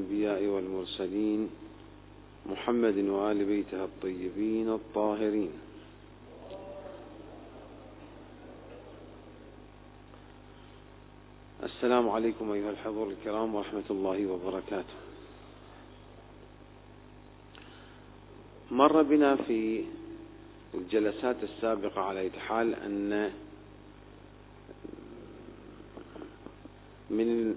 الأنبياء 0.00 0.44
والمرسلين 0.44 1.50
محمد 2.46 2.98
وآل 2.98 3.44
بيته 3.44 3.84
الطيبين 3.84 4.68
الطاهرين. 4.68 5.52
السلام 11.62 12.08
عليكم 12.08 12.52
أيها 12.52 12.70
الحضور 12.70 13.10
الكرام 13.10 13.54
ورحمة 13.54 13.88
الله 13.90 14.26
وبركاته. 14.26 14.96
مر 18.70 19.02
بنا 19.02 19.36
في 19.36 19.84
الجلسات 20.74 21.36
السابقة 21.42 22.00
على 22.00 22.30
حال 22.48 22.74
أن 22.74 23.32
من 27.10 27.56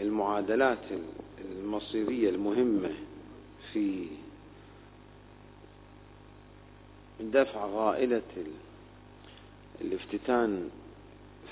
المعادلات 0.00 0.78
المصيرية 1.44 2.30
المهمة 2.30 2.90
في 3.72 4.06
دفع 7.20 7.66
غائلة 7.66 8.22
الافتتان 9.80 10.70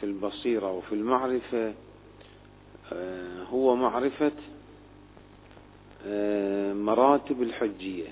في 0.00 0.06
البصيرة 0.06 0.72
وفي 0.72 0.92
المعرفة 0.92 1.74
آه، 2.92 3.42
هو 3.42 3.76
معرفة 3.76 4.32
آه، 6.06 6.72
مراتب 6.72 7.42
الحجية. 7.42 8.08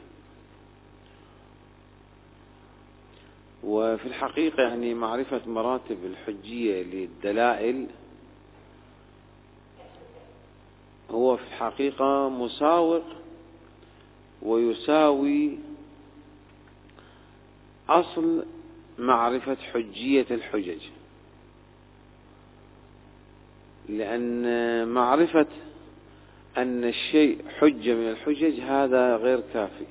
وفي 3.64 4.06
الحقيقة 4.06 4.62
يعني 4.62 4.95
معرفة 4.95 5.40
مراتب 5.46 5.98
الحجية 6.04 6.82
للدلائل 6.82 7.87
هو 11.12 11.37
في 11.37 11.43
الحقيقة 11.43 12.29
مساوق 12.29 13.05
ويساوي 14.43 15.59
أصل 17.88 18.45
معرفة 18.99 19.57
حجية 19.73 20.27
الحجج. 20.30 20.80
لأن 23.88 24.88
معرفة 24.88 25.46
أن 26.57 26.85
الشيء 26.85 27.38
حجة 27.59 27.95
من 27.95 28.10
الحجج 28.10 28.60
هذا 28.60 29.16
غير 29.16 29.41
كافي 29.54 29.87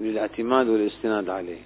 للاعتماد 0.00 0.68
والاستناد 0.68 1.28
عليه. 1.28 1.62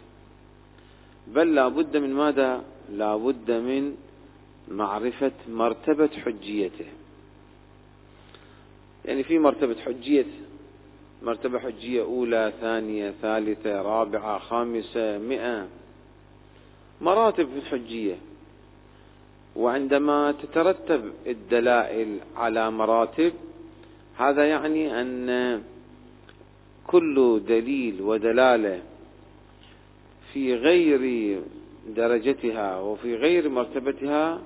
بل 1.26 1.54
لا 1.54 1.68
بد 1.68 1.96
من 1.96 2.14
ماذا؟ 2.14 2.64
لا 2.92 3.16
بد 3.16 3.50
من 3.50 3.96
معرفة 4.72 5.32
مرتبة 5.48 6.10
حجيته. 6.24 6.86
يعني 9.04 9.24
في 9.24 9.38
مرتبة 9.38 9.76
حجية 9.80 10.26
مرتبة 11.22 11.58
حجية 11.58 12.02
أولى 12.02 12.52
ثانية 12.60 13.14
ثالثة 13.22 13.82
رابعة 13.82 14.38
خامسة 14.38 15.18
مئة. 15.18 15.68
مراتب 17.00 17.48
في 17.48 17.58
الحجية. 17.58 18.16
وعندما 19.56 20.32
تترتب 20.32 21.12
الدلائل 21.26 22.18
على 22.36 22.70
مراتب 22.70 23.32
هذا 24.16 24.44
يعني 24.44 25.00
أن 25.00 25.62
كل 26.86 27.42
دليل 27.48 28.02
ودلالة 28.02 28.82
في 30.32 30.54
غير 30.54 31.40
درجتها 31.96 32.80
وفي 32.80 33.16
غير 33.16 33.48
مرتبتها 33.48 34.40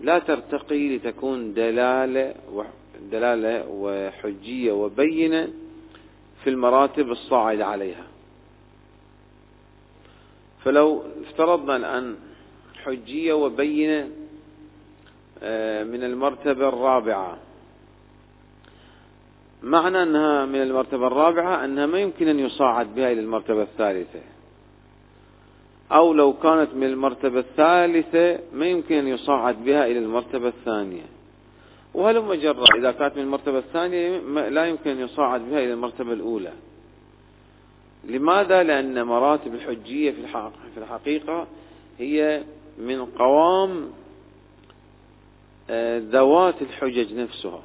لا 0.00 0.18
ترتقي 0.18 0.96
لتكون 0.96 1.54
دلالة 1.54 2.34
دلالة 3.10 3.64
وحجية 3.68 4.72
وبينة 4.72 5.48
في 6.44 6.50
المراتب 6.50 7.10
الصاعدة 7.10 7.66
عليها. 7.66 8.04
فلو 10.64 11.02
افترضنا 11.22 11.76
الآن 11.76 12.16
حجية 12.84 13.32
وبينة 13.32 14.08
آه، 15.42 15.84
من 15.84 16.04
المرتبة 16.04 16.68
الرابعة. 16.68 17.38
معنى 19.62 20.02
أنها 20.02 20.46
من 20.46 20.62
المرتبة 20.62 21.06
الرابعة 21.06 21.64
أنها 21.64 21.86
ما 21.86 21.98
يمكن 21.98 22.28
أن 22.28 22.38
يصاعد 22.38 22.94
بها 22.94 23.12
إلى 23.12 23.20
المرتبة 23.20 23.62
الثالثة. 23.62 24.20
أو 25.92 26.12
لو 26.12 26.32
كانت 26.32 26.74
من 26.74 26.86
المرتبة 26.86 27.38
الثالثة 27.38 28.38
ما 28.52 28.66
يمكن 28.66 28.94
أن 28.94 29.08
يصعد 29.08 29.64
بها 29.64 29.86
إلى 29.86 29.98
المرتبة 29.98 30.48
الثانية. 30.48 31.04
وهلم 31.94 32.34
جرى 32.34 32.64
إذا 32.78 32.92
كانت 32.92 33.16
من 33.16 33.22
المرتبة 33.22 33.58
الثانية 33.58 34.18
لا 34.48 34.66
يمكن 34.66 34.90
أن 34.90 35.00
يصعد 35.00 35.40
بها 35.40 35.58
إلى 35.58 35.72
المرتبة 35.72 36.12
الأولى. 36.12 36.52
لماذا؟ 38.04 38.62
لأن 38.62 39.02
مراتب 39.02 39.54
الحجية 39.54 40.10
في 40.74 40.78
الحقيقة 40.78 41.46
هي 41.98 42.42
من 42.78 43.04
قوام 43.04 43.90
آه، 45.70 46.02
ذوات 46.04 46.62
الحجج 46.62 47.14
نفسها. 47.14 47.62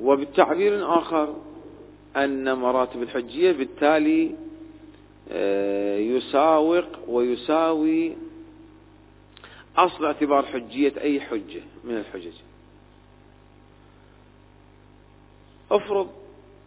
وبالتعبير 0.00 0.98
آخر 0.98 1.34
أن 2.16 2.54
مراتب 2.54 3.02
الحجية 3.02 3.52
بالتالي 3.52 4.34
يساوق 5.98 6.84
ويساوي 7.08 8.16
أصل 9.76 10.04
اعتبار 10.04 10.46
حجية 10.46 10.92
أي 11.00 11.20
حجة 11.20 11.62
من 11.84 11.96
الحجج. 11.96 12.32
افرض 15.70 16.10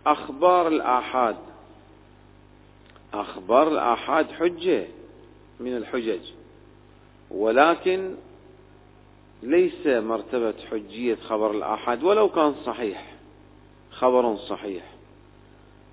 أخبار 0.05 0.67
الآحاد 0.67 1.35
أخبار 3.13 3.67
الآحاد 3.67 4.31
حجة 4.31 4.87
من 5.59 5.77
الحجج 5.77 6.19
ولكن 7.31 8.15
ليس 9.43 9.87
مرتبة 9.87 10.53
حجية 10.71 11.15
خبر 11.15 11.51
الآحاد 11.51 12.03
ولو 12.03 12.29
كان 12.29 12.55
صحيح 12.65 13.13
خبر 13.91 14.37
صحيح. 14.37 14.90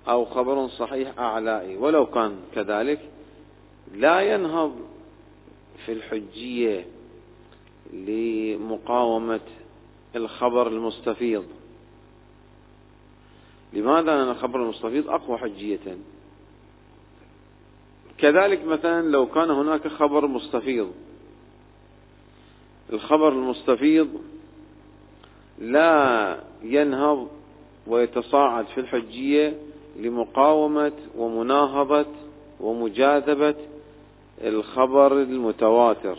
أو 0.07 0.25
خبر 0.25 0.67
صحيح 0.67 1.19
أعلائي. 1.19 1.77
ولو 1.77 2.05
كان 2.05 2.35
كذلك 2.55 2.99
لا 3.93 4.21
ينهض 4.21 4.75
في 5.85 5.91
الحجية 5.91 6.85
لمقاومة 7.93 9.39
الخبر 10.15 10.67
المستفيض. 10.67 11.45
لماذا؟ 13.73 14.17
لأن 14.17 14.29
الخبر 14.29 14.63
المستفيض 14.63 15.09
أقوى 15.09 15.37
حجية. 15.37 15.97
كذلك 18.17 18.65
مثلا 18.65 19.01
لو 19.01 19.27
كان 19.27 19.51
هناك 19.51 19.87
خبر 19.87 20.27
مستفيض. 20.27 20.91
الخبر 22.93 23.29
المستفيض 23.29 24.09
لا 25.59 26.43
ينهض 26.63 27.27
ويتصاعد 27.87 28.65
في 28.65 28.79
الحجية 28.79 29.57
لمقاومة 29.99 30.91
ومناهضة 31.17 32.05
ومجاذبة 32.59 33.55
الخبر 34.41 35.13
المتواتر. 35.21 36.17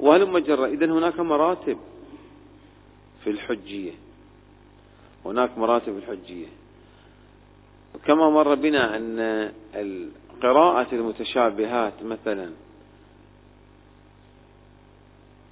وهلم 0.00 0.38
جرى 0.38 0.64
إذن 0.64 0.90
هناك 0.90 1.20
مراتب 1.20 1.78
في 3.24 3.30
الحجية. 3.30 3.92
هناك 5.24 5.58
مراتب 5.58 5.98
في 5.98 5.98
الحجية. 5.98 6.46
كما 8.06 8.30
مر 8.30 8.54
بنا 8.54 8.96
أن 8.96 9.52
القراءة 9.74 10.94
المتشابهات 10.94 12.02
مثلا 12.02 12.50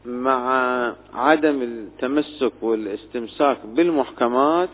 مع 0.04 0.94
عدم 1.14 1.62
التمسك 1.62 2.52
والاستمساك 2.62 3.58
بالمحكمات 3.66 4.68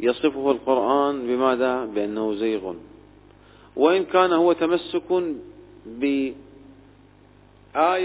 يصفه 0.00 0.50
القرآن 0.50 1.26
بماذا؟ 1.26 1.84
بأنه 1.84 2.34
زيغ. 2.34 2.74
وإن 3.76 4.04
كان 4.04 4.32
هو 4.32 4.52
تمسك 4.52 5.34
بآية 5.86 6.22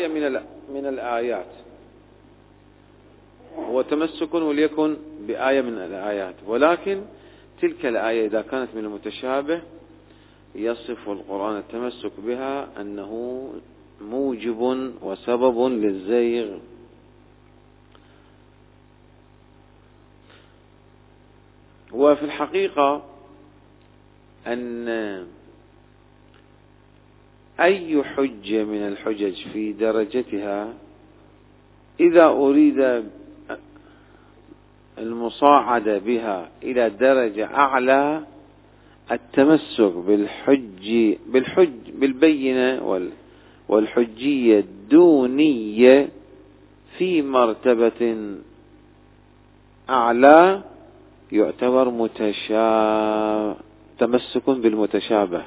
من 0.07 0.41
من 0.73 0.85
الآيات. 0.85 1.51
هو 3.57 3.81
تمسك 3.81 4.33
وليكن 4.33 4.97
بآية 5.27 5.61
من 5.61 5.73
الآيات. 5.73 6.35
ولكن 6.47 7.01
تلك 7.61 7.85
الآية 7.85 8.27
إذا 8.27 8.41
كانت 8.41 8.69
من 8.75 8.85
المتشابه 8.85 9.61
يصف 10.55 11.09
القرآن 11.09 11.57
التمسك 11.57 12.11
بها 12.17 12.81
أنه 12.81 13.49
موجب 14.01 14.91
وسبب 15.01 15.71
للزيغ. 15.71 16.57
وفي 21.91 22.25
الحقيقة 22.25 23.03
أن 24.47 24.87
أي 27.59 28.03
حجة 28.03 28.63
من 28.63 28.87
الحجج 28.87 29.47
في 29.53 29.73
درجتها 29.73 30.73
إذا 31.99 32.25
أريد 32.25 33.03
المصاعدة 34.97 35.97
بها 35.97 36.49
إلى 36.63 36.89
درجة 36.89 37.45
أعلى 37.45 38.23
التمسك 39.11 39.93
بالحج 40.07 41.15
بالحج 41.27 41.91
بالبينة 41.93 42.83
والحجية 43.69 44.59
الدونية 44.59 46.09
في 46.97 47.21
مرتبة 47.21 48.17
أعلى 49.89 50.61
يعتبر 51.31 51.89
متشابه 51.89 53.55
تمسك 53.99 54.49
بالمتشابه. 54.49 55.43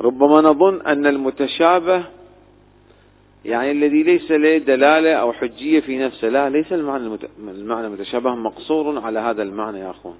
ربما 0.00 0.40
نظن 0.40 0.80
أن 0.80 1.06
المتشابه 1.06 2.04
يعني 3.44 3.70
الذي 3.70 4.02
ليس 4.02 4.30
له 4.30 4.58
دلالة 4.58 5.12
أو 5.12 5.32
حجية 5.32 5.80
في 5.80 5.98
نفسه 5.98 6.28
لا 6.28 6.50
ليس 6.50 6.72
المعنى 6.72 7.18
المعنى 7.38 7.86
المتشابه 7.86 8.34
مقصور 8.34 8.98
على 9.00 9.18
هذا 9.18 9.42
المعنى 9.42 9.78
يا 9.78 9.90
أخوان. 9.90 10.14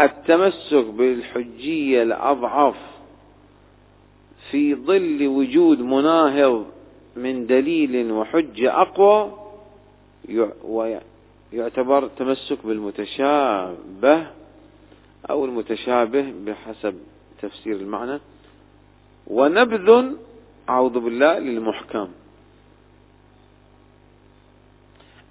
التمسك 0.00 0.84
بالحجية 0.84 2.02
الأضعف 2.02 2.76
في 4.50 4.74
ظل 4.74 5.26
وجود 5.26 5.80
مناهض 5.80 6.66
من 7.16 7.46
دليل 7.46 8.12
وحجة 8.12 8.80
أقوى 8.82 9.32
ويعتبر 10.64 12.08
تمسك 12.08 12.58
بالمتشابه 12.66 14.26
أو 15.30 15.44
المتشابه 15.44 16.32
بحسب 16.46 16.98
تفسير 17.42 17.76
المعنى. 17.76 18.20
ونبذ 19.26 20.04
أعوذ 20.68 21.00
بالله 21.00 21.38
للمحكم. 21.38 22.08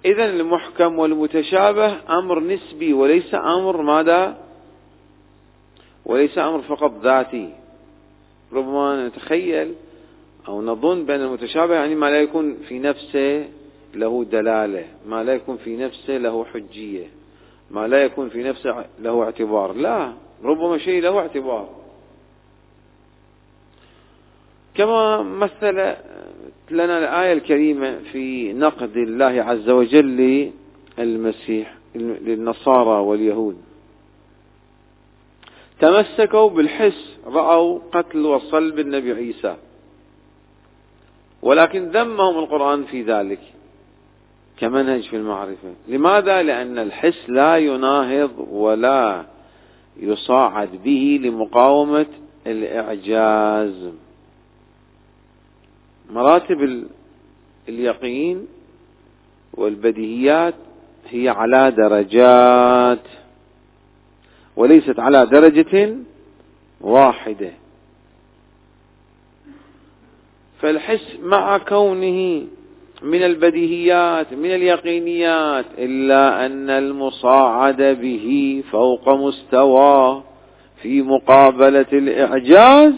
إذا 0.04 0.24
المحكم 0.24 0.98
والمتشابه 0.98 2.18
أمر 2.18 2.40
نسبي 2.40 2.92
وليس 2.92 3.34
أمر 3.34 3.82
ماذا؟ 3.82 4.47
وليس 6.08 6.38
أمر 6.38 6.62
فقط 6.62 6.92
ذاتي. 7.02 7.54
ربما 8.52 9.08
نتخيل 9.08 9.74
أو 10.48 10.62
نظن 10.62 11.04
بأن 11.04 11.20
المتشابه 11.20 11.74
يعني 11.74 11.94
ما 11.94 12.10
لا 12.10 12.20
يكون 12.20 12.56
في 12.68 12.78
نفسه 12.78 13.48
له 13.94 14.24
دلالة 14.24 14.84
ما 15.08 15.24
لا 15.24 15.34
يكون 15.34 15.56
في 15.56 15.76
نفسه 15.76 16.16
له 16.16 16.44
حجية 16.44 17.06
ما 17.70 17.88
لا 17.88 18.02
يكون 18.04 18.28
في 18.28 18.42
نفسه 18.42 18.84
له 19.00 19.22
اعتبار. 19.22 19.72
لا 19.72 20.12
ربما 20.44 20.78
شيء 20.78 21.02
له 21.02 21.18
اعتبار. 21.18 21.68
كما 24.74 25.22
مثل 25.22 25.94
لنا 26.70 26.98
الآية 26.98 27.32
الكريمة 27.32 27.98
في 28.12 28.52
نقد 28.52 28.96
الله 28.96 29.24
عز 29.42 29.70
وجل 29.70 30.50
للمسيح 30.98 31.74
للنصارى 31.94 33.00
واليهود. 33.00 33.56
تمسكوا 35.80 36.50
بالحس 36.50 37.18
رأوا 37.26 37.78
قتل 37.92 38.26
وصلب 38.26 38.78
النبي 38.78 39.12
عيسى. 39.12 39.56
ولكن 41.42 41.88
ذمهم 41.88 42.38
القرآن 42.38 42.84
في 42.84 43.02
ذلك 43.02 43.40
كمنهج 44.56 45.02
في 45.02 45.16
المعرفة. 45.16 45.74
لماذا؟ 45.88 46.42
لأن 46.42 46.78
الحس 46.78 47.28
لا 47.28 47.56
يناهض 47.56 48.46
ولا 48.50 49.24
يصاعد 49.96 50.68
به 50.84 51.20
لمقاومة 51.22 52.06
الإعجاز. 52.46 53.90
مراتب 56.10 56.86
اليقين 57.68 58.46
والبديهيات 59.54 60.54
هي 61.08 61.28
على 61.28 61.70
درجات. 61.70 63.06
وليست 64.58 64.98
على 64.98 65.26
درجة 65.26 65.96
واحدة. 66.80 67.52
فالحس 70.60 71.16
مع 71.22 71.58
كونه 71.58 72.46
من 73.02 73.22
البديهيات 73.22 74.32
من 74.32 74.50
اليقينيات 74.54 75.64
إلا 75.78 76.46
أن 76.46 76.70
المصاعد 76.70 77.82
به 77.82 78.62
فوق 78.70 79.08
مستوى 79.08 80.22
في 80.82 81.02
مقابلة 81.02 81.86
الإعجاز 81.92 82.94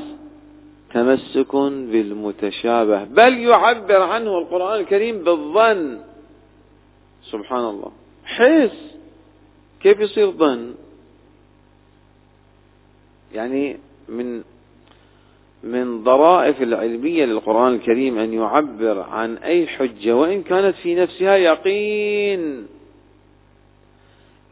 تمسك 0.94 1.56
بالمتشابه. 1.92 3.04
بل 3.04 3.38
يعبر 3.38 4.02
عنه 4.02 4.38
القرآن 4.38 4.80
الكريم 4.80 5.24
بالظن. 5.24 5.98
سبحان 7.30 7.64
الله. 7.64 7.92
حس. 8.24 8.78
كيف 9.80 10.00
يصير 10.00 10.30
ظن؟ 10.30 10.74
يعني 13.34 13.78
من 14.08 14.42
من 15.62 16.04
ضرائف 16.04 16.62
العلمية 16.62 17.24
للقرآن 17.24 17.74
الكريم 17.74 18.18
أن 18.18 18.32
يعبر 18.32 19.00
عن 19.00 19.36
أي 19.36 19.66
حجة 19.66 20.16
وإن 20.16 20.42
كانت 20.42 20.76
في 20.76 20.94
نفسها 20.94 21.36
يقين. 21.36 22.66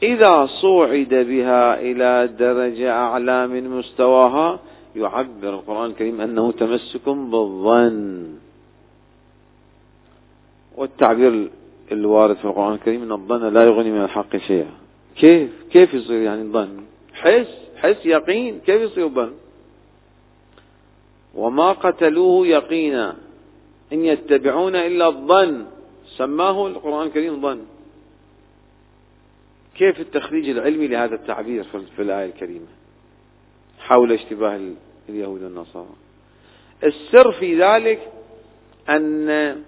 إذا 0.02 0.46
صعد 0.46 1.08
بها 1.08 1.80
إلى 1.80 2.30
درجة 2.38 2.92
أعلى 2.92 3.46
من 3.46 3.70
مستواها 3.70 4.60
يعبر 4.96 5.54
القرآن 5.54 5.90
الكريم 5.90 6.20
أنه 6.20 6.52
تمسك 6.52 7.08
بالظن. 7.08 8.28
والتعبير 10.76 11.50
الوارد 11.92 12.36
في 12.36 12.44
القرآن 12.44 12.74
الكريم 12.74 13.02
أن 13.02 13.12
الظن 13.12 13.52
لا 13.52 13.64
يغني 13.64 13.90
من 13.90 14.04
الحق 14.04 14.36
شيئا. 14.36 14.72
كيف؟ 15.16 15.50
كيف 15.70 15.94
يصير 15.94 16.22
يعني 16.22 16.42
الظن؟ 16.42 16.80
حس. 17.14 17.67
حس 17.82 18.06
يقين 18.06 18.60
كيف 18.66 18.82
يصير 18.82 19.08
ظن 19.08 19.32
وما 21.34 21.72
قتلوه 21.72 22.46
يقينا. 22.46 23.16
إن 23.92 24.04
يتبعون 24.04 24.76
إلا 24.76 25.06
الظن. 25.08 25.66
سماه 26.16 26.66
القرآن 26.66 27.06
الكريم 27.06 27.42
ظن. 27.42 27.60
كيف 29.76 30.00
التخريج 30.00 30.48
العلمي 30.48 30.88
لهذا 30.88 31.14
التعبير 31.14 31.64
في 31.96 32.02
الآية 32.02 32.26
الكريمة؟ 32.26 32.66
حول 33.78 34.12
اشتباه 34.12 34.60
اليهود 35.08 35.42
والنصارى. 35.42 35.94
السر 36.84 37.32
في 37.32 37.62
ذلك 37.62 38.12
أن 38.88 39.62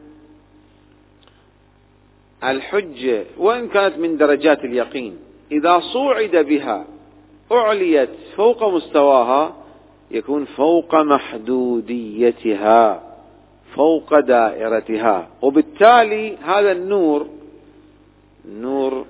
الحجة 2.44 3.24
وإن 3.38 3.68
كانت 3.68 3.98
من 3.98 4.16
درجات 4.16 4.64
اليقين 4.64 5.18
إذا 5.52 5.80
صوعد 5.80 6.36
بها 6.36 6.86
أعليت 7.52 8.10
فوق 8.36 8.64
مستواها 8.68 9.54
يكون 10.10 10.44
فوق 10.44 10.94
محدوديتها 11.74 13.02
فوق 13.74 14.18
دائرتها. 14.18 15.28
وبالتالي 15.42 16.36
هذا 16.36 16.72
النور 16.72 17.26
نور 18.48 19.06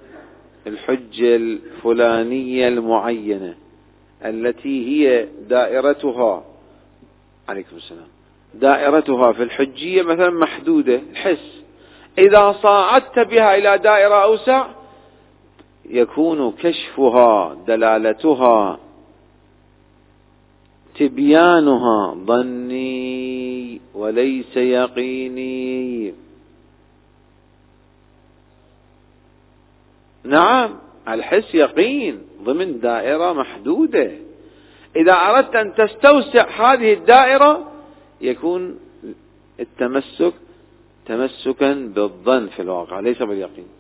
الحجة 0.67 1.37
الفلانية 1.37 2.69
المعينة 2.69 3.55
التي 4.25 4.87
هي 4.89 5.29
دائرتها 5.49 6.45
عليكم 7.49 7.77
السلام 7.77 8.09
دائرتها 8.55 9.33
في 9.33 9.43
الحجية 9.43 10.03
مثلا 10.03 10.31
محدودة 10.31 11.01
الحس. 11.11 11.63
إذا 12.19 12.53
صاعدت 12.63 13.19
بها 13.19 13.57
إلى 13.57 13.79
دائرة 13.79 14.23
أوسع 14.23 14.67
يكون 15.91 16.53
كشفها 16.53 17.57
دلالتها 17.67 18.79
تبيانها 20.95 22.15
ظني 22.15 23.81
وليس 23.95 24.57
يقيني. 24.57 26.15
نعم 30.25 30.79
الحس 31.09 31.55
يقين 31.55 32.23
ضمن 32.43 32.81
دائرة 32.81 33.33
محدودة. 33.33 34.13
إذا 34.97 35.13
أردت 35.13 35.57
أن 35.57 35.75
تستوسع 35.75 36.49
هذه 36.49 36.93
الدائرة 36.93 37.73
يكون 38.21 38.79
التمسك 39.61 40.33
تمسكا 41.07 41.73
بالظن 41.73 42.47
في 42.47 42.63
الواقع 42.63 43.01
ليس 43.01 43.23
باليقين. 43.23 43.80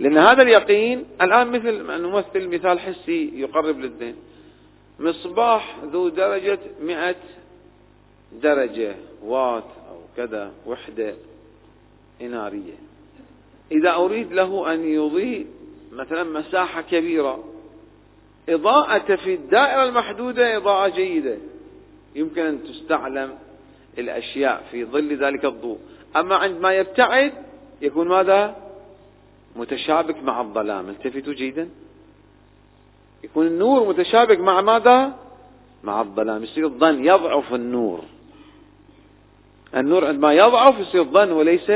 لأن 0.00 0.18
هذا 0.18 0.42
اليقين 0.42 1.04
الآن 1.22 1.48
مثل 1.48 1.90
أن 1.90 2.02
نمثل 2.02 2.48
مثال 2.48 2.80
حسي 2.80 3.40
يقرب 3.40 3.78
للذهن. 3.78 4.14
مصباح 5.00 5.76
ذو 5.92 6.08
درجة 6.08 6.58
مئة 6.82 7.16
درجة 8.42 8.94
وات 9.22 9.64
أو 9.90 9.98
كذا 10.16 10.52
وحدة 10.66 11.14
إنارية. 12.22 12.74
إذا 13.72 13.94
أريد 13.94 14.32
له 14.32 14.74
أن 14.74 14.88
يضيء 14.88 15.46
مثلا 15.92 16.24
مساحة 16.24 16.82
كبيرة 16.82 17.44
إضاءة 18.48 19.16
في 19.16 19.34
الدائرة 19.34 19.84
المحدودة 19.84 20.56
إضاءة 20.56 20.88
جيدة. 20.88 21.36
يمكن 22.14 22.42
أن 22.42 22.64
تستعلم 22.64 23.38
الأشياء 23.98 24.64
في 24.70 24.84
ظل 24.84 25.16
ذلك 25.16 25.44
الضوء. 25.44 25.78
أما 26.16 26.36
عندما 26.36 26.72
يبتعد 26.72 27.32
يكون 27.82 28.08
ماذا؟ 28.08 28.65
متشابك 29.56 30.22
مع 30.22 30.40
الظلام 30.40 30.88
التفتوا 30.88 31.32
جيدا؟ 31.32 31.68
يكون 33.24 33.46
النور 33.46 33.88
متشابك 33.88 34.40
مع 34.40 34.60
ماذا؟ 34.60 35.12
مع 35.84 36.00
الظلام 36.00 36.42
يصير 36.42 36.66
الظن 36.66 37.04
يضعف 37.04 37.54
النور. 37.54 38.04
النور 39.76 40.06
عندما 40.06 40.32
يضعف 40.32 40.78
يصير 40.78 41.04
ظن 41.04 41.32
وليس 41.32 41.72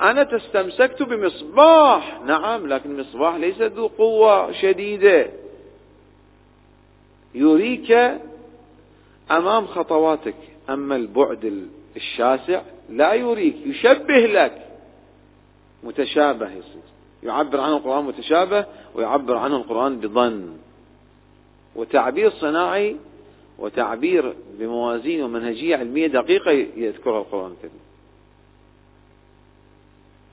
أنا 0.00 0.22
تستمسكت 0.22 1.02
بمصباح. 1.02 2.20
نعم 2.26 2.66
لكن 2.66 3.00
مصباح 3.00 3.34
ليس 3.34 3.60
ذو 3.60 3.86
قوة 3.86 4.52
شديدة. 4.52 5.30
يريك 7.34 7.92
أمام 9.30 9.66
خطواتك. 9.66 10.34
أما 10.70 10.96
البعد 10.96 11.68
الشاسع 11.96 12.62
لا 12.90 13.14
يريك 13.14 13.56
يشبه 13.66 14.18
لك. 14.18 14.67
متشابه 15.82 16.50
يصير 16.50 16.82
يعبر 17.22 17.60
عنه 17.60 17.76
القرآن 17.76 18.04
متشابه 18.04 18.66
ويعبر 18.94 19.36
عنه 19.36 19.56
القرآن 19.56 20.00
بظن. 20.00 20.56
وتعبير 21.76 22.30
صناعي 22.30 22.96
وتعبير 23.58 24.34
بموازين 24.58 25.22
ومنهجية 25.22 25.76
علمية 25.76 26.06
دقيقة 26.06 26.50
يذكرها 26.76 27.20
القرآن 27.20 27.52
الكريم. 27.52 27.80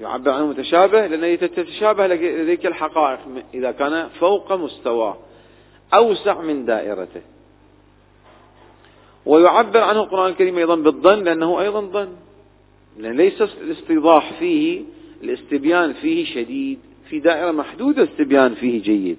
يعبر 0.01 0.31
عنه 0.31 0.47
متشابه 0.47 1.07
لأنه 1.07 1.35
تتشابه 1.35 2.07
لديك 2.07 2.65
الحقائق 2.65 3.19
إذا 3.53 3.71
كان 3.71 4.09
فوق 4.09 4.53
مستواه 4.53 5.17
أوسع 5.93 6.41
من 6.41 6.65
دائرته. 6.65 7.21
ويعبر 9.25 9.79
عنه 9.79 10.03
القرآن 10.03 10.31
الكريم 10.31 10.57
أيضا 10.57 10.75
بالظن 10.75 11.23
لأنه 11.23 11.61
أيضا 11.61 11.81
ظن. 11.81 12.15
لأن 12.97 13.17
ليس 13.17 13.41
الاستيضاح 13.41 14.33
فيه 14.39 14.94
الاستبيان 15.23 15.93
فيه 15.93 16.25
شديد 16.25 16.79
في 17.09 17.19
دائرة 17.19 17.51
محدودة 17.51 18.03
استبيان 18.03 18.55
فيه 18.55 18.81
جيد. 18.83 19.17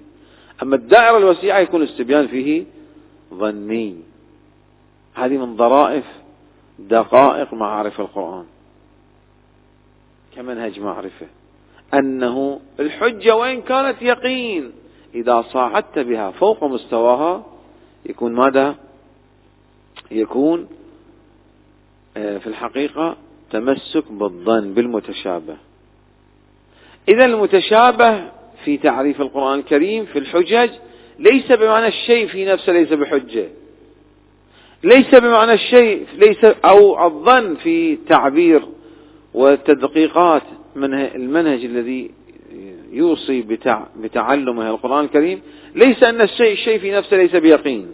أما 0.63 0.75
الدائرة 0.75 1.17
الوسيعة 1.17 1.59
يكون 1.59 1.81
الاستبيان 1.81 2.27
فيه 2.27 2.63
ظني 3.33 3.95
هذه 5.13 5.37
من 5.37 5.57
ظرائف 5.57 6.05
دقائق 6.79 7.53
معارف 7.53 7.99
القرآن. 7.99 8.45
كمنهج 10.35 10.79
معرفة. 10.79 11.27
أنه 11.93 12.59
الحجة 12.79 13.35
وإن 13.35 13.61
كانت 13.61 14.01
يقين 14.01 14.71
إذا 15.15 15.41
صاعدت 15.41 15.99
بها 15.99 16.31
فوق 16.31 16.63
مستواها 16.63 17.45
يكون 18.05 18.33
ماذا؟ 18.33 18.75
يكون 20.11 20.67
آه، 22.17 22.37
في 22.37 22.47
الحقيقة 22.47 23.17
تمسك 23.51 24.11
بالظن 24.11 24.73
بالمتشابه. 24.73 25.57
إذا 27.07 27.25
المتشابه 27.25 28.23
في 28.65 28.77
تعريف 28.77 29.21
القرآن 29.21 29.59
الكريم 29.59 30.05
في 30.05 30.19
الحجج 30.19 30.69
ليس 31.19 31.51
بمعنى 31.51 31.87
الشيء 31.87 32.27
في 32.27 32.45
نفسه 32.45 32.73
ليس 32.73 32.93
بحجة. 32.93 33.47
ليس 34.83 35.15
بمعنى 35.15 35.53
الشيء 35.53 36.05
ليس 36.17 36.45
أو 36.65 37.05
الظن 37.05 37.55
في 37.55 37.95
تعبير 37.95 38.61
وتدقيقات 39.33 40.41
المنهج 40.75 41.65
الذي 41.65 42.11
يوصي 42.91 43.45
بتعلمه 43.97 44.69
القرآن 44.69 45.05
الكريم. 45.05 45.41
ليس 45.75 46.03
أن 46.03 46.21
الشيء 46.21 46.51
الشيء 46.51 46.79
في 46.79 46.91
نفسه 46.91 47.17
ليس 47.17 47.35
بيقين. 47.35 47.87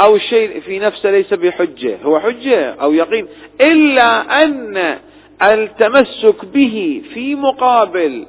أو 0.00 0.16
الشيء 0.16 0.60
في 0.60 0.78
نفسه 0.78 1.10
ليس 1.10 1.34
بحجة. 1.34 1.98
هو 2.02 2.20
حجة 2.20 2.70
أو 2.70 2.92
يقين. 2.92 3.26
إلا 3.60 4.44
أن 4.44 4.98
التمسك 5.42 6.44
به 6.44 7.02
في 7.14 7.34
مقابل 7.34 8.26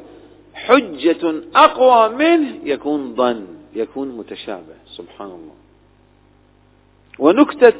حجة 0.53 1.33
أقوى 1.55 2.15
منه 2.15 2.59
يكون 2.63 3.15
ظن 3.15 3.47
يكون 3.75 4.17
متشابه. 4.17 4.75
سبحان 4.97 5.27
الله. 5.27 5.53
ونكتة 7.19 7.73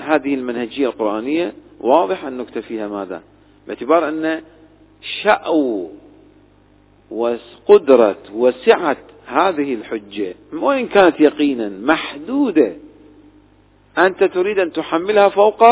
هذه 0.00 0.34
المنهجية 0.34 0.86
القرآنية 0.86 1.52
واضح 1.80 2.24
النكتة 2.24 2.60
فيها 2.60 2.88
ماذا؟ 2.88 3.22
باعتبار 3.66 4.08
أن 4.08 4.42
شأو 5.22 5.90
وقدرة 7.10 8.18
وسعة 8.34 8.96
هذه 9.26 9.74
الحجة 9.74 10.34
وإن 10.52 10.88
كانت 10.88 11.20
يقينا 11.20 11.68
محدودة 11.68 12.76
أنت 13.98 14.24
تريد 14.24 14.58
أن 14.58 14.72
تحملها 14.72 15.28
فوق 15.28 15.64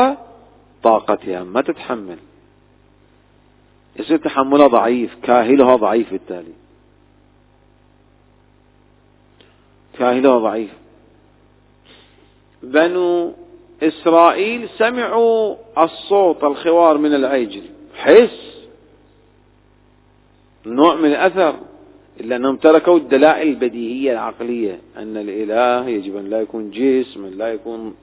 طاقتها 0.83 1.45
ما 1.45 1.61
تتحمل. 1.61 2.19
يصير 3.97 4.17
تحملها 4.17 4.67
ضعيف 4.67 5.17
كاهلها 5.23 5.77
ضعيف 5.77 6.13
بالتالي. 6.13 6.53
كاهلها 9.99 10.39
ضعيف. 10.39 10.71
بنو 12.63 13.33
إسرائيل 13.83 14.69
سمعوا 14.79 15.57
الصوت 15.79 16.45
الخوار 16.45 16.99
من 16.99 17.15
العجل. 17.15 17.63
حس! 17.95 18.51
نوع 20.67 20.95
من 20.95 21.09
الأثر 21.11 21.55
إلا 22.21 22.37
أنهم 22.37 22.57
تركوا 22.57 22.97
الدلائل 22.97 23.49
البديهية 23.49 24.13
العقلية 24.13 24.81
أن 24.97 25.17
الإله 25.17 25.89
يجب 25.89 26.17
أن 26.17 26.31
لا 26.31 26.41
يكون 26.41 26.71
جسم 26.71 27.27
لا 27.27 27.53
يكون 27.53 27.95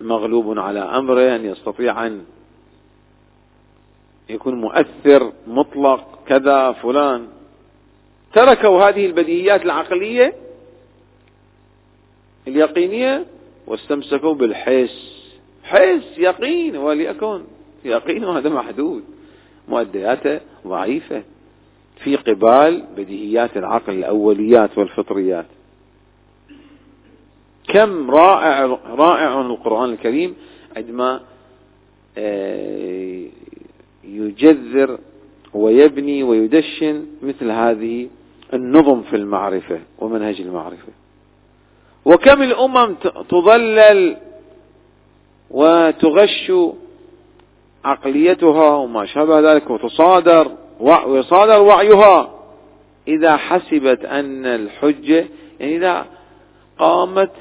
مغلوب 0.00 0.58
على 0.58 0.80
أمره 0.80 1.36
أن 1.36 1.44
يستطيع 1.44 2.06
أن 2.06 2.24
يكون 4.30 4.54
مؤثر 4.54 5.32
مطلق 5.46 6.18
كذا 6.26 6.72
فلان. 6.72 7.26
تركوا 8.32 8.88
هذه 8.88 9.06
البديهيات 9.06 9.62
العقلية 9.62 10.34
اليقينية 12.48 13.26
واستمسكوا 13.66 14.34
بالحس. 14.34 15.20
حس 15.64 16.18
يقين 16.18 16.76
وليكن. 16.76 17.42
يقين 17.84 18.24
هذا 18.24 18.48
محدود. 18.48 19.04
مؤدياته 19.68 20.40
ضعيفة. 20.66 21.22
في 22.04 22.16
قبال 22.16 22.84
بديهيات 22.96 23.56
العقل 23.56 23.92
الأوليات 23.92 24.78
والفطريات. 24.78 25.46
كم 27.68 28.10
رائع 28.10 28.78
رائع 28.90 29.40
القرآن 29.40 29.92
الكريم 29.92 30.34
عندما 30.76 31.20
آه، 32.18 33.26
يجذر 34.04 34.98
ويبني 35.54 36.22
ويدشن 36.22 37.06
مثل 37.22 37.50
هذه 37.50 38.08
النظم 38.54 39.02
في 39.02 39.16
المعرفة 39.16 39.80
ومنهج 39.98 40.40
المعرفة. 40.40 40.92
وكم 42.04 42.42
الأمم 42.42 42.94
تضلل 43.28 44.16
وتغش 45.50 46.52
عقليتها 47.84 48.74
وما 48.74 49.06
شابه 49.06 49.52
ذلك 49.52 49.70
وتصادر 49.70 50.50
ويصادر 50.80 51.62
وعيها 51.62 52.30
إذا 53.08 53.36
حسبت 53.36 54.04
أن 54.04 54.46
الحجة 54.46 55.26
يعني 55.60 55.76
إذا 55.76 56.06
قامت 56.80 57.32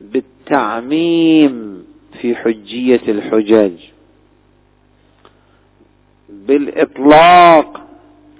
بالتعميم 0.00 1.84
في 2.20 2.36
حجية 2.36 3.00
الحجج 3.08 3.72
بالإطلاق 6.28 7.86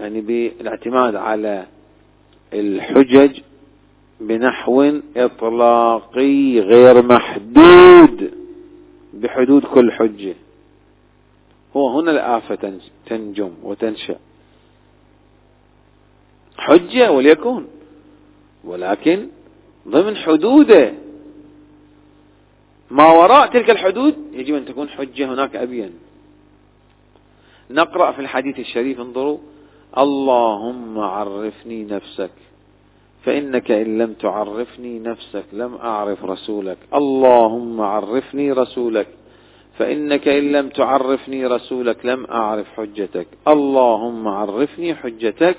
يعني 0.00 0.20
بالاعتماد 0.20 1.14
على 1.14 1.66
الحجج 2.52 3.40
بنحو 4.20 5.00
إطلاقي 5.16 6.60
غير 6.60 7.02
محدود 7.02 8.30
بحدود 9.14 9.64
كل 9.64 9.92
حجة. 9.92 10.34
هو 11.76 11.98
هنا 11.98 12.10
الآفة 12.10 12.78
تنجم 13.06 13.50
وتنشأ. 13.62 14.16
حجة 16.56 17.12
وليكن 17.12 17.64
ولكن 18.64 19.26
ضمن 19.88 20.16
حدوده. 20.16 20.94
ما 22.90 23.12
وراء 23.12 23.46
تلك 23.46 23.70
الحدود 23.70 24.14
يجب 24.32 24.54
أن 24.54 24.64
تكون 24.64 24.88
حجة 24.88 25.34
هناك 25.34 25.56
أبين 25.56 25.92
نقرأ 27.70 28.12
في 28.12 28.20
الحديث 28.20 28.58
الشريف 28.58 29.00
انظروا. 29.00 29.38
اللهم 29.98 30.98
عرفني 30.98 31.84
نفسك 31.84 32.30
فإنك 33.24 33.70
إن 33.70 33.98
لم 33.98 34.12
تعرفني 34.12 34.98
نفسك 34.98 35.44
لم 35.52 35.74
أعرف 35.74 36.24
رسولك. 36.24 36.78
اللهم 36.94 37.80
عرفني 37.80 38.52
رسولك 38.52 39.08
فإنك 39.78 40.28
إن 40.28 40.52
لم 40.52 40.68
تعرفني 40.68 41.46
رسولك 41.46 42.06
لم 42.06 42.26
أعرف 42.26 42.66
حجتك. 42.76 43.26
اللهم 43.48 44.28
عرفني 44.28 44.94
حجتك 44.94 45.56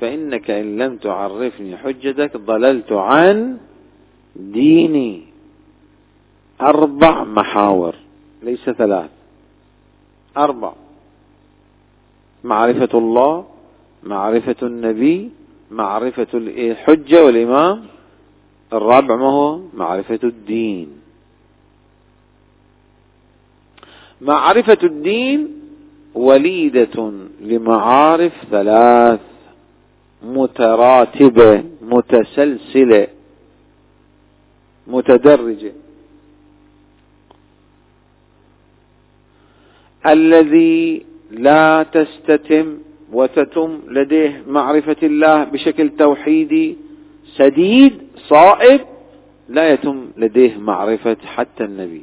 فإنك 0.00 0.50
إن 0.50 0.78
لم 0.78 0.96
تعرفني 0.96 1.76
حجتك 1.76 2.36
ضللت 2.36 2.92
عن 2.92 3.58
ديني. 4.36 5.22
أربع 6.60 7.24
محاور 7.24 7.94
ليس 8.42 8.70
ثلاث. 8.70 9.10
أربع. 10.36 10.72
معرفة 12.44 12.98
الله 12.98 13.46
معرفة 14.02 14.56
النبي 14.62 15.30
معرفة 15.70 16.26
الحجة 16.34 17.24
والإمام. 17.24 17.84
الرابع 18.72 19.16
ما 19.16 19.30
هو؟ 19.30 19.60
معرفة 19.74 20.20
الدين. 20.24 20.88
معرفة 24.20 24.78
الدين 24.82 25.48
وليدة 26.14 27.12
لمعارف 27.40 28.32
ثلاث. 28.50 29.29
متراتبة 30.22 31.64
متسلسلة 31.82 33.06
متدرجة. 34.86 35.72
الذي 40.06 41.06
لا 41.30 41.82
تستتم 41.82 42.78
وتتم 43.12 43.80
لديه 43.88 44.44
معرفة 44.48 44.96
الله 45.02 45.44
بشكل 45.44 45.90
توحيدي 45.98 46.76
سديد 47.36 48.02
صائب 48.16 48.80
لا 49.48 49.72
يتم 49.72 50.10
لديه 50.16 50.58
معرفة 50.58 51.16
حتى 51.24 51.64
النبي. 51.64 52.02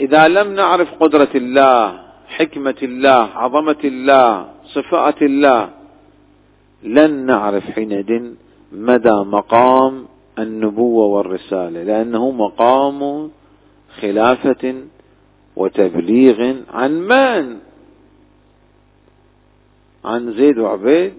إذا 0.00 0.28
لم 0.28 0.54
نعرف 0.54 0.94
قدرة 0.94 1.28
الله 1.34 2.00
حكمة 2.26 2.76
الله 2.82 3.30
عظمة 3.34 3.82
الله 3.84 4.48
صفات 4.74 5.22
الله. 5.22 5.70
لن 6.82 7.26
نعرف 7.26 7.64
حينئذ 7.64 8.32
مدى 8.72 9.12
مقام 9.12 10.06
النبوة 10.38 11.06
والرسالة 11.06 11.82
لأنه 11.82 12.30
مقام 12.30 13.30
خلافة 14.00 14.74
وتبليغ 15.56 16.56
عن 16.70 16.92
من؟ 17.00 17.58
عن 20.04 20.32
زيد 20.32 20.58
وعبيد؟ 20.58 21.12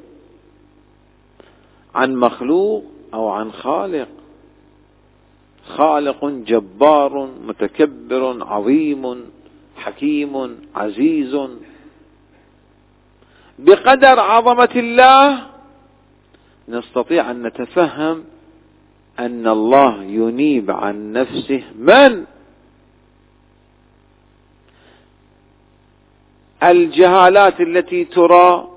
عن 1.96 2.16
مخلوق 2.16 2.84
أو 3.14 3.30
عن 3.30 3.52
خالق؟ 3.52 4.08
خالق 5.66 6.26
جبار 6.26 7.30
متكبر 7.48 8.44
عظيم 8.44 9.26
حكيم 9.76 10.58
عزيز 10.76 11.36
بقدر 13.60 14.20
عظمة 14.20 14.70
الله 14.76 15.40
نستطيع 16.70 17.32
أن 17.32 17.44
نتفهم 17.44 18.24
أن 19.20 19.48
الله 19.48 20.04
ينيب 20.04 20.72
عن 20.72 21.14
نفسه 21.14 21.64
من؟ 21.80 22.26
الجهالات 26.64 27.62
التي 27.62 28.06
ترى 28.06 28.68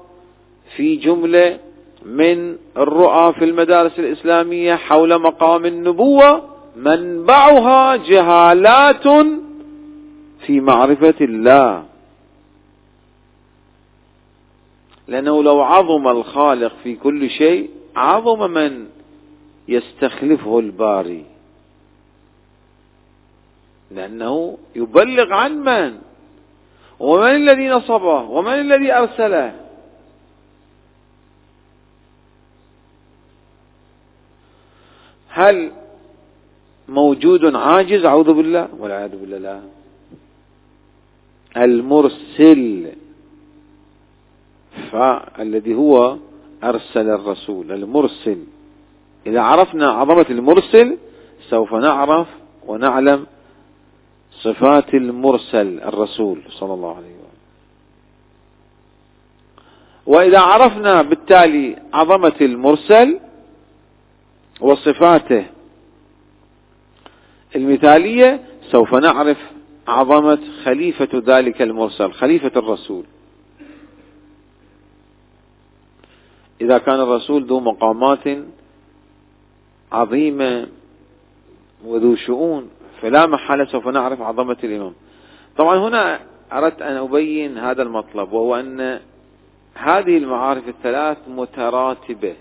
في 0.77 0.97
جملة 0.97 1.59
من 2.07 2.57
الرؤى 2.77 3.33
في 3.33 3.45
المدارس 3.45 3.99
الإسلامية 3.99 4.75
حول 4.75 5.19
مقام 5.23 5.67
النبوة 5.67 6.43
منبعها 6.77 7.97
جهالات 7.97 9.09
في 10.47 10.61
معرفة 10.61 11.15
الله. 11.21 11.92
لأنه 15.13 15.43
لو 15.43 15.61
عظم 15.61 16.09
الخالق 16.09 16.73
في 16.83 16.97
كل 16.97 17.31
شيء 17.31 17.71
عظم 17.97 18.51
من 18.51 18.89
يستخلفه 19.69 20.59
الباري. 20.59 21.25
لأنه 23.91 24.59
يبلغ 24.77 25.33
عن 25.33 25.53
من؟ 25.59 25.99
ومن 27.01 27.35
الذي 27.35 27.69
نصبه؟ 27.69 28.21
ومن 28.21 28.53
الذي 28.53 28.93
أرسله؟ 28.93 29.55
هل 35.29 35.73
موجود 36.89 37.55
عاجز؟ 37.55 38.05
أعوذ 38.05 38.33
بالله 38.33 38.69
والعياذ 38.79 39.17
بالله. 39.17 39.39
لا 39.39 39.61
المرسل 41.57 43.02
فالذي 44.93 45.75
هو 45.75 46.17
أرسل 46.65 47.09
الرسول 47.09 47.73
المرسل. 47.73 48.39
إذا 49.27 49.41
عرفنا 49.41 49.91
عظمة 49.91 50.27
المرسل 50.31 50.99
سوف 51.51 51.75
نعرف 51.75 52.29
ونعلم 52.67 53.27
صفات 54.33 54.95
المرسل 54.95 55.81
الرسول 55.81 56.43
صلى 56.51 56.75
الله 56.75 56.97
عليه 56.97 57.07
وسلم. 57.07 57.23
وإذا 60.07 60.41
عرفنا 60.41 61.03
بالتالي 61.03 61.77
عظمة 61.93 62.33
المرسل 62.41 63.21
وصفاته 64.61 65.45
المثالية 67.57 68.41
سوف 68.71 68.95
نعرف 68.95 69.39
عظمة 69.89 70.39
خليفة 70.65 71.09
ذلك 71.27 71.63
المرسل 71.63 72.13
خليفة 72.13 72.53
الرسول. 72.57 73.05
إذا 76.63 76.79
كان 76.79 77.01
الرسول 77.01 77.45
ذو 77.45 77.61
مقامات 77.61 78.27
عظيمة 79.93 80.67
وذو 81.87 82.17
شؤون 82.17 82.63
فلا 83.01 83.27
محالة 83.27 83.65
سوف 83.65 83.89
نعرف 83.89 84.21
عظمة 84.21 84.57
الإمام. 84.65 84.95
طبعا 85.57 85.77
هنا 85.79 86.21
أردت 86.53 86.83
أن 86.83 86.97
أبين 86.97 87.59
هذا 87.59 87.83
المطلب 87.83 88.33
وهو 88.33 88.53
أن 88.57 89.01
هذه 89.75 90.17
المعارف 90.19 90.69
الثلاث 90.69 91.19
متراتبة. 91.29 92.35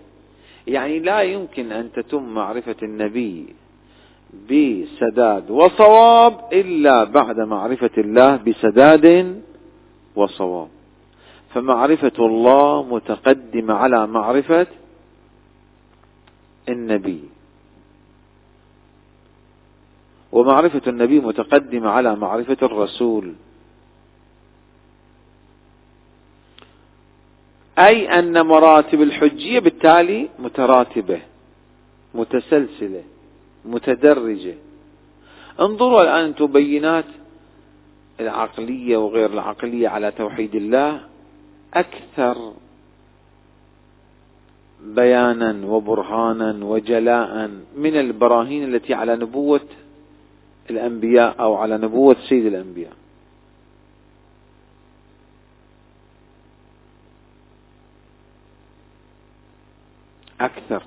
يعني 0.67 0.99
لا 0.99 1.21
يمكن 1.21 1.71
أن 1.71 1.91
تتم 1.91 2.23
معرفة 2.23 2.75
النبي 2.83 3.55
بسداد 4.49 5.51
وصواب 5.51 6.33
إلا 6.53 7.03
بعد 7.03 7.39
معرفة 7.39 7.95
الله 7.97 8.35
بسداد 8.35 9.41
وصواب. 10.15 10.67
فمعرفة 11.53 12.11
الله 12.19 12.83
متقدمة 12.83 13.73
على 13.73 14.07
معرفة 14.07 14.67
النبي. 16.69 17.23
ومعرفة 20.31 20.81
النبي 20.87 21.19
متقدمة 21.19 21.89
على 21.89 22.15
معرفة 22.15 22.57
الرسول. 22.61 23.33
أي 27.79 28.19
أن 28.19 28.45
مراتب 28.45 29.01
الحجية 29.01 29.59
بالتالي 29.59 30.29
متراتبة 30.39 31.21
متسلسلة 32.13 33.03
متدرجة. 33.65 34.55
انظروا 35.59 36.01
الآن 36.01 36.25
أنتم 36.25 36.45
بينات 36.45 37.05
العقلية 38.19 38.97
وغير 38.97 39.33
العقلية 39.33 39.89
على 39.89 40.11
توحيد 40.11 40.55
الله. 40.55 41.10
أكثر 41.73 42.53
بيانا 44.85 45.65
وبرهانا 45.67 46.65
وجلاء 46.65 47.51
من 47.75 47.95
البراهين 47.95 48.63
التي 48.63 48.93
على 48.93 49.15
نبوة 49.15 49.61
الأنبياء 50.69 51.35
أو 51.39 51.55
على 51.55 51.77
نبوة 51.77 52.15
سيد 52.29 52.45
الأنبياء 52.45 52.93
أكثر 60.41 60.83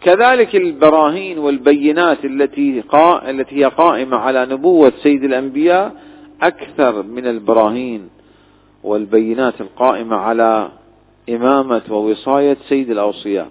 كذلك 0.00 0.56
البراهين 0.56 1.38
والبينات 1.38 2.24
التي. 2.24 2.82
التي 3.28 3.56
هي 3.56 3.64
قائمة 3.64 4.16
على 4.16 4.46
نبوة 4.46 4.92
سيد 5.02 5.24
الأنبياء 5.24 6.02
أكثر 6.42 7.02
من 7.02 7.26
البراهين 7.26 8.08
والبينات 8.82 9.60
القائمة 9.60 10.16
على 10.16 10.68
إمامة 11.28 11.82
ووصاية 11.90 12.56
سيد 12.68 12.90
الأوصياء. 12.90 13.50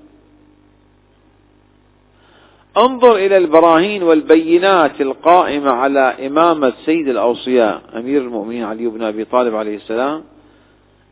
انظر 2.77 3.15
إلى 3.15 3.37
البراهين 3.37 4.03
والبينات 4.03 5.01
القائمة 5.01 5.71
على 5.71 6.27
إمامة 6.27 6.73
سيد 6.85 7.07
الأوصياء. 7.07 7.81
أمير 7.95 8.21
المؤمنين 8.21 8.63
علي 8.63 8.87
بن 8.87 9.03
أبي 9.03 9.25
طالب 9.25 9.55
عليه 9.55 9.75
السلام. 9.75 10.23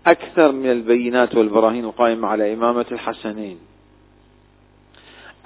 أكثر 0.08 0.52
من 0.52 0.72
البينات 0.72 1.36
والبراهين 1.36 1.86
القائمة 1.86 2.28
على 2.28 2.54
إمامة 2.54 2.86
الحسنين. 2.92 3.58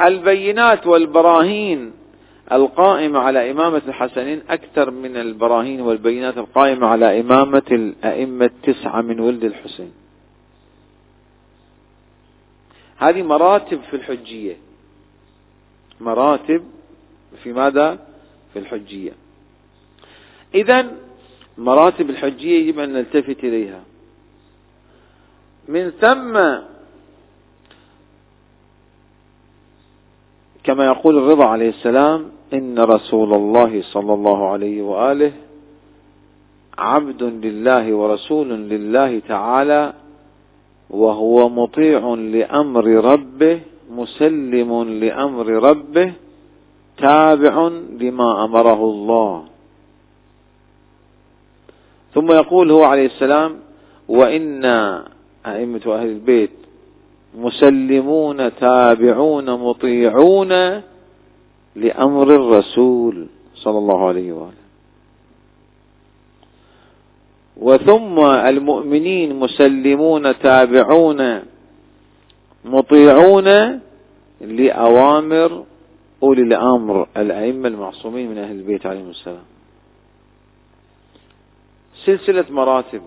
البينات 0.02 0.88
والبراهين 0.88 1.92
القائمة 2.52 3.20
على 3.20 3.52
إمامة 3.52 3.82
الحسنين 3.88 4.42
أكثر 4.50 4.92
من 4.92 5.18
البراهين 5.18 5.82
والبينات 5.82 6.38
القائمة 6.38 6.88
على 6.88 7.20
إمامة 7.20 7.64
الأئمة 7.72 8.46
التسعة 8.46 9.02
من 9.02 9.20
ولد 9.20 9.44
الحسين. 9.44 9.92
هذه 12.98 13.24
مراتب 13.24 13.82
في 13.82 13.96
الحجية. 13.96 14.58
مراتب 16.02 16.64
في 17.44 17.54
ماذا؟ 17.54 18.00
في 18.54 18.60
الحجية. 18.60 19.12
إذا 20.56 20.92
مراتب 21.58 22.10
الحجية 22.10 22.60
يجب 22.60 22.80
أن 22.80 22.94
نلتفت 22.94 23.44
إليها. 23.44 23.84
من 25.68 25.90
ثم 25.90 26.62
كما 30.64 30.86
يقول 30.86 31.18
الرضا 31.18 31.46
عليه 31.46 31.70
السلام 31.70 32.32
إن 32.54 32.80
رسول 32.80 33.34
الله 33.34 33.82
صلى 33.82 34.14
الله 34.14 34.50
عليه 34.50 34.82
وآله 34.82 35.32
عبد 36.78 37.24
لله 37.24 37.94
ورسول 37.94 38.50
لله 38.50 39.20
تعالى 39.20 39.94
وهو 40.90 41.50
مطيع 41.50 42.14
لأمر 42.14 42.86
ربه 42.86 43.60
مسلم 43.92 44.84
لأمر 44.84 45.48
ربه 45.48 46.14
تابع 46.98 47.68
لما 48.00 48.46
أمره 48.46 48.84
الله. 48.84 49.44
ثم 52.14 52.32
يقول 52.32 52.72
هو 52.72 52.84
عليه 52.84 53.06
السلام 53.06 53.56
وإنا 54.10 55.08
أئمة 55.46 55.82
أهل 55.88 56.08
البيت 56.08 56.52
مسلمون 57.38 58.56
تابعون 58.56 59.52
مطيعون 59.52 60.82
لأمر 61.76 62.36
الرسول 62.36 63.28
صلى 63.56 63.78
الله 63.78 64.08
عليه 64.08 64.34
وآله. 64.34 64.62
وثم 67.58 68.20
المؤمنين 68.20 69.40
مسلمون 69.40 70.40
تابعون 70.40 71.42
مطيعون 72.66 73.80
لأوامر 74.42 75.64
أولي 76.24 76.42
الأمر 76.42 77.08
الأئمة 77.18 77.68
المعصومين 77.68 78.30
من 78.30 78.38
أهل 78.38 78.56
البيت 78.56 78.86
عليهم 78.86 79.10
السلام. 79.10 79.44
سلسلة 82.06 82.46
مراتب. 82.50 83.02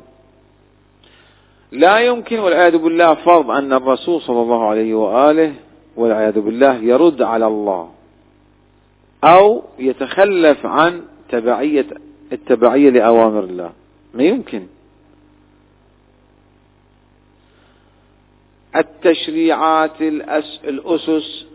لا 1.73 1.99
يمكن 1.99 2.39
والعياذ 2.39 2.79
بالله 2.79 3.15
فرض 3.15 3.51
أن 3.51 3.73
الرسول 3.73 4.21
صلى 4.21 4.43
الله 4.43 4.69
عليه 4.69 4.95
وآله 4.95 5.55
والعياذ 5.97 6.41
بالله 6.41 6.75
يرد 6.75 7.23
على 7.23 7.47
الله. 7.47 7.94
أو 9.25 9.63
يتخلف 9.79 10.67
عن 10.67 11.03
تبعية 11.29 11.87
التبعية 12.33 12.91
لأوامر 12.91 13.45
الله. 13.45 13.73
ما 14.15 14.23
يمكن. 14.23 14.67
التشريعات 18.77 20.03
الأسس 20.65 21.47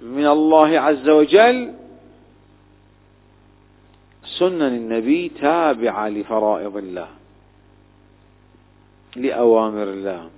من 0.00 0.26
الله 0.26 0.80
عز 0.80 1.08
وجل 1.08 1.74
سنن 4.38 4.62
النبي 4.62 5.28
تابعة 5.28 6.08
لفرائض 6.08 6.76
الله 6.76 7.08
لأوامر 9.16 9.82
الله 9.82 10.30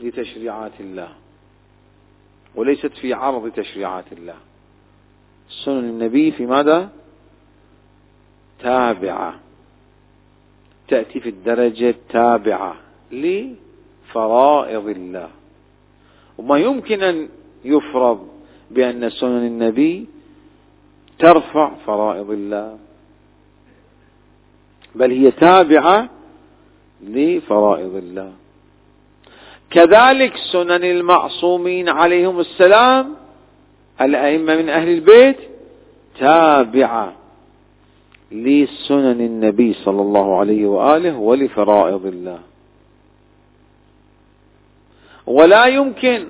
لتشريعات 0.00 0.80
الله 0.80 1.08
وليست 2.54 2.92
في 2.92 3.12
عرض 3.12 3.50
تشريعات 3.50 4.12
الله. 4.12 4.36
سنن 5.48 5.78
النبي 5.78 6.30
في 6.30 6.46
ماذا؟ 6.46 6.88
تابعة. 8.60 9.34
تأتي 10.88 11.20
في 11.20 11.28
الدرجة 11.28 11.90
التابعة 11.90 12.76
لفرائض 13.12 14.88
الله. 14.88 15.28
وما 16.38 16.58
يمكن 16.58 17.02
أن 17.02 17.28
يفرض 17.64 18.28
بأن 18.70 19.10
سنن 19.10 19.46
النبي 19.46 20.06
ترفع 21.18 21.74
فرائض 21.86 22.30
الله. 22.30 22.78
بل 24.94 25.10
هي 25.12 25.30
تابعة 25.30 26.08
لفرائض 27.02 27.94
الله. 27.96 28.32
كذلك 29.70 30.36
سنن 30.52 30.84
المعصومين 30.84 31.88
عليهم 31.88 32.40
السلام 32.40 33.14
الأئمة 34.00 34.56
من 34.56 34.68
أهل 34.68 34.88
البيت 34.88 35.36
تابعة 36.18 37.12
لسنن 38.32 39.20
النبي 39.20 39.72
صلى 39.74 40.02
الله 40.02 40.38
عليه 40.38 40.66
وآله 40.66 41.16
ولفرائض 41.16 42.06
الله. 42.06 42.38
ولا 45.26 45.66
يمكن 45.66 46.26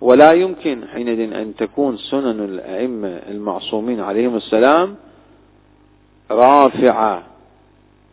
ولا 0.00 0.32
يمكن 0.32 0.88
حينئذ 0.92 1.32
أن 1.32 1.56
تكون 1.56 1.96
سنن 1.96 2.44
الأئمة 2.44 3.08
المعصومين 3.08 4.00
عليهم 4.00 4.36
السلام 4.36 4.96
رافعة 6.30 7.22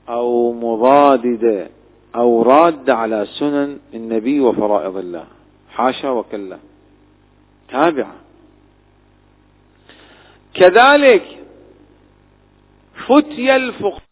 أو 0.09 0.53
مضاددة 0.53 1.67
أو 2.15 2.41
رادة 2.41 2.95
على 2.95 3.27
سنن 3.39 3.77
النبي 3.93 4.39
وفرائض 4.39 4.97
الله. 4.97 5.25
حاشا 5.69 6.09
وكلا. 6.09 6.57
تابعة. 7.73 8.15
كذلك 10.53 11.25
فتي 13.07 13.55
الفقهاء 13.55 14.03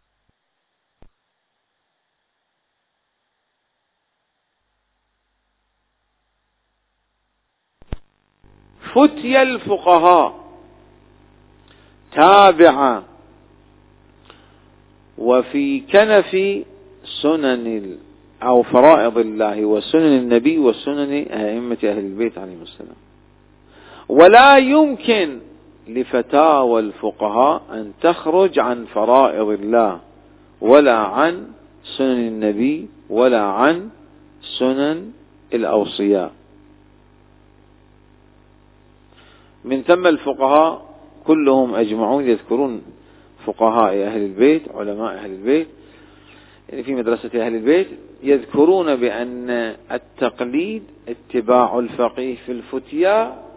فتي 8.96 9.42
الفقهاء 9.42 10.52
تابعة. 12.12 13.04
وفي 15.18 15.80
كنف 15.80 16.32
سنن 17.22 17.98
أو 18.44 18.64
فرائض 18.64 19.18
الله 19.18 19.66
وسنن 19.66 20.18
النبي 20.18 20.58
وسنن 20.58 21.12
أئمة 21.32 21.78
أهل 21.84 21.98
البيت 21.98 22.38
عليهم 22.38 22.62
السلام. 22.62 23.11
ولا 24.12 24.58
يمكن 24.58 25.40
لفتاوى 25.88 26.80
الفقهاء 26.80 27.62
أن 27.72 27.92
تخرج 28.02 28.60
عن 28.60 28.86
فرائض 28.86 29.50
الله 29.50 30.00
ولا 30.62 30.98
عن 30.98 31.48
سنن 31.98 32.28
النبي 32.28 32.88
ولا 33.10 33.42
عن 33.42 33.90
سنن 34.60 35.12
الأوصياء. 35.54 36.32
من 39.66 39.82
ثم 39.82 40.08
الفقهاء 40.08 40.86
كلهم 41.28 41.76
أجمعون 41.76 42.28
يذكرون 42.28 42.82
فقهاء 43.46 43.94
أهل 44.04 44.22
البيت 44.22 44.62
علماء 44.76 45.14
أهل 45.14 45.32
البيت 45.32 45.68
يعني 46.70 46.84
في 46.84 46.96
مدرسة 46.96 47.46
أهل 47.46 47.56
البيت 47.56 47.88
يذكرون 48.24 48.96
بأن 48.96 49.76
التقليد 49.92 50.84
اتباع 51.08 51.80
الفقيه 51.80 52.36
في 52.46 52.52
الفتيا 52.52 53.51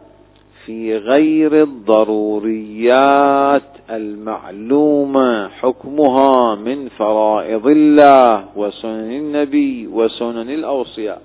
في 0.66 0.96
غير 0.96 1.62
الضروريات 1.62 3.62
المعلومة 3.90 5.48
حكمها 5.48 6.54
من 6.54 6.88
فرائض 6.88 7.66
الله 7.66 8.44
وسنن 8.56 9.12
النبي 9.12 9.86
وسنن 9.86 10.50
الأوصياء. 10.50 11.22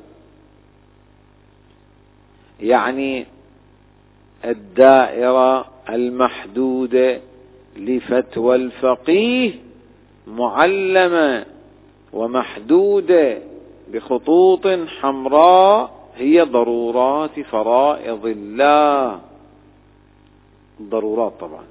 يعني 2.62 3.26
الدائرة 4.46 5.66
المحدودة 5.90 7.20
لفتوى 7.78 8.56
الفقيه 8.56 9.52
معلمة 10.28 11.46
ومحدودة 12.14 13.38
بخطوط 13.94 14.68
حمراء 15.02 15.92
هي 16.16 16.42
ضرورات 16.42 17.40
فرائض 17.40 18.26
الله. 18.26 19.20
ضرورات 20.82 21.34
طبعا. 21.40 21.64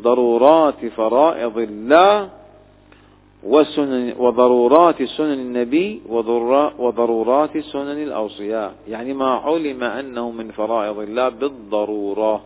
ضرورات 0.00 0.86
فرائض 0.86 1.58
الله 1.58 2.28
وسنن 3.42 4.14
وضرورات 4.18 5.02
سنن 5.02 5.32
النبي 5.32 6.02
وضرورات 6.78 7.58
سنن 7.58 8.02
الأوصياء. 8.02 8.74
يعني 8.88 9.14
ما 9.14 9.30
علم 9.30 9.84
أنه 9.84 10.30
من 10.30 10.50
فرائض 10.50 10.98
الله 10.98 11.28
بالضرورة. 11.28 12.42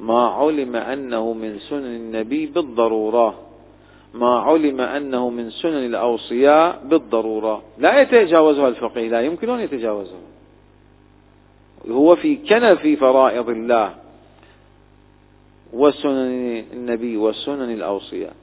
ما 0.00 0.26
علم 0.26 0.76
أنه 0.76 1.32
من 1.32 1.58
سنن 1.58 1.96
النبي 1.96 2.46
بالضرورة. 2.46 3.34
ما 4.14 4.38
علم 4.38 4.80
أنه 4.80 5.30
من 5.30 5.50
سنن 5.50 5.86
الأوصياء 5.86 6.82
بالضرورة. 6.84 7.62
لا 7.78 8.00
يتجاوزها 8.00 8.68
الفقيه 8.68 9.08
لا 9.08 9.20
يمكن 9.20 9.50
أن 9.50 9.60
يتجاوزها. 9.60 10.18
هو 11.90 12.16
في 12.16 12.36
كنف 12.36 13.00
فرائض 13.00 13.48
الله. 13.48 14.05
وسنن 15.76 16.64
النبي 16.72 17.16
وسنن 17.16 17.70
الأوصياء. 17.74 18.34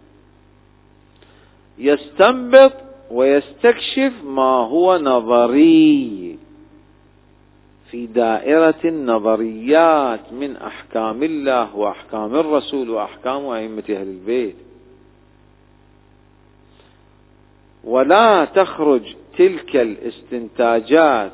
يستنبط 1.78 2.74
ويستكشف 3.12 4.14
ما 4.26 4.68
هو 4.68 4.98
نظري 4.98 6.40
في 7.92 8.06
دائرة 8.06 8.82
النظريات 8.86 10.34
من 10.34 10.56
أحكام 10.56 11.24
الله 11.24 11.76
وأحكام 11.76 12.36
الرسول 12.36 12.90
وأحكام 12.90 13.46
أئمة 13.46 13.84
أهل 13.90 14.08
البيت. 14.08 14.56
ولا 17.84 18.46
تخرج 18.46 19.16
تلك 19.38 19.76
الاستنتاجات 19.76 21.32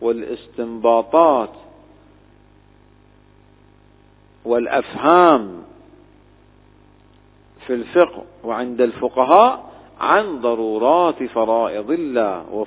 والاستنباطات 0.00 1.50
والأفهام 4.50 5.62
في 7.66 7.74
الفقه 7.74 8.24
وعند 8.44 8.80
الفقهاء 8.80 9.70
عن 10.00 10.40
ضرورات 10.40 11.22
فرائض 11.22 11.90
الله 11.90 12.66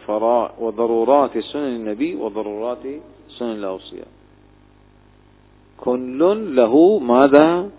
وضرورات 0.59 1.37
سنن 1.37 1.75
النبي 1.75 2.15
وضرورات 2.15 2.83
سنن 3.29 3.51
الأوصياء. 3.51 4.07
كل 5.77 6.55
له 6.55 6.99
ماذا؟ 6.99 7.69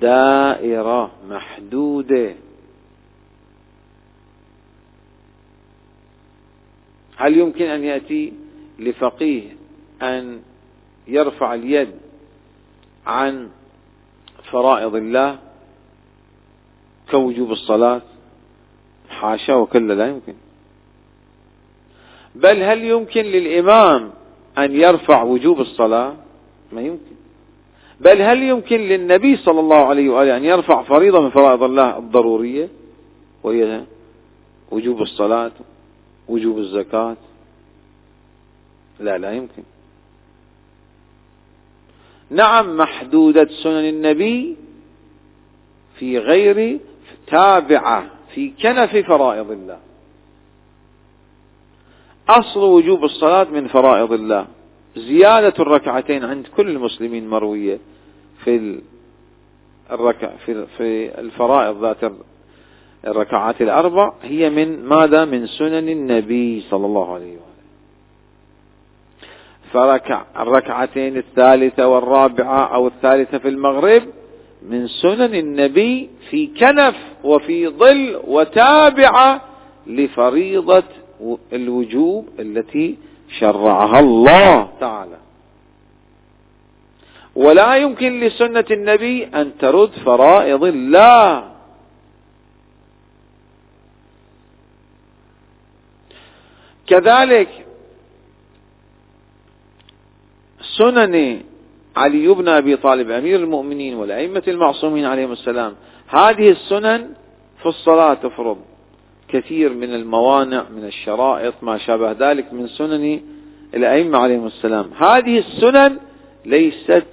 دائرة 0.00 1.10
محدودة. 1.28 2.34
هل 7.16 7.38
يمكن 7.38 7.64
أن 7.64 7.84
يأتي 7.84 8.32
لفقيه 8.78 9.56
أن 10.02 10.42
يرفع 11.06 11.54
اليد 11.54 12.03
عن 13.06 13.48
فرائض 14.50 14.94
الله 14.94 15.38
كوجوب 17.10 17.52
الصلاة 17.52 18.02
حاشا 19.08 19.54
وكلا 19.54 19.94
لا 19.94 20.06
يمكن. 20.06 20.34
بل 22.34 22.62
هل 22.62 22.84
يمكن 22.84 23.22
للإمام 23.22 24.10
أن 24.58 24.74
يرفع 24.74 25.22
وجوب 25.22 25.60
الصلاة؟ 25.60 26.14
ما 26.72 26.80
يمكن. 26.80 27.14
بل 28.00 28.22
هل 28.22 28.42
يمكن 28.42 28.80
للنبي 28.80 29.36
صلى 29.36 29.60
الله 29.60 29.86
عليه 29.86 30.10
وآله 30.10 30.36
أن 30.36 30.44
يرفع 30.44 30.82
فريضة 30.82 31.20
من 31.20 31.30
فرائض 31.30 31.62
الله 31.62 31.98
الضرورية؟ 31.98 32.68
وهي 33.42 33.84
وجوب 34.70 35.02
الصلاة 35.02 35.52
وجوب 36.28 36.58
الزكاة. 36.58 37.16
لا 39.00 39.18
لا 39.18 39.32
يمكن. 39.32 39.62
نعم 42.34 42.76
محدودة 42.76 43.48
سنن 43.62 43.88
النبي 43.88 44.56
في 45.98 46.18
غير 46.18 46.80
تابعة 47.26 48.06
في 48.34 48.52
كنف 48.62 48.96
فرائض 48.96 49.50
الله. 49.50 49.78
أصل 52.28 52.60
وجوب 52.60 53.04
الصلاة 53.04 53.44
من 53.44 53.68
فرائض 53.68 54.12
الله. 54.12 54.46
زيادة 54.96 55.54
الركعتين 55.58 56.24
عند 56.24 56.46
كل 56.56 56.68
المسلمين 56.68 57.28
مروية 57.28 57.78
في 58.44 58.80
الركع 59.90 60.30
في 60.76 61.20
الفرائض 61.20 61.84
ذات 61.84 62.12
الركعات 63.06 63.62
الأربع 63.62 64.12
هي 64.22 64.50
من 64.50 64.84
ماذا؟ 64.84 65.24
من 65.24 65.46
سنن 65.46 65.88
النبي 65.88 66.60
صلى 66.70 66.86
الله 66.86 67.14
عليه 67.14 67.32
وسلم. 67.32 67.53
فركع 69.74 70.22
الركعتين 70.36 71.16
الثالثة 71.16 71.88
والرابعة 71.88 72.74
أو 72.74 72.86
الثالثة 72.86 73.38
في 73.38 73.48
المغرب 73.48 74.02
من 74.62 74.86
سنن 74.86 75.34
النبي 75.34 76.10
في 76.30 76.46
كنف 76.46 76.96
وفي 77.24 77.68
ظل 77.68 78.20
وتابعة 78.26 79.40
لفريضة 79.86 80.82
الوجوب 81.52 82.28
التي 82.38 82.98
شرعها 83.38 84.00
الله 84.00 84.68
تعالى. 84.80 85.16
ولا 87.34 87.76
يمكن 87.76 88.20
لسنة 88.20 88.64
النبي 88.70 89.26
أن 89.26 89.58
ترد 89.58 89.90
فرائض 89.90 90.64
الله. 90.64 91.44
كذلك 96.86 97.63
سنن 100.78 101.40
علي 101.96 102.28
بن 102.28 102.48
أبي 102.48 102.76
طالب 102.76 103.10
أمير 103.10 103.40
المؤمنين 103.40 103.94
والأئمة 103.94 104.42
المعصومين 104.48 105.04
عليهم 105.04 105.32
السلام. 105.32 105.74
هذه 106.08 106.50
السنن 106.50 107.08
في 107.62 107.66
الصلاة 107.66 108.14
تفرض 108.14 108.58
كثير 109.28 109.74
من 109.74 109.94
الموانع 109.94 110.64
من 110.76 110.84
الشرائط 110.84 111.54
ما 111.62 111.78
شابه 111.78 112.12
ذلك 112.12 112.52
من 112.52 112.66
سنن 112.66 113.20
الأئمة 113.74 114.18
عليهم 114.18 114.46
السلام. 114.46 114.90
هذه 114.98 115.38
السنن 115.38 115.96
ليست 116.46 117.06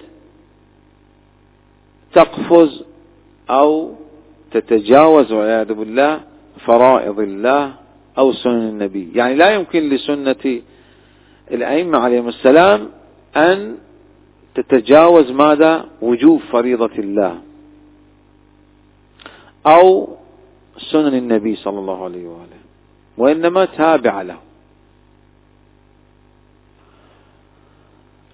تقفز 2.13 2.83
أو 3.49 3.95
تتجاوز 4.51 5.31
والعياذ 5.31 5.73
بالله 5.73 6.21
فرائض 6.65 7.19
الله 7.19 7.73
أو 8.17 8.33
سنن 8.33 8.69
النبي. 8.69 9.11
يعني 9.15 9.35
لا 9.35 9.51
يمكن 9.51 9.89
لسنة 9.89 10.61
الأئمة 11.51 11.97
عليهم 11.97 12.27
السلام 12.27 12.89
أن 13.36 13.78
تتجاوز 14.56 15.32
ماذا؟ 15.32 15.86
وجوب 16.02 16.41
فريضة 16.41 16.91
الله. 16.98 17.41
أو 19.65 20.17
سنن 20.78 21.17
النبي 21.17 21.56
صلى 21.56 21.80
الله 21.80 22.04
عليه 22.04 22.28
وآله. 22.28 22.62
وإنما 23.17 23.65
تابع 23.65 24.22
له. 24.22 24.38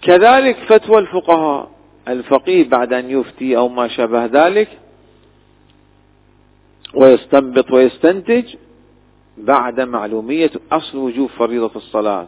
كذلك 0.02 0.56
فتوى 0.56 1.00
الفقهاء. 1.00 1.72
الفقيه 2.08 2.70
بعد 2.70 2.94
أن 2.94 3.10
يفتي 3.10 3.58
أو 3.58 3.70
ما 3.70 3.88
شابه 3.88 4.26
ذلك. 4.26 4.80
ويستنبط 6.94 7.72
ويستنتج 7.72 8.56
بعد 9.38 9.82
معلومية 9.82 10.52
أصل 10.72 10.98
وجوب 10.98 11.30
فريضة 11.30 11.72
الصلاة. 11.76 12.28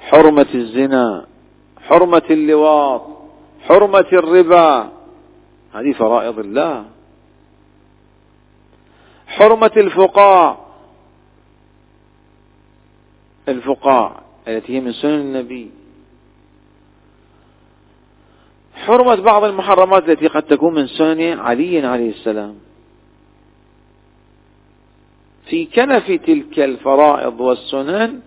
حرمة 0.00 0.46
الزنا. 0.54 1.31
حرمة 1.82 2.22
اللواط 2.30 3.02
حرمة 3.62 4.06
الربا. 4.12 4.92
هذه 5.72 5.92
فرائض 5.92 6.38
الله. 6.38 6.84
حرمة 9.26 9.72
الفقاع 9.76 10.58
الفقاع 13.48 14.20
التي 14.48 14.76
هي 14.76 14.80
من 14.80 14.92
سنن 14.92 15.20
النبي. 15.20 15.70
حرمة 18.74 19.14
بعض 19.14 19.44
المحرمات 19.44 20.08
التي 20.08 20.26
قد 20.26 20.42
تكون 20.42 20.74
من 20.74 20.86
سنن 20.86 21.38
علي 21.38 21.86
عليه 21.86 22.10
السلام. 22.10 22.54
في 25.46 25.66
كنف 25.66 26.06
تلك 26.06 26.60
الفرائض 26.60 27.40
والسنن 27.40 28.20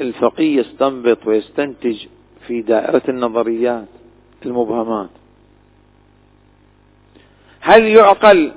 الفقيه 0.00 0.60
يستنبط 0.60 1.26
ويستنتج 1.26 2.06
في 2.46 2.62
دائرة 2.62 3.02
النظريات 3.08 3.88
المبهمات. 4.46 5.10
هل 7.60 7.82
يعقل 7.82 8.52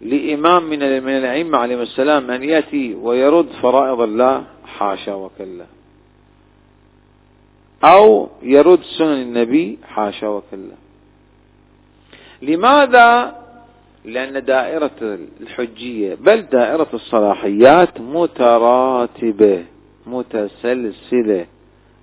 لإمام 0.00 0.62
من 0.70 0.82
الأئمة 0.82 1.58
عليهم 1.58 1.80
السلام 1.80 2.30
أن 2.30 2.44
يأتي 2.44 2.94
ويرد 2.94 3.46
فرائض 3.62 4.00
الله؟ 4.00 4.44
حاشا 4.66 5.14
وكلا. 5.14 5.64
أو 7.84 8.28
يرد 8.42 8.80
سنن 8.98 9.22
النبي؟ 9.22 9.78
حاشا 9.84 10.28
وكلا. 10.28 10.74
لماذا؟ 12.42 13.42
لأن 14.04 14.44
دائرة 14.44 15.18
الحجية 15.40 16.14
بل 16.14 16.42
دائرة 16.42 16.88
الصلاحيات 16.94 18.00
متراتبة 18.00 19.64
متسلسلة. 20.06 21.46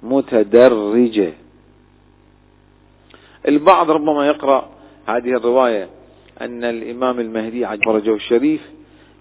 متدرجة. 0.03 1.33
البعض 3.47 3.91
ربما 3.91 4.27
يقرأ 4.27 4.69
هذه 5.07 5.29
الرواية 5.29 5.89
أن 6.41 6.63
الإمام 6.63 7.19
المهدي 7.19 7.65
عجل 7.65 7.83
فرجه 7.83 8.13
الشريف 8.13 8.61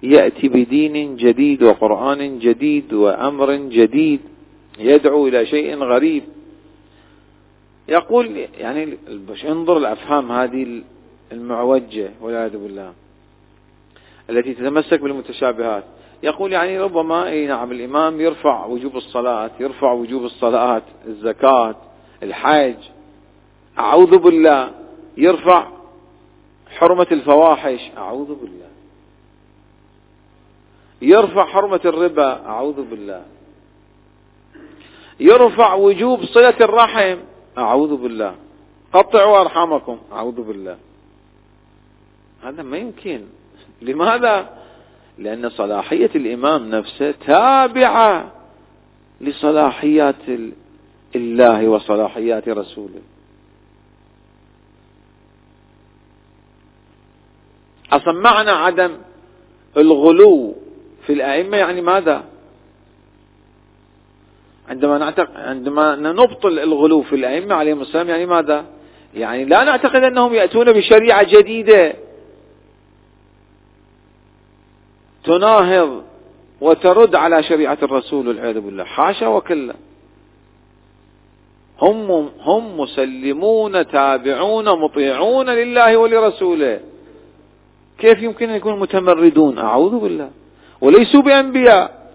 يأتي 0.02 0.48
بدين 0.48 1.16
جديد 1.16 1.62
وقرآن 1.62 2.38
جديد 2.38 2.92
وأمر 2.92 3.54
جديد 3.54 4.20
يدعو 4.78 5.28
إلى 5.28 5.46
شيء 5.46 5.76
غريب. 5.76 6.22
يقول 7.88 8.46
يعني 8.58 8.98
انظر 9.48 9.76
الأفهام 9.76 10.32
هذه 10.32 10.82
المعوجة 11.32 12.10
والعياذ 12.20 12.56
بالله 12.56 12.92
التي 14.30 14.54
تتمسك 14.54 15.00
بالمتشابهات. 15.00 15.84
يقول 16.22 16.52
يعني 16.52 16.80
ربما 16.80 17.28
إي 17.28 17.46
نعم 17.46 17.72
الإمام 17.72 18.20
يرفع 18.20 18.66
وجوب 18.66 18.96
الصلاة 18.96 19.50
يرفع 19.60 19.92
وجوب 19.92 20.24
الصلاة 20.24 20.82
الزكاة 21.06 21.76
الحج 22.22 22.76
أعوذ 23.78 24.18
بالله 24.18 24.70
يرفع 25.16 25.68
حرمة 26.78 27.06
الفواحش 27.12 27.80
أعوذ 27.96 28.34
بالله. 28.34 28.68
يرفع 31.02 31.44
حرمة 31.44 31.80
الربا 31.84 32.46
أعوذ 32.46 32.82
بالله. 32.90 33.22
يرفع 35.20 35.74
وجوب 35.74 36.24
صلة 36.24 36.56
الرحم 36.60 37.16
أعوذ 37.58 37.96
بالله. 37.96 38.34
قطعوا 38.92 39.40
أرحامكم 39.40 39.98
أعوذ 40.12 40.42
بالله. 40.42 40.76
هذا 42.42 42.62
ما 42.62 42.76
يمكن. 42.76 43.24
لماذا 43.82 44.57
لأن 45.18 45.48
صلاحية 45.50 46.10
الإمام 46.14 46.70
نفسه 46.70 47.14
تابعة 47.26 48.32
لصلاحيات 49.20 50.14
الله 51.16 51.68
وصلاحيات 51.68 52.48
رسوله. 52.48 53.00
أصلا 57.92 58.12
معنى 58.12 58.50
عدم 58.50 58.90
الغلو 59.76 60.54
في 61.06 61.12
الأئمة 61.12 61.56
يعني 61.56 61.80
ماذا؟ 61.80 62.24
عندما 64.68 64.98
نعتقد 64.98 65.36
عندما 65.36 65.96
نبطل 65.96 66.58
الغلو 66.58 67.02
في 67.02 67.14
الأئمة 67.14 67.54
عليهم 67.54 67.80
السلام 67.80 68.08
يعني 68.08 68.26
ماذا؟ 68.26 68.64
يعني 69.14 69.44
لا 69.44 69.64
نعتقد 69.64 70.02
أنهم 70.02 70.34
يأتون 70.34 70.72
بشريعة 70.72 71.22
جديدة. 71.22 71.94
تناهض 75.28 76.02
وترد 76.60 77.14
على 77.14 77.42
شريعة 77.42 77.78
الرسول 77.82 78.28
والعياذ 78.28 78.60
بالله. 78.60 78.84
حاشا 78.84 79.26
وكلا. 79.26 79.74
هم 81.82 82.30
هم 82.40 82.80
مسلمون 82.80 83.88
تابعون 83.88 84.68
مطيعون 84.80 85.50
لله 85.50 85.96
ولرسوله. 85.96 86.80
كيف 87.98 88.22
يمكن 88.22 88.48
أن 88.50 88.56
يكونوا 88.56 88.78
متمردون؟ 88.78 89.58
أعوذ 89.58 89.98
بالله. 89.98 90.30
وليسوا 90.80 91.22
بأنبياء. 91.22 92.12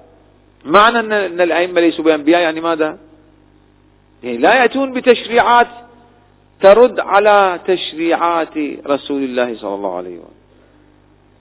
معنى 0.65 0.99
أن 0.99 1.13
الأئمة 1.41 1.82
ليسوا 1.82 2.06
بأنبياء 2.06 2.41
يعني 2.41 2.62
ماذا؟ 2.62 2.97
يعني 4.23 4.38
لا 4.38 4.56
يأتون 4.56 4.93
بتشريعات 4.93 5.67
ترد 6.62 6.99
على 6.99 7.60
تشريعات 7.67 8.58
رسول 8.88 9.23
الله 9.23 9.56
صلى 9.58 9.76
الله 9.76 9.95
عليه 9.95 10.17
وسلم. 10.17 10.34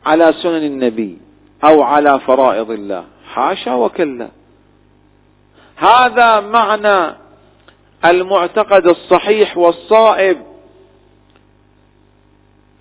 على 0.06 0.32
سنن 0.42 0.64
النبي. 0.66 1.18
أو 1.64 1.83
على 1.83 2.20
فرائض 2.20 2.70
الله. 2.70 3.05
حاشا 3.27 3.75
وكلا. 3.75 4.29
هذا 5.77 6.40
معنى 6.40 7.14
المعتقد 8.05 8.87
الصحيح 8.87 9.59
والصائب 9.59 10.38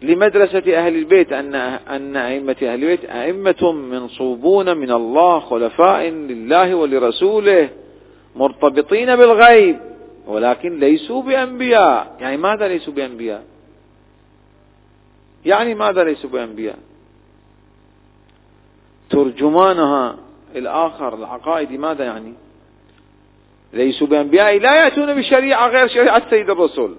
لمدرسة 0.02 0.78
أهل 0.78 0.96
البيت 0.96 1.34
أن 1.34 1.56
أن 1.56 2.16
أئمة 2.16 2.56
أهل 2.62 2.84
البيت 2.84 3.06
أئمة 3.06 3.72
منصوبون 3.72 4.78
من 4.78 4.92
الله 4.92 5.40
خلفاء 5.40 6.10
لله 6.10 6.76
ولرسوله 6.76 7.70
مرتبطين 8.36 9.16
بالغيب 9.16 9.80
ولكن 10.28 10.80
ليسوا 10.80 11.22
بأنبياء. 11.22 12.16
يعني 12.20 12.38
ماذا 12.38 12.68
ليسوا 12.68 12.94
بأنبياء؟ 12.94 13.44
يعني 15.46 15.76
ماذا 15.76 16.04
ليسوا 16.04 16.30
بأنبياء؟ 16.30 16.78
ترجمانها 19.12 20.18
الآخر 20.56 21.16
العقائدي 21.16 21.78
ماذا 21.78 22.06
يعني؟ 22.06 22.34
ليسوا 23.74 24.08
بأنبياء 24.08 24.60
لا 24.60 24.84
يأتون 24.84 25.16
بشريعة 25.16 25.68
غير 25.68 25.88
شريعة 25.88 26.30
سيد 26.30 26.50
الرسول. 26.50 26.96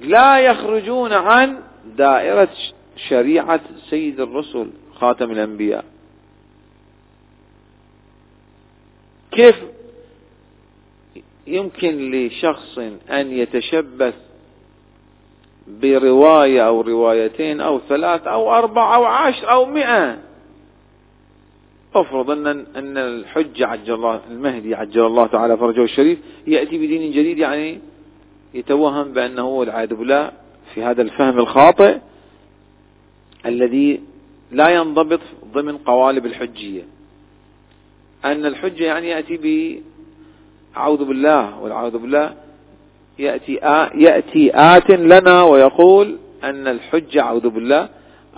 لا 0.00 0.38
يخرجون 0.38 1.12
عن 1.12 1.60
دائرة 1.96 2.48
شريعة 3.08 3.60
سيد 3.90 4.20
الرسل 4.20 4.70
خاتم 4.94 5.30
الأنبياء. 5.30 5.84
كيف 9.30 9.56
يمكن 11.46 12.10
لشخص 12.10 12.78
أن 13.10 13.32
يتشبث 13.32 14.14
برواية 15.68 16.66
أو 16.66 16.80
روايتين 16.80 17.60
أو 17.60 17.80
ثلاث 17.88 18.26
أو 18.26 18.54
أربع 18.54 18.94
أو 18.94 19.04
عشر 19.04 19.50
أو 19.50 19.66
مئة. 19.66 20.18
افرض 21.94 22.30
أن 22.30 22.46
أن 22.76 22.98
الحج 22.98 23.62
عجل 23.62 23.94
الله 23.94 24.20
المهدي 24.30 24.74
عجل 24.74 25.06
الله 25.06 25.26
تعالى 25.26 25.56
فرجه 25.56 25.84
الشريف 25.84 26.18
يأتي 26.46 26.78
بدين 26.78 27.10
جديد 27.10 27.38
يعني 27.38 27.80
يتوهم 28.54 29.12
بأنه 29.12 29.48
والعياذ 29.48 29.94
بالله 29.94 30.32
في 30.74 30.82
هذا 30.82 31.02
الفهم 31.02 31.38
الخاطئ 31.38 31.98
الذي 33.46 34.00
لا 34.52 34.68
ينضبط 34.68 35.20
ضمن 35.54 35.78
قوالب 35.78 36.26
الحجية. 36.26 36.82
أن 38.24 38.46
الحجة 38.46 38.84
يعني 38.84 39.08
يأتي 39.08 39.36
ب 39.36 39.80
أعوذ 40.76 41.04
بالله 41.04 41.60
والعوذ 41.60 41.98
بالله 41.98 42.43
يأتي 43.18 43.54
يأتي 43.94 44.50
آت 44.54 44.90
لنا 44.90 45.42
ويقول 45.42 46.18
أن 46.44 46.68
الحجة 46.68 47.22
أعوذ 47.22 47.48
بالله 47.48 47.88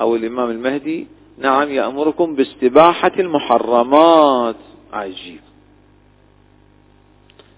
أو 0.00 0.16
الإمام 0.16 0.50
المهدي 0.50 1.06
نعم 1.38 1.68
يأمركم 1.68 2.34
باستباحة 2.34 3.12
المحرمات. 3.18 4.56
عجيب. 4.92 5.40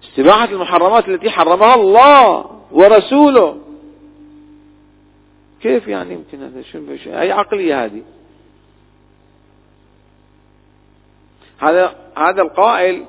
استباحة 0.05 0.45
المحرمات 0.45 1.09
التي 1.09 1.31
حرمها 1.31 1.75
الله 1.75 2.51
ورسوله. 2.73 3.57
كيف 5.61 5.89
يعني 5.89 6.15
يمكن 6.15 6.43
هذا؟ 6.43 6.63
شو 6.63 6.79
أي 7.07 7.33
عقلية 7.33 7.85
هذه؟ 7.85 8.03
هذا 11.59 11.95
هذا 12.17 12.43
القائل 12.43 13.05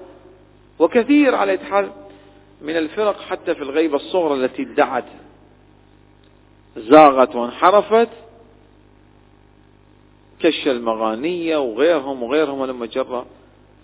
وكثير 0.79 1.35
على 1.35 1.57
حال 1.57 1.89
من 2.61 2.77
الفرق 2.77 3.21
حتى 3.21 3.55
في 3.55 3.61
الغيبة 3.61 3.95
الصغرى 3.95 4.45
التي 4.45 4.61
ادعت 4.61 5.05
زاغت 6.77 7.35
وانحرفت 7.35 8.09
كش 10.39 10.67
المغانية 10.67 11.57
وغيرهم 11.57 12.23
وغيرهم 12.23 12.85
جرى 12.85 13.25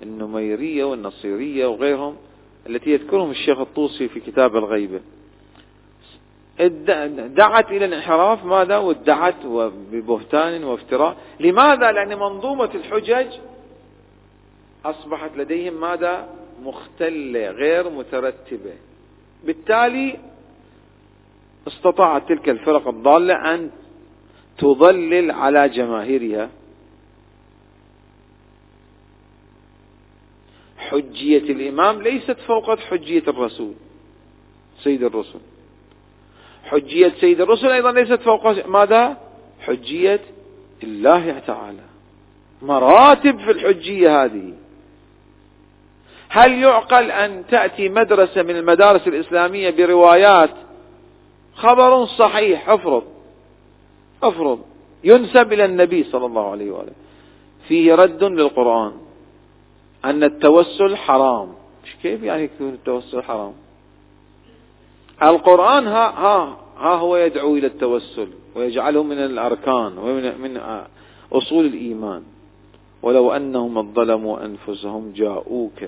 النميرية 0.03 0.83
والنصيرية 0.83 1.65
وغيرهم 1.65 2.15
التي 2.69 2.89
يذكرهم 2.89 3.31
الشيخ 3.31 3.59
الطوسي 3.59 4.07
في 4.07 4.19
كتاب 4.19 4.55
الغيبة. 4.55 5.01
دعت 7.27 7.71
إلى 7.71 7.85
الانحراف 7.85 8.45
ماذا؟ 8.45 8.77
وادعت 8.77 9.45
ببهتان 9.91 10.63
وافتراء. 10.63 11.17
لماذا؟ 11.39 11.91
لأن 11.91 12.19
منظومة 12.19 12.69
الحجج 12.75 13.27
أصبحت 14.85 15.37
لديهم 15.37 15.81
ماذا؟ 15.81 16.29
مختلة 16.63 17.49
غير 17.49 17.89
مترتبة. 17.89 18.73
بالتالي 19.43 20.19
استطاعت 21.67 22.29
تلك 22.29 22.49
الفرق 22.49 22.87
الضالة 22.87 23.53
أن 23.53 23.69
تضلل 24.57 25.31
على 25.31 25.69
جماهيرها. 25.69 26.49
حجية 30.77 31.37
الإمام 31.37 32.01
ليست 32.01 32.37
فوق 32.47 32.79
حجية 32.79 33.23
الرسول 33.27 33.73
سيد 34.83 35.03
الرسل. 35.03 35.39
حجية 36.63 37.13
سيد 37.19 37.41
الرسل 37.41 37.67
أيضا 37.67 37.91
ليست 37.91 38.21
فوق 38.21 38.67
ماذا؟ 38.67 39.17
حجية 39.59 40.21
الله 40.83 41.39
تعالى. 41.39 41.83
مراتب 42.61 43.39
في 43.39 43.51
الحجية 43.51 44.23
هذه. 44.23 44.53
هل 46.35 46.53
يعقل 46.53 47.11
أن 47.11 47.43
تأتي 47.49 47.89
مدرسة 47.89 48.43
من 48.43 48.55
المدارس 48.55 49.07
الإسلامية 49.07 49.69
بروايات؟ 49.69 50.49
خبر 51.55 52.05
صحيح 52.05 52.69
افرض. 52.69 53.03
افرض. 54.23 54.59
ينسب 55.03 55.53
إلى 55.53 55.65
النبي 55.65 56.03
صلى 56.03 56.25
الله 56.25 56.51
عليه 56.51 56.71
وآله. 56.71 56.91
فيه 57.67 57.95
رد 57.95 58.23
للقرآن 58.23 58.91
أن 60.05 60.23
التوسل 60.23 60.95
حرام. 60.95 61.53
كيف 62.03 62.23
يعني 62.23 62.43
يكون 62.43 62.69
التوسل 62.69 63.23
حرام؟ 63.23 63.53
القرآن 65.23 65.87
ها, 65.87 66.09
ها, 66.09 66.57
ها 66.77 66.95
هو 66.95 67.17
يدعو 67.17 67.55
إلى 67.55 67.67
التوسل 67.67 68.27
ويجعله 68.55 69.03
من 69.03 69.17
الأركان 69.17 69.97
ومن 69.97 70.41
من 70.41 70.61
أصول 71.33 71.65
الإيمان. 71.65 72.23
ولو 73.01 73.31
أنهم 73.31 73.93
ظلموا 73.93 74.45
أنفسهم 74.45 75.13
جاءوك. 75.15 75.83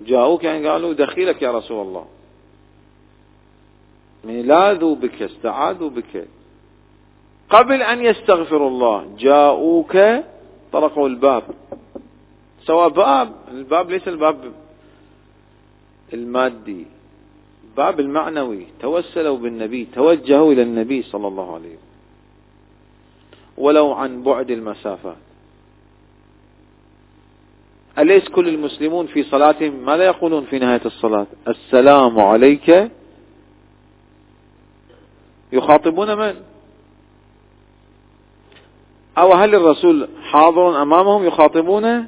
جاءوك 0.00 0.44
يعني 0.44 0.68
قالوا 0.68 0.92
دخيلك 0.92 1.42
يا 1.42 1.52
رسول 1.52 1.86
الله. 1.86 2.06
من 4.24 4.42
لاذوا 4.42 4.94
بك 4.94 5.22
استعاذوا 5.22 5.90
بك. 5.90 6.28
قبل 7.50 7.82
أن 7.82 8.04
يستغفروا 8.04 8.68
الله 8.68 9.14
جاءوك 9.18 9.96
طرقوا 10.72 11.08
الباب. 11.08 11.42
سواء 12.64 12.88
باب 12.88 13.32
الباب 13.48 13.90
ليس 13.90 14.08
الباب 14.08 14.52
المادي 16.12 16.86
باب 17.76 18.00
المعنوي. 18.00 18.66
توسلوا 18.80 19.36
بالنبي 19.36 19.88
توجهوا 19.94 20.52
إلى 20.52 20.62
النبي 20.62 21.02
صلى 21.02 21.28
الله 21.28 21.54
عليه 21.54 21.68
وسلم. 21.68 21.88
ولو 23.56 23.92
عن 23.92 24.22
بعد 24.22 24.50
المسافات. 24.50 25.27
أليس 27.98 28.28
كل 28.28 28.48
المسلمون 28.48 29.06
في 29.06 29.22
صلاتهم؟ 29.22 29.84
ماذا 29.84 30.04
يقولون 30.04 30.44
في 30.44 30.58
نهاية 30.58 30.80
الصلاة؟ 30.86 31.26
السلام 31.48 32.20
عليك. 32.20 32.90
يخاطبون 35.52 36.18
من؟ 36.18 36.34
أو 39.18 39.32
هل 39.32 39.54
الرسول 39.54 40.08
حاضر 40.22 40.82
أمامهم 40.82 41.24
يخاطبونه 41.24 42.06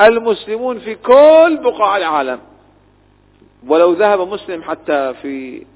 المسلمون 0.00 0.78
في 0.78 0.94
كل 0.94 1.58
بقاع 1.64 1.96
العالم. 1.96 2.40
ولو 3.66 3.92
ذهب 3.92 4.20
مسلم 4.20 4.62
حتى 4.62 5.14
في 5.22 5.66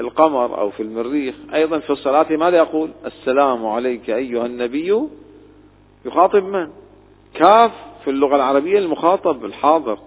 القمر 0.00 0.60
أو 0.60 0.70
في 0.70 0.82
المريخ 0.82 1.34
أيضا 1.54 1.78
في 1.78 1.90
الصلاة 1.90 2.26
ماذا 2.30 2.56
يقول؟ 2.56 2.90
السلام 3.06 3.66
عليك 3.66 4.10
أيها 4.10 4.46
النبي. 4.46 5.00
يخاطب 6.04 6.44
من؟ 6.44 6.83
كاف 7.34 7.72
في 8.04 8.10
اللغة 8.10 8.36
العربية 8.36 8.78
المخاطب 8.78 9.44
الحاضر 9.44 9.98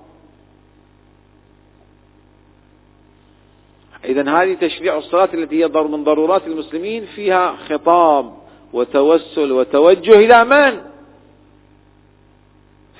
إذا 4.06 4.42
هذه 4.42 4.54
تشريع 4.54 4.98
الصلاة 4.98 5.30
التي 5.34 5.64
هي 5.64 5.68
من 5.68 6.04
ضرورات 6.04 6.48
المسلمين 6.48 7.06
فيها 7.06 7.56
خطاب 7.56 8.34
وتوسل 8.74 9.52
وتوجه 9.52 10.16
إلى 10.16 10.46
من؟ 10.46 10.82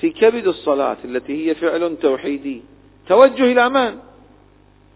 في 0.00 0.10
كبد 0.10 0.46
الصلاة 0.46 0.96
التي 1.04 1.48
هي 1.48 1.54
فعل 1.54 1.96
توحيدي 1.96 2.62
توجه 3.08 3.52
إلى 3.52 3.68
من؟ 3.68 3.98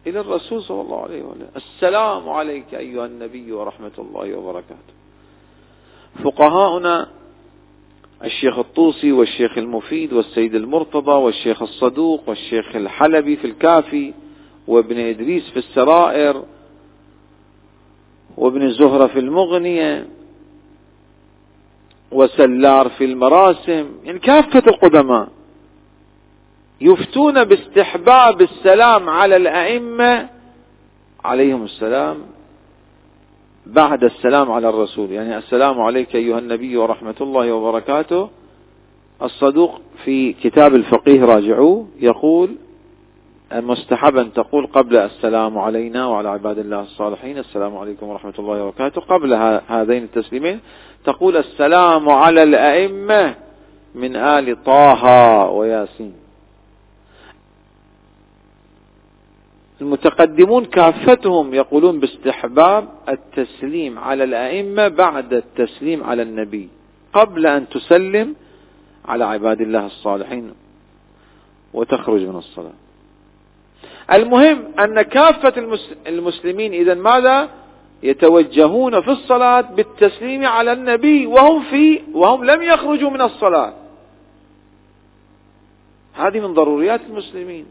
إلى 0.06 0.20
الرسول 0.20 0.62
صلى 0.62 0.80
الله 0.80 1.02
عليه 1.02 1.22
وسلم 1.22 1.48
السلام 1.56 2.28
عليك 2.28 2.74
أيها 2.74 3.06
النبي 3.06 3.52
ورحمة 3.52 3.92
الله 3.98 4.34
وبركاته 4.34 4.92
فقهاؤنا 6.24 7.08
الشيخ 8.24 8.58
الطوسي 8.58 9.12
والشيخ 9.12 9.58
المفيد 9.58 10.12
والسيد 10.12 10.54
المرتضى 10.54 11.12
والشيخ 11.12 11.62
الصدوق 11.62 12.28
والشيخ 12.28 12.76
الحلبي 12.76 13.36
في 13.36 13.46
الكافي 13.46 14.14
وابن 14.66 14.98
إدريس 14.98 15.50
في 15.50 15.56
السرائر 15.56 16.44
وابن 18.36 18.70
زهرة 18.70 19.06
في 19.06 19.18
المغنية 19.18 20.06
وسلار 22.12 22.88
في 22.88 23.04
المراسم. 23.04 23.86
يعني 24.04 24.18
كافة 24.18 24.62
القدماء 24.66 25.28
يفتون 26.80 27.44
باستحباب 27.44 28.42
السلام 28.42 29.08
على 29.10 29.36
الأئمة. 29.36 30.28
عليهم 31.24 31.64
السلام. 31.64 32.18
بعد 33.66 34.04
السلام 34.04 34.52
على 34.52 34.68
الرسول. 34.68 35.10
يعني 35.10 35.38
السلام 35.38 35.80
عليك 35.80 36.16
أيها 36.16 36.38
النبي 36.38 36.76
ورحمة 36.76 37.14
الله 37.20 37.52
وبركاته. 37.52 38.28
الصدوق 39.22 39.80
في 40.04 40.32
كتاب 40.32 40.74
الفقيه 40.74 41.24
راجعوه. 41.24 41.86
يقول 42.00 42.54
مستحبا 43.52 44.22
تقول 44.34 44.66
قبل 44.66 44.96
السلام 44.96 45.58
علينا 45.58 46.06
وعلى 46.06 46.28
عباد 46.28 46.58
الله 46.58 46.80
الصالحين 46.80 47.38
السلام 47.38 47.76
عليكم 47.76 48.08
ورحمة 48.08 48.34
الله 48.38 48.64
وبركاته. 48.64 49.00
قبل 49.00 49.34
هذين 49.68 50.02
التسليمين 50.02 50.60
تقول 51.04 51.36
السلام 51.36 52.08
على 52.08 52.42
الأئمة 52.42 53.34
من 53.94 54.16
آل 54.16 54.64
طه 54.64 55.04
وياسين. 55.50 56.21
المتقدمون 59.82 60.64
كافتهم 60.64 61.54
يقولون 61.54 62.00
باستحباب 62.00 62.88
التسليم 63.08 63.98
على 63.98 64.24
الأئمة 64.24 64.88
بعد 64.88 65.34
التسليم 65.34 66.04
على 66.04 66.22
النبي 66.22 66.68
قبل 67.12 67.46
أن 67.46 67.68
تسلم 67.68 68.34
على 69.04 69.24
عباد 69.24 69.60
الله 69.60 69.86
الصالحين 69.86 70.54
وتخرج 71.74 72.22
من 72.22 72.36
الصلاة. 72.36 72.72
المهم 74.12 74.64
أن 74.78 75.02
كافة 75.02 75.82
المسلمين 76.06 76.72
إذا 76.72 76.94
ماذا؟ 76.94 77.48
يتوجهون 78.02 79.00
في 79.00 79.10
الصلاة 79.10 79.60
بالتسليم 79.60 80.46
على 80.46 80.72
النبي 80.72 81.26
وهم 81.26 81.62
في 81.62 82.00
وهم 82.12 82.44
لم 82.44 82.62
يخرجوا 82.62 83.10
من 83.10 83.20
الصلاة. 83.20 83.72
هذه 86.14 86.40
من 86.40 86.54
ضروريات 86.54 87.00
المسلمين. 87.10 87.66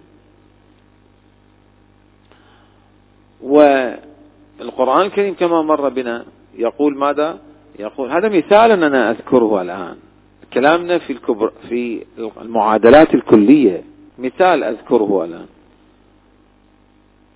والقرآن 3.44 5.06
الكريم 5.06 5.34
كما 5.34 5.62
مر 5.62 5.90
بنا 5.90 6.26
يقول 6.58 6.98
ماذا؟ 6.98 7.38
يقول 7.80 8.12
هذا 8.12 8.30
مثال 8.30 8.72
أنا 8.72 9.12
أذكره 9.12 9.62
الآن. 9.62 9.96
كلامنا 10.54 10.98
في 10.98 11.14
الكبر 11.14 11.52
في 11.70 12.06
المعادلات 12.42 13.14
الكلية 13.14 13.84
مثال 14.20 14.64
أذكره 14.64 15.26
الآن. 15.26 15.46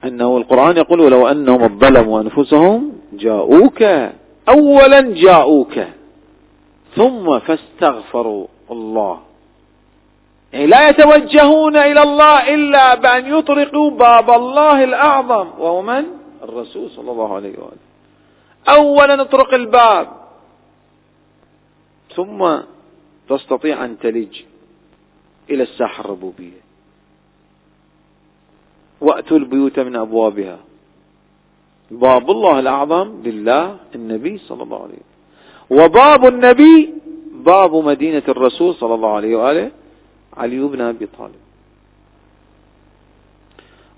أنه 0.03 0.37
القرآن 0.37 0.77
يقول 0.77 0.99
ولو 0.99 1.27
أنهم 1.27 1.79
ظلموا 1.79 2.21
أنفسهم 2.21 2.91
جاءوك 3.13 3.83
أولا 4.49 5.01
جاءوك 5.01 5.79
ثم 6.95 7.39
فاستغفروا 7.39 8.47
الله. 8.71 9.19
يعني 10.53 10.67
لا 10.67 10.89
يتوجهون 10.89 11.75
إلى 11.75 12.03
الله 12.03 12.53
إلا 12.53 12.95
بأن 12.95 13.37
يطرقوا 13.37 13.91
باب 13.91 14.29
الله 14.29 14.83
الأعظم 14.83 15.47
وهو 15.59 15.81
من؟ 15.81 16.05
الرسول 16.43 16.89
صلى 16.89 17.11
الله 17.11 17.35
عليه 17.35 17.53
وآله. 17.59 17.85
أولا 18.69 19.21
اطرق 19.21 19.53
الباب 19.53 20.07
ثم 22.15 22.57
تستطيع 23.29 23.85
أن 23.85 23.99
تلج 23.99 24.41
إلى 25.49 25.63
الساحة 25.63 26.01
الربوبية. 26.01 26.61
وأتوا 29.01 29.37
البيوت 29.37 29.79
من 29.79 29.95
أبوابها. 29.95 30.59
باب 31.91 32.31
الله 32.31 32.59
الأعظم 32.59 33.21
لله 33.23 33.77
النبي 33.95 34.37
صلى 34.37 34.63
الله 34.63 34.77
عليه 34.83 34.93
وسلم. 34.93 35.15
وباب 35.69 36.25
النبي 36.25 36.93
باب 37.31 37.75
مدينة 37.75 38.23
الرسول 38.27 38.75
صلى 38.75 38.95
الله 38.95 39.13
عليه 39.15 39.35
وآله. 39.35 39.71
علي 40.37 40.59
بن 40.59 40.81
أبي 40.81 41.07
طالب. 41.17 41.45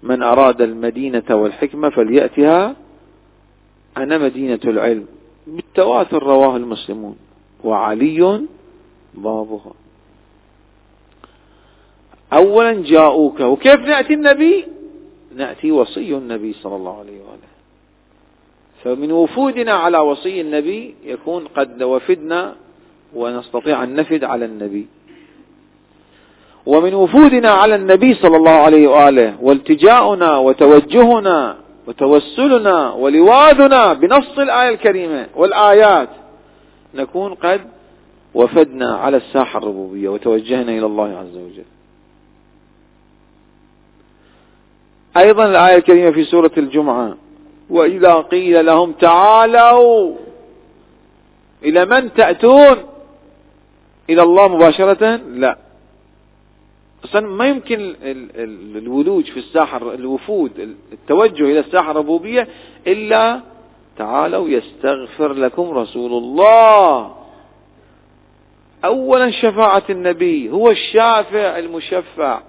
من 0.04 0.24
أراد 0.24 0.62
المدينة 0.62 1.24
والحكمة 1.30 1.90
فليأتها. 1.90 2.76
أنا 3.98 4.18
مدينة 4.18 4.60
العلم. 4.66 5.06
بالتواتر 5.48 6.24
رواه 6.24 6.58
المسلمون. 6.58 7.18
وعلي 7.64 8.42
بابها. 9.14 9.74
أولا 12.34 12.84
جاءوك. 12.84 13.40
وكيف 13.40 13.80
نأتي 13.80 14.14
النبي؟ 14.14 14.66
نأتي 15.36 15.72
وصي 15.72 16.18
النبي 16.18 16.54
صلى 16.54 16.76
الله 16.76 17.00
عليه 17.00 17.20
وآله. 17.22 17.48
فمن 18.84 19.12
وفودنا 19.12 19.74
على 19.74 19.98
وصي 19.98 20.42
النبي 20.42 20.96
يكون 21.04 21.48
قد 21.48 21.84
وفدنا 21.84 22.56
ونستطيع 23.14 23.84
أن 23.84 23.96
نفد 23.96 24.24
على 24.24 24.46
النبي. 24.46 24.88
ومن 26.68 26.94
وفودنا 26.94 27.50
على 27.50 27.76
النبي 27.76 28.14
صلى 28.14 28.38
الله 28.38 28.52
عليه 28.52 28.88
وآله 28.88 29.36
والتجاؤنا 29.42 30.38
وتوجهنا 30.38 31.56
وتوسلنا 31.88 32.92
ولواذنا 32.92 33.94
بنص 33.94 34.40
الآية 34.40 34.70
الكريمة 34.70 35.28
والآيات 35.36 36.10
نكون 36.96 37.34
قد 37.34 37.62
وفدنا 38.34 38.96
على 38.96 39.18
الساحة 39.18 39.60
الربوبية 39.60 40.10
وتوجهنا 40.10 40.72
إلى 40.72 40.86
الله 40.86 41.18
عز 41.18 41.38
وجل. 41.38 41.64
أيضا 45.18 45.46
الآية 45.46 45.76
الكريمة 45.76 46.12
في 46.12 46.24
سورة 46.24 46.52
الجمعة 46.58 47.18
وإذا 47.70 48.14
قيل 48.14 48.66
لهم 48.66 48.92
تعالوا 48.92 50.16
إلى 51.64 51.86
من 51.86 52.14
تأتون؟ 52.14 52.78
إلى 54.10 54.22
الله 54.24 54.48
مباشرة؟ 54.48 55.16
لا. 55.16 55.58
أصلا 57.06 57.22
ما 57.28 57.48
يمكن 57.48 57.96
الولوج 58.76 59.24
في 59.24 59.40
الساحة 59.40 59.78
الوفود 59.94 60.76
التوجه 60.94 61.44
إلى 61.44 61.60
الساحة 61.60 61.92
الربوبية 61.92 62.48
إلا 62.88 63.42
تعالوا 63.98 64.50
يستغفر 64.50 65.34
لكم 65.34 65.70
رسول 65.70 66.12
الله. 66.24 67.16
أولا 68.86 69.32
شفاعة 69.32 69.84
النبي 69.90 70.52
هو 70.52 70.70
الشافع 70.70 71.58
المشفع. 71.60 72.42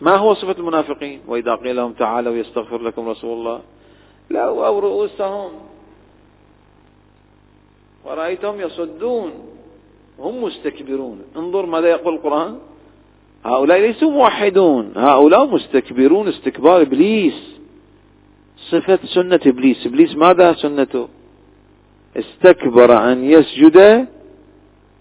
ما 0.00 0.16
هو 0.16 0.34
صفة 0.34 0.52
المنافقين؟ 0.58 1.20
وإذا 1.26 1.54
قيل 1.54 1.76
لهم 1.76 1.92
تعالوا 1.92 2.34
يستغفر 2.34 2.82
لكم 2.82 3.08
رسول 3.08 3.38
الله. 3.38 3.60
لأو 4.30 4.78
رؤوسهم. 4.78 5.50
ورأيتهم 8.04 8.60
يصدون. 8.60 9.32
هم 10.18 10.44
مستكبرون. 10.44 11.22
انظر 11.36 11.66
ماذا 11.66 11.88
يقول 11.88 12.14
القرآن. 12.14 12.58
هؤلاء 13.44 13.78
ليسوا 13.80 14.10
موحدون. 14.10 14.92
هؤلاء 14.96 15.46
مستكبرون 15.46 16.28
استكبار 16.28 16.80
إبليس. 16.80 17.58
صفة 18.70 18.98
سنة 19.04 19.40
إبليس. 19.46 19.86
إبليس 19.86 20.16
ماذا 20.16 20.52
سنته؟ 20.52 21.08
استكبر 22.16 23.12
أن 23.12 23.24
يسجد 23.24 24.06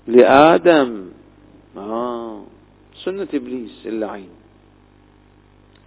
لآدم. 0.07 1.09
آه. 1.77 2.41
سنة 3.03 3.27
إبليس 3.33 3.85
اللعين. 3.85 4.29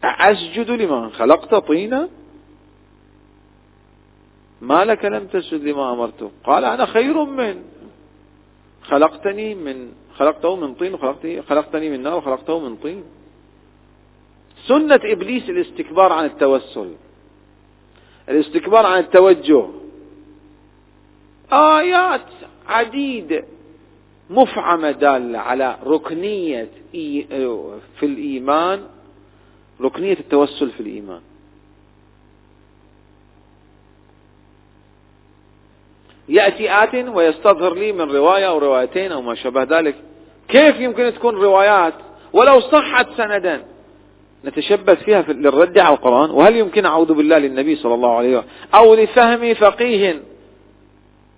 أسجد 0.05 0.71
لمن؟ 0.71 1.11
خلقت 1.11 1.55
طينا؟ 1.55 2.09
ما 4.63 4.85
لك 4.85 5.05
لم 5.05 5.27
تسجد 5.27 5.65
لما 5.65 5.93
أمرته. 5.93 6.31
قال 6.45 6.65
أنا 6.65 6.87
خير 6.87 7.25
من 7.25 7.63
خلقتني 8.83 9.55
من 9.55 9.93
خلقته 10.15 10.57
من 10.57 10.75
طين 10.75 10.95
وخلقتني 10.95 11.43
خلقتني 11.43 11.91
من 11.91 12.03
نار 12.03 12.17
وخلقته 12.17 12.59
من 12.59 12.77
طين. 12.77 13.05
سنة 14.67 15.01
إبليس 15.05 15.51
الاستكبار 15.51 16.13
عن 16.13 16.25
التوسل. 16.25 16.95
الاستكبار 18.29 18.87
عن 18.87 18.99
التوجه. 18.99 19.67
آيات 21.53 22.27
عديدة 22.67 23.45
مفعمة 24.31 24.91
دالة 24.91 25.39
على 25.39 25.79
ركنية 25.85 26.69
في 28.01 28.03
الإيمان 28.03 28.87
ركنية 29.81 30.19
التوسل 30.21 30.71
في 30.71 30.81
الإيمان. 30.81 31.21
يأتي 36.31 36.71
آت 36.83 36.95
ويستظهر 36.95 37.75
لي 37.75 37.93
من 37.93 38.11
رواية 38.11 38.49
أو 38.49 38.59
روايتين 38.59 39.13
أو 39.13 39.23
ما 39.23 39.35
شابه 39.35 39.63
ذلك. 39.63 39.95
كيف 40.49 40.81
يمكن 40.81 41.13
تكون 41.15 41.35
روايات 41.35 41.95
ولو 42.33 42.61
صحت 42.61 43.07
سندا؟ 43.17 43.65
نتشبث 44.45 45.03
فيها 45.03 45.23
للرد 45.23 45.79
على 45.79 45.95
القرآن. 45.95 46.31
وهل 46.31 46.57
يمكن 46.57 46.87
أعوذ 46.87 47.15
بالله 47.15 47.39
للنبي 47.39 47.77
صلى 47.77 47.95
الله 47.95 48.17
عليه 48.17 48.39
وسلم 48.39 48.51
أو 48.75 48.95
لفهم 48.95 49.55
فقيه 49.55 50.23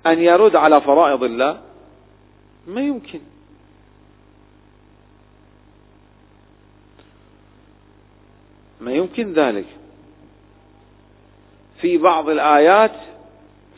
أن 0.07 0.19
يرد 0.19 0.57
على 0.57 0.81
فرائض 0.81 1.25
الله؟ 1.25 1.61
ما 2.67 2.81
يمكن. 2.81 3.21
ما 8.81 8.93
يمكن 8.93 9.33
ذلك. 9.33 9.67
في 11.81 11.99
بعض 11.99 12.29
الآيات 12.29 12.93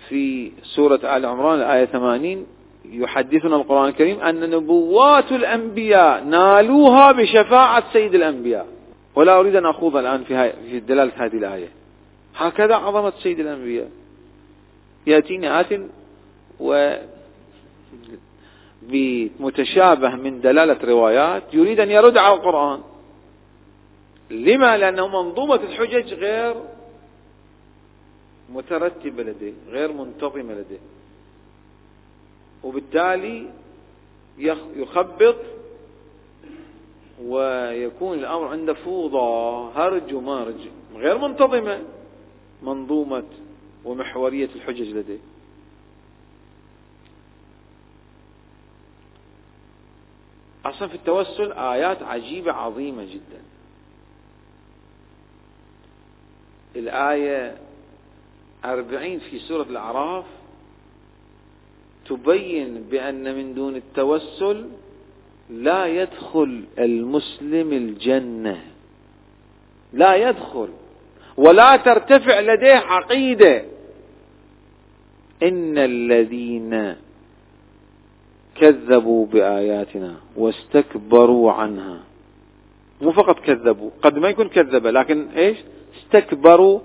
في 0.08 0.52
سورة 0.62 1.00
آل 1.16 1.26
عمران 1.26 1.58
الآية 1.58 1.84
80 1.84 2.46
يحدثنا 2.90 3.56
القرآن 3.56 3.88
الكريم 3.88 4.20
أن 4.20 4.50
نبوات 4.50 5.32
الأنبياء 5.32 6.24
نالوها 6.24 7.12
بشفاعة 7.12 7.92
سيد 7.92 8.14
الأنبياء. 8.14 8.66
ولا 9.14 9.38
أريد 9.40 9.56
أن 9.56 9.66
أخوض 9.66 9.96
الآن 9.96 10.24
في, 10.24 10.52
في 10.52 10.80
دلالة 10.80 11.12
هذه 11.16 11.36
الآية. 11.36 11.68
هكذا 12.36 12.74
عظمة 12.74 13.12
سيد 13.22 13.40
الأنبياء. 13.40 13.88
يأتيني 15.06 15.60
آت 15.60 15.80
و 16.60 16.94
بمتشابه 18.82 20.14
من 20.16 20.40
دلالة 20.40 20.76
روايات 20.84 21.42
يريد 21.52 21.80
أن 21.80 21.90
يرد 21.90 22.18
على 22.18 22.34
القرآن. 22.34 22.80
لما؟ 24.30 24.76
لأنه 24.76 25.08
منظومة 25.08 25.54
الحجج 25.54 26.14
غير 26.14 26.54
مترتبة 28.48 29.22
لديه 29.22 29.52
غير 29.68 29.92
منتظمة 29.92 30.54
لديه. 30.54 30.78
وبالتالي 32.64 33.50
يخبط 34.76 35.36
ويكون 37.22 38.18
الأمر 38.18 38.46
عنده 38.46 38.74
فوضى 38.74 39.70
هرج 39.74 40.14
ومارج 40.14 40.68
غير 40.94 41.18
منتظمة 41.18 41.82
منظومة 42.62 43.24
ومحورية 43.84 44.48
الحجج 44.54 44.88
لديه. 44.88 45.18
أصلا 50.64 50.88
في 50.88 50.94
التوسل 50.94 51.52
آيات 51.52 52.02
عجيبة 52.02 52.52
عظيمة 52.52 53.04
جدا. 53.04 53.42
الآية 56.76 57.63
أربعين 58.64 59.18
في 59.18 59.38
سورة 59.38 59.62
الأعراف 59.62 60.24
تبين 62.08 62.84
بأن 62.90 63.36
من 63.36 63.54
دون 63.54 63.76
التوسل 63.76 64.66
لا 65.50 65.86
يدخل 65.86 66.64
المسلم 66.78 67.72
الجنة. 67.72 68.64
لا 69.92 70.14
يدخل. 70.14 70.68
ولا 71.36 71.76
ترتفع 71.76 72.40
لديه 72.40 72.74
عقيدة. 72.74 73.64
إن 75.42 75.78
الذين 75.78 76.96
كذبوا 78.54 79.26
بآياتنا 79.26 80.16
واستكبروا 80.36 81.52
عنها. 81.52 82.00
مو 83.00 83.12
فقط 83.12 83.38
كذبوا 83.38 83.90
قد 84.02 84.18
ما 84.18 84.28
يكون 84.28 84.48
كذب 84.48 84.86
لكن 84.86 85.28
إيش؟ 85.28 85.58
استكبروا 85.98 86.80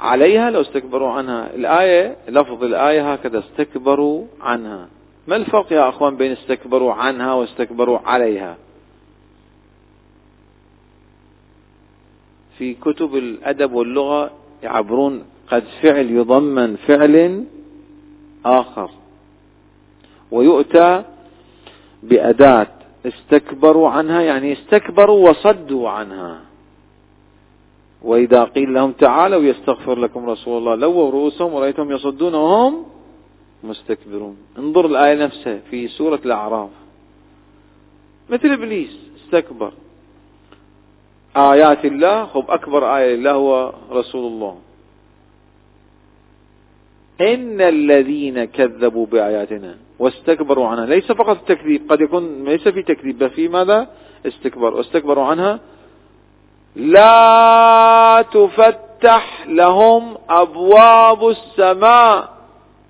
عليها 0.00 0.50
لو 0.50 0.60
استكبروا 0.60 1.10
عنها. 1.10 1.54
الآية 1.54 2.16
لفظ 2.28 2.64
الآية 2.64 3.12
هكذا 3.12 3.38
استكبروا 3.38 4.24
عنها. 4.40 4.88
ما 5.28 5.36
الفرق 5.36 5.72
يا 5.72 5.88
أخوان 5.88 6.16
بين 6.16 6.32
استكبروا 6.32 6.92
عنها 6.92 7.34
واستكبروا 7.34 7.98
عليها؟ 7.98 8.56
في 12.58 12.74
كتب 12.74 13.16
الأدب 13.16 13.72
واللغة 13.72 14.30
يعبرون 14.62 15.24
قد 15.50 15.64
فعل 15.82 16.10
يضمن 16.10 16.76
فعل 16.76 17.44
آخر. 18.44 18.90
ويؤتى 20.30 21.02
بأداة 22.02 22.66
استكبروا 23.06 23.88
عنها 23.88 24.20
يعني 24.20 24.52
استكبروا 24.52 25.30
وصدوا 25.30 25.88
عنها. 25.88 26.40
وإذا 28.02 28.44
قيل 28.44 28.74
لهم 28.74 28.92
تعالوا 28.92 29.42
يستغفر 29.42 29.98
لكم 29.98 30.30
رسول 30.30 30.58
الله 30.58 30.74
لووا 30.74 31.10
رؤوسهم 31.10 31.54
ورأيتهم 31.54 31.92
يصدون 31.92 32.34
وهم 32.34 32.84
مستكبرون. 33.64 34.36
انظر 34.58 34.86
الآية 34.86 35.14
نفسها 35.24 35.58
في 35.70 35.88
سورة 35.88 36.20
الأعراف. 36.24 36.70
مثل 38.30 38.48
إبليس 38.48 38.98
استكبر. 39.24 39.72
آيات 41.36 41.84
الله 41.84 42.26
خب 42.26 42.44
أكبر 42.50 42.96
آية 42.96 43.16
لله 43.16 43.32
هو 43.32 43.72
رسول 43.90 44.32
الله. 44.32 44.56
إن 47.20 47.60
الذين 47.60 48.44
كذبوا 48.44 49.06
بآياتنا 49.06 49.76
واستكبروا 49.98 50.66
عنها 50.66 50.86
ليس 50.86 51.12
فقط 51.12 51.36
التكذيب 51.36 51.92
قد 51.92 52.00
يكون 52.00 52.44
ليس 52.44 52.68
في 52.68 52.82
تكذيب 52.82 53.18
بل 53.18 53.30
في 53.30 53.48
ماذا؟ 53.48 53.90
استكبر 54.26 54.74
واستكبروا 54.74 55.24
عنها 55.24 55.60
لا 56.78 58.24
تفتح 58.32 59.44
لهم 59.46 60.16
أبواب 60.30 61.28
السماء. 61.28 62.38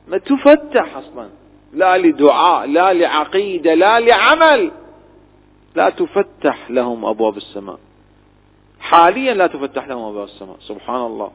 ما 0.09 0.19
تفتح 0.19 0.97
أصلا. 0.97 1.29
لا 1.73 1.99
لدعاء 1.99 2.67
لا 2.67 2.93
لعقيدة 2.93 3.75
لا 3.75 4.01
لعمل. 4.01 4.71
لا 5.75 5.91
تفتح 5.91 6.71
لهم 6.71 7.05
أبواب 7.05 7.37
السماء. 7.37 7.79
حاليا 8.81 9.35
لا 9.35 9.47
تفتح 9.47 9.89
لهم 9.89 10.05
أبواب 10.05 10.25
السماء. 10.25 10.57
سبحان 10.61 11.07
الله. 11.07 11.31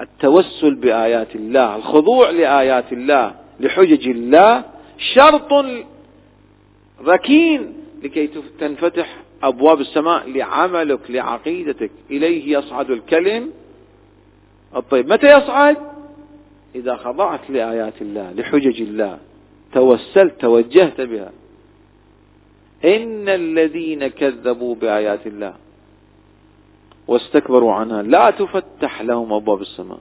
التوسل 0.00 0.74
بآيات 0.74 1.34
الله 1.34 1.76
الخضوع 1.76 2.30
لآيات 2.30 2.92
الله 2.92 3.34
لحجج 3.60 4.08
الله 4.08 4.64
شرط 4.98 5.52
ركين 7.06 7.74
لكي 8.02 8.30
تنفتح 8.60 9.16
أبواب 9.42 9.80
السماء 9.80 10.30
لعملك 10.30 11.10
لعقيدتك. 11.10 11.90
إليه 12.10 12.58
يصعد 12.58 12.90
الكلم. 12.90 13.50
الطيب 14.76 15.12
متى 15.12 15.38
يصعد؟ 15.38 15.76
إذا 16.74 16.96
خضعت 16.96 17.50
لآيات 17.50 18.02
الله 18.02 18.32
لحجج 18.32 18.82
الله. 18.82 19.18
توسلت 19.72 20.40
توجهت 20.40 21.00
بها. 21.00 21.32
إن 22.84 23.28
الذين 23.28 24.06
كذبوا 24.06 24.74
بآيات 24.74 25.26
الله 25.26 25.54
واستكبروا 27.08 27.72
عنها 27.72 28.02
لا 28.02 28.30
تفتح 28.30 29.02
لهم 29.02 29.32
أبواب 29.32 29.60
السماء. 29.60 30.00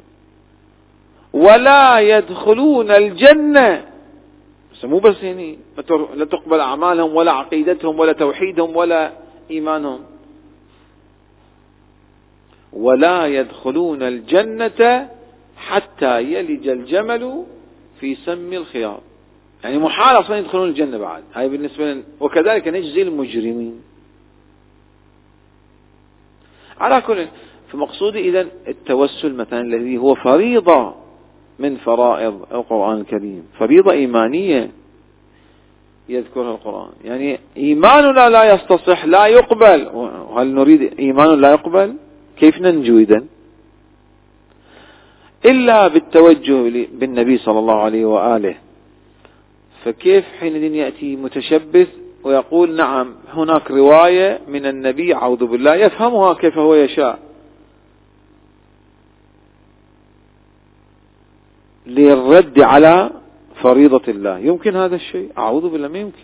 ولا 1.33 1.99
يدخلون 1.99 2.91
الجنة. 2.91 3.85
مو 4.83 4.99
بس 4.99 5.23
يعني 5.23 5.57
لا 6.15 6.25
تقبل 6.25 6.59
أعمالهم 6.59 7.15
ولا 7.15 7.31
عقيدتهم 7.31 7.99
ولا 7.99 8.13
توحيدهم 8.13 8.75
ولا 8.75 9.11
إيمانهم. 9.51 9.99
ولا 12.73 13.25
يدخلون 13.25 14.03
الجنة 14.03 15.09
حتى 15.57 16.23
يلج 16.33 16.67
الجمل 16.67 17.43
في 17.99 18.15
سم 18.15 18.53
الخياط 18.53 19.01
يعني 19.63 19.77
محال 19.77 20.19
أصلا 20.19 20.37
يدخلون 20.37 20.69
الجنة 20.69 20.97
بعد. 20.97 21.23
هاي 21.33 21.49
بالنسبة 21.49 21.93
لنا 21.93 22.03
وكذلك 22.19 22.67
نجزي 22.67 23.01
المجرمين. 23.01 23.81
على 26.79 27.01
كل 27.01 27.27
فمقصودي 27.71 28.19
إذا 28.19 28.47
التوسل 28.67 29.33
مثلا 29.33 29.61
الذي 29.61 29.97
هو 29.97 30.15
فريضة 30.15 30.95
من 31.59 31.77
فرائض 31.77 32.45
القرآن 32.51 33.01
الكريم. 33.01 33.43
فريضة 33.59 33.91
إيمانية. 33.91 34.71
يذكرها 36.11 36.51
القرآن. 36.51 36.89
يعني 37.03 37.39
إيماننا 37.57 38.29
لا 38.29 38.43
يستصح 38.53 39.05
لا 39.05 39.25
يقبل. 39.25 39.79
هل 40.37 40.47
نريد 40.47 40.81
إيمان 40.99 41.41
لا 41.41 41.51
يقبل؟ 41.51 41.95
كيف 42.37 42.61
ننجو 42.61 42.97
إذن؟ 42.97 43.25
إلا 45.45 45.87
بالتوجه 45.87 46.87
بالنبي 46.93 47.37
صلى 47.37 47.59
الله 47.59 47.81
عليه 47.81 48.05
وآله. 48.05 48.55
فكيف 49.83 50.25
حينئذ 50.39 50.63
يأتي 50.63 51.15
متشبث 51.15 51.87
ويقول 52.23 52.75
نعم 52.75 53.15
هناك 53.33 53.71
رواية 53.71 54.39
من 54.47 54.65
النبي 54.65 55.15
أعوذ 55.15 55.45
بالله 55.45 55.75
يفهمها 55.75 56.33
كيف 56.33 56.57
هو 56.57 56.75
يشاء. 56.75 57.19
للرد 61.87 62.59
على 62.59 63.09
فريضة 63.55 64.01
الله. 64.07 64.39
يمكن 64.39 64.75
هذا 64.75 64.95
الشيء؟ 64.95 65.31
أعوذ 65.37 65.69
بالله 65.69 65.87
ما 65.87 65.97
يمكن. 65.97 66.23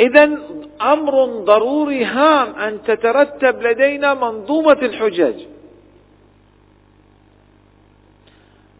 إذا 0.00 0.38
أمر 0.82 1.24
ضروري 1.44 2.04
هام 2.04 2.54
أن 2.54 2.82
تترتب 2.82 3.62
لدينا 3.62 4.14
منظومة 4.14 4.72
الحجج 4.72 5.34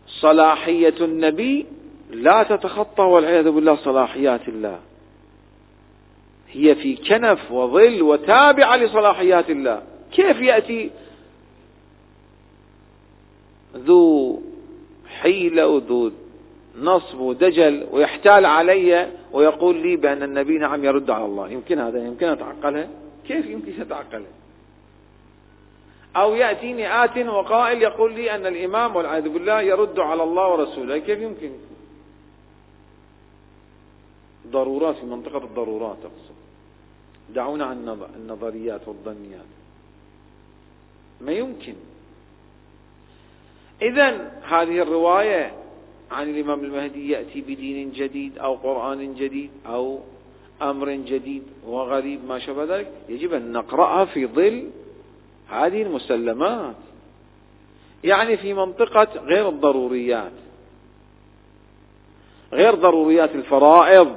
صلاحية 0.07 0.95
النبي 1.01 1.67
لا 2.11 2.43
تتخطى 2.43 3.03
والعياذ 3.03 3.51
بالله 3.51 3.77
صلاحيات 3.77 4.49
الله. 4.49 4.81
هي 6.53 6.75
في 6.75 6.97
كنف 6.97 7.53
وظل 7.53 8.03
وتابعة 8.03 8.77
لصلاحيات 8.77 9.51
الله. 9.51 9.83
كيف 10.13 10.41
يأتي 10.41 10.91
ذو 13.77 14.43
حيلة 15.23 15.67
وذو 15.67 16.13
نصب 16.79 17.19
ودجل 17.19 17.87
ويحتال 17.91 18.47
علي 18.47 19.11
ويقول 19.33 19.77
لي 19.77 19.97
بأن 19.97 20.23
النبي 20.23 20.59
نعم 20.59 20.85
يرد 20.85 21.11
على 21.11 21.25
الله. 21.25 21.49
يمكن 21.49 21.79
هذا 21.79 22.07
يمكن 22.07 22.27
أتعقلها 22.27 22.89
كيف 23.27 23.47
يمكن 23.47 23.81
أتعقلها 23.81 24.33
أو 26.17 26.35
يأتيني 26.35 27.05
آت 27.05 27.19
وقائل 27.19 27.83
يقول 27.83 28.15
لي 28.15 28.35
أن 28.35 28.47
الإمام 28.47 28.97
والعياذ 28.97 29.29
بالله 29.29 29.61
يرد 29.61 29.99
على 29.99 30.23
الله 30.23 30.49
ورسوله. 30.49 30.99
كيف 30.99 31.19
يمكن؟ 31.19 31.53
ضرورات 34.51 34.97
في 34.97 35.07
منطقة 35.07 35.45
الضرورات 35.45 35.99
أقصد. 36.03 36.35
دعونا 37.35 37.65
عن 37.65 38.07
النظريات 38.17 38.89
والظنيات. 38.89 39.51
ما 41.21 41.33
يمكن. 41.33 41.75
إذا 43.83 44.33
هذه 44.49 44.83
الرواية 44.83 45.53
عن 46.11 46.31
الإمام 46.31 46.65
المهدي 46.65 47.11
يأتي 47.11 47.41
بدين 47.41 47.93
جديد 47.93 48.39
أو 48.39 48.55
قرآن 48.55 49.15
جديد 49.15 49.51
أو 49.67 49.99
أمر 50.63 50.91
جديد 50.91 51.43
وغريب 51.67 52.21
ما 52.29 52.39
شابه 52.39 52.65
ذلك 52.65 52.93
يجب 53.09 53.35
أن 53.35 53.53
نقرأها 53.53 54.05
في 54.05 54.27
ظل 54.27 54.71
هذه 55.49 55.83
المسلمات. 55.83 56.75
يعني 58.05 58.37
في 58.37 58.55
منطقة 58.55 59.09
غير 59.25 59.49
الضروريات. 59.49 60.33
غير 62.53 62.75
ضروريات 62.75 63.35
الفرائض. 63.35 64.17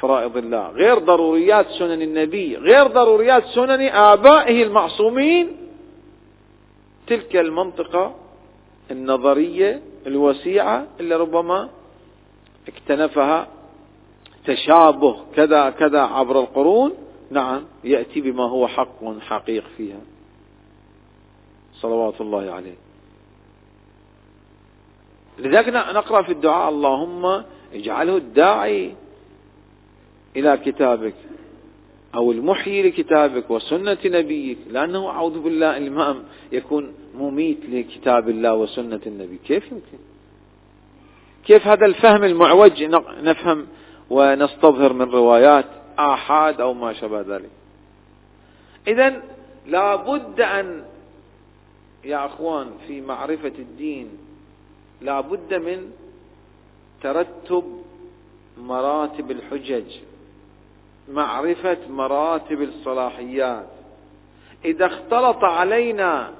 فرائض 0.00 0.36
الله. 0.36 0.68
غير 0.68 0.98
ضروريات 0.98 1.66
سنن 1.70 2.02
النبي. 2.02 2.56
غير 2.56 2.86
ضروريات 2.86 3.44
سنن 3.44 3.80
آبائه 3.88 4.62
المعصومين. 4.62 5.56
تلك 7.06 7.36
المنطقة 7.36 8.14
النظرية 8.90 9.80
الوسيعة 10.06 10.86
اللي 11.00 11.16
ربما 11.16 11.68
اكتنفها 12.68 13.48
تشابه 14.46 15.16
كذا 15.36 15.70
كذا 15.70 16.00
عبر 16.00 16.40
القرون. 16.40 16.92
نعم 17.30 17.64
يأتي 17.84 18.20
بما 18.20 18.44
هو 18.44 18.68
حق 18.68 19.18
حقيق 19.20 19.64
فيها. 19.76 20.00
صلوات 21.80 22.20
الله 22.20 22.50
عليه. 22.50 22.74
لذلك 25.38 25.68
نقرأ 25.68 26.22
في 26.22 26.32
الدعاء 26.32 26.68
اللهم 26.68 27.42
اجعله 27.74 28.16
الداعي 28.16 28.94
إلى 30.36 30.56
كتابك 30.56 31.14
أو 32.14 32.32
المحيي 32.32 32.82
لكتابك 32.82 33.50
وسنة 33.50 33.98
نبيك 34.04 34.58
لأنه 34.70 35.08
أعوذ 35.08 35.40
بالله 35.40 35.76
الإمام 35.76 36.22
يكون 36.52 36.94
مميت 37.18 37.58
لكتاب 37.68 38.28
الله 38.28 38.54
وسنة 38.54 39.00
النبي. 39.06 39.38
كيف 39.46 39.64
يمكن؟ 39.72 39.98
كيف 41.46 41.66
هذا 41.66 41.86
الفهم 41.86 42.24
المعوج 42.24 42.82
نفهم 43.22 43.66
ونستظهر 44.10 44.92
من 44.92 45.10
روايات 45.10 45.66
آحاد 45.98 46.60
أو 46.60 46.74
ما 46.74 46.92
شابه 46.92 47.20
ذلك؟ 47.20 47.50
إذا 48.88 49.22
لابد 49.66 50.40
أن 50.40 50.84
يا 52.04 52.26
أخوان 52.26 52.66
في 52.86 53.00
معرفة 53.00 53.52
الدين 53.58 54.08
لابد 55.00 55.54
من 55.54 55.90
ترتب 57.02 57.82
مراتب 58.58 59.30
الحجج 59.30 59.92
معرفة 61.12 61.78
مراتب 61.88 62.62
الصلاحيات. 62.62 63.66
إذا 64.64 64.86
اختلط 64.86 65.44
علينا 65.44 66.32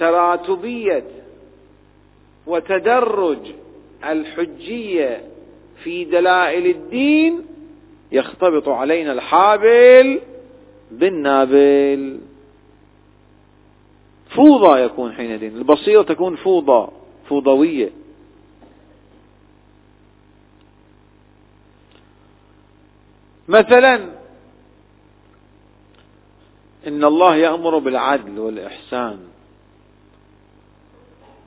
تراتبية 0.00 1.04
وتدرج 2.46 3.38
الحجية 4.04 5.24
في 5.84 6.04
دلائل 6.04 6.66
الدين 6.66 7.46
يختبط 8.12 8.68
علينا 8.68 9.12
الحابل 9.12 10.20
بالنابل. 10.90 12.20
فوضى 14.30 14.80
يكون 14.80 15.12
حينئذ 15.12 15.42
البصيرة 15.56 16.02
تكون 16.02 16.36
فوضى 16.36 16.92
فوضوية. 17.28 17.90
مثلا 23.48 23.94
إن 26.86 27.04
الله 27.04 27.36
يأمر 27.36 27.78
بالعدل 27.78 28.38
والإحسان. 28.38 29.29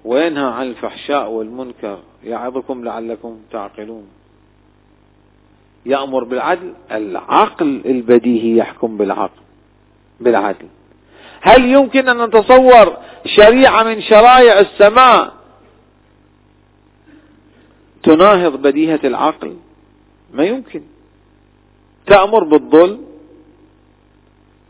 وينهى 0.05 0.51
عن 0.51 0.67
الفحشاء 0.67 1.29
والمنكر 1.29 1.99
يعظكم 2.23 2.83
لعلكم 2.83 3.39
تعقلون. 3.51 4.07
يأمر 5.85 6.23
بالعدل 6.23 6.73
العقل 6.91 7.81
البديهي 7.85 8.57
يحكم 8.57 8.97
بالعقل 8.97 9.41
بالعدل. 10.19 10.67
هل 11.41 11.65
يمكن 11.65 12.09
أن 12.09 12.25
نتصور 12.25 12.97
شريعة 13.25 13.83
من 13.83 14.01
شرائع 14.01 14.59
السماء 14.59 15.33
تناهض 18.03 18.61
بديهة 18.61 18.99
العقل؟ 19.03 19.57
ما 20.33 20.43
يمكن. 20.43 20.83
تأمر 22.05 22.43
بالظلم 22.43 23.05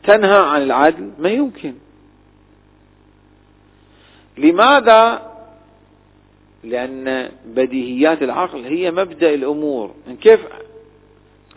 تنهى 0.03 0.39
عن 0.39 0.61
العدل؟ 0.61 1.11
ما 1.19 1.29
يمكن. 1.29 1.73
لماذا؟ 4.38 5.34
لأن 6.63 7.31
بديهيات 7.45 8.23
العقل 8.23 8.65
هي 8.65 8.91
مبدأ 8.91 9.34
الأمور. 9.34 9.91
كيف؟ 10.21 10.39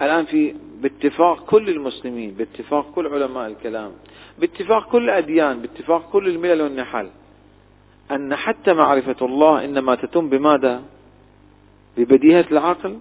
الآن 0.03 0.25
في 0.25 0.55
باتفاق 0.81 1.45
كل 1.45 1.69
المسلمين 1.69 2.31
باتفاق 2.31 2.91
كل 2.95 3.07
علماء 3.07 3.47
الكلام 3.47 3.93
باتفاق 4.39 4.89
كل 4.89 5.05
الأديان 5.05 5.61
باتفاق 5.61 6.11
كل 6.13 6.29
الملل 6.29 6.63
والنحل. 6.63 7.09
أن 8.11 8.37
حتى 8.37 8.73
معرفة 8.73 9.27
الله 9.27 9.65
إنما 9.65 9.95
تتم 9.95 10.29
بماذا؟ 10.29 10.83
ببديهة 11.97 12.47
العقل؟ 12.51 12.99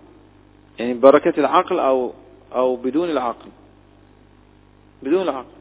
يعني 0.79 0.93
بركة 0.93 1.39
العقل 1.39 1.79
أو 1.79 2.13
أو 2.55 2.75
بدون 2.75 3.09
العقل. 3.09 3.49
بدون 5.03 5.21
العقل. 5.21 5.54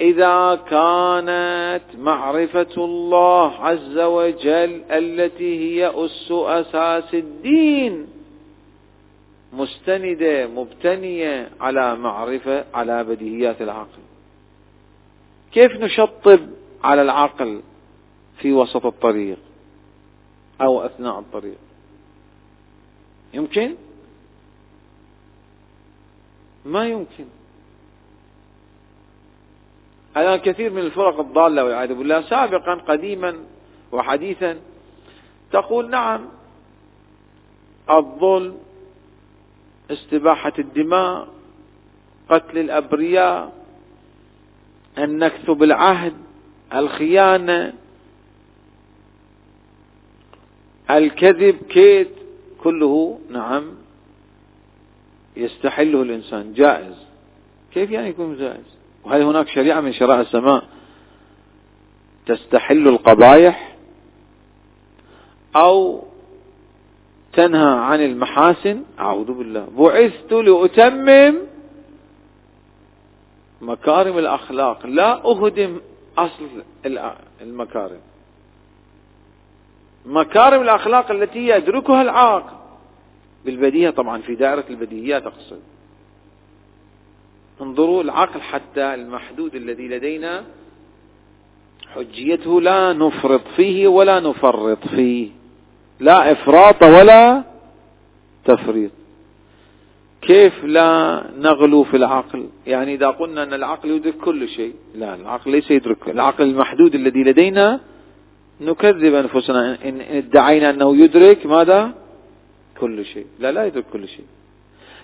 إذا 0.00 0.54
كانت 0.54 1.84
معرفة 1.98 2.84
الله 2.84 3.52
عز 3.52 3.98
وجل 3.98 4.82
التي 4.90 5.58
هي 5.58 5.86
أس 5.94 6.28
أساس 6.30 7.14
الدين 7.14 8.06
مستندة 9.52 10.46
مبتنية 10.46 11.50
على 11.60 11.96
معرفة 11.96 12.64
على 12.74 13.04
بديهيات 13.04 13.62
العقل. 13.62 14.02
كيف 15.52 15.72
نشطب 15.72 16.40
على 16.84 17.02
العقل 17.02 17.62
في 18.38 18.52
وسط 18.52 18.86
الطريق 18.86 19.38
أو 20.60 20.80
أثناء 20.86 21.18
الطريق؟ 21.18 21.58
يمكن؟ 23.34 23.74
ما 26.64 26.88
يمكن. 26.88 27.24
الآن 30.16 30.36
كثير 30.36 30.70
من 30.72 30.78
الفرق 30.78 31.20
الضالة 31.20 31.64
والعياذ 31.64 31.94
بالله 31.94 32.22
سابقا 32.22 32.74
قديما 32.74 33.36
وحديثا 33.92 34.58
تقول 35.52 35.90
نعم 35.90 36.20
الظلم 37.90 38.56
استباحة 39.90 40.52
الدماء 40.58 41.28
قتل 42.28 42.58
الأبرياء 42.58 43.52
النكث 44.98 45.50
بالعهد 45.50 46.14
الخيانة 46.74 47.72
الكذب 50.90 51.56
كيد 51.68 52.08
كله 52.62 53.20
نعم 53.30 53.74
يستحله 55.36 56.02
الإنسان 56.02 56.52
جائز. 56.52 56.94
كيف 57.74 57.90
يعني 57.90 58.08
يكون 58.08 58.36
جائز؟ 58.36 58.75
وهل 59.06 59.22
هناك 59.22 59.48
شريعة 59.48 59.80
من 59.80 59.92
شرائع 59.92 60.20
السماء 60.20 60.64
تستحل 62.26 62.88
القبائح 62.88 63.76
أو 65.56 66.04
تنهى 67.32 67.78
عن 67.78 68.00
المحاسن؟ 68.00 68.82
أعوذ 68.98 69.32
بالله. 69.32 69.66
بعثت 69.78 70.32
لأتمم 70.32 71.38
مكارم 73.60 74.18
الأخلاق. 74.18 74.86
لا 74.86 75.24
أهدم 75.24 75.80
أصل 76.18 76.48
المكارم. 77.40 78.00
مكارم 80.06 80.62
الأخلاق 80.62 81.10
التي 81.10 81.48
يدركها 81.48 82.02
العاقل. 82.02 82.56
بالبديهة 83.44 83.90
طبعا 83.90 84.22
في 84.22 84.34
دائرة 84.34 84.64
البديهيات 84.70 85.26
أقصد 85.26 85.60
انظروا 87.60 88.02
العقل 88.02 88.40
حتى 88.40 88.94
المحدود 88.94 89.54
الذي 89.54 89.88
لدينا 89.88 90.44
حجيته 91.94 92.60
لا 92.60 92.92
نفرط 92.92 93.40
فيه 93.56 93.88
ولا 93.88 94.20
نفرط 94.20 94.88
فيه. 94.88 95.28
لا 96.00 96.32
إفراط 96.32 96.82
ولا 96.82 97.42
تفريط. 98.44 98.90
كيف 100.22 100.64
لا 100.64 101.22
نغلو 101.38 101.84
في 101.84 101.96
العقل؟ 101.96 102.48
يعني 102.66 102.94
إذا 102.94 103.08
قلنا 103.08 103.42
أن 103.42 103.54
العقل 103.54 103.90
يدرك 103.90 104.16
كل 104.16 104.48
شيء 104.48 104.74
لا 104.94 105.14
العقل 105.14 105.50
ليس 105.50 105.70
يدرك. 105.70 106.08
العقل 106.08 106.44
المحدود 106.44 106.94
الذي 106.94 107.22
لدينا 107.22 107.80
نكذب 108.60 109.14
أنفسنا. 109.14 109.78
إن 109.84 110.00
ادعينا 110.00 110.70
أنه 110.70 110.96
يدرك 110.96 111.46
ماذا؟ 111.46 111.92
كل 112.80 113.04
شيء. 113.04 113.26
لا 113.38 113.52
لا 113.52 113.66
يدرك 113.66 113.84
كل 113.92 114.08
شيء. 114.08 114.24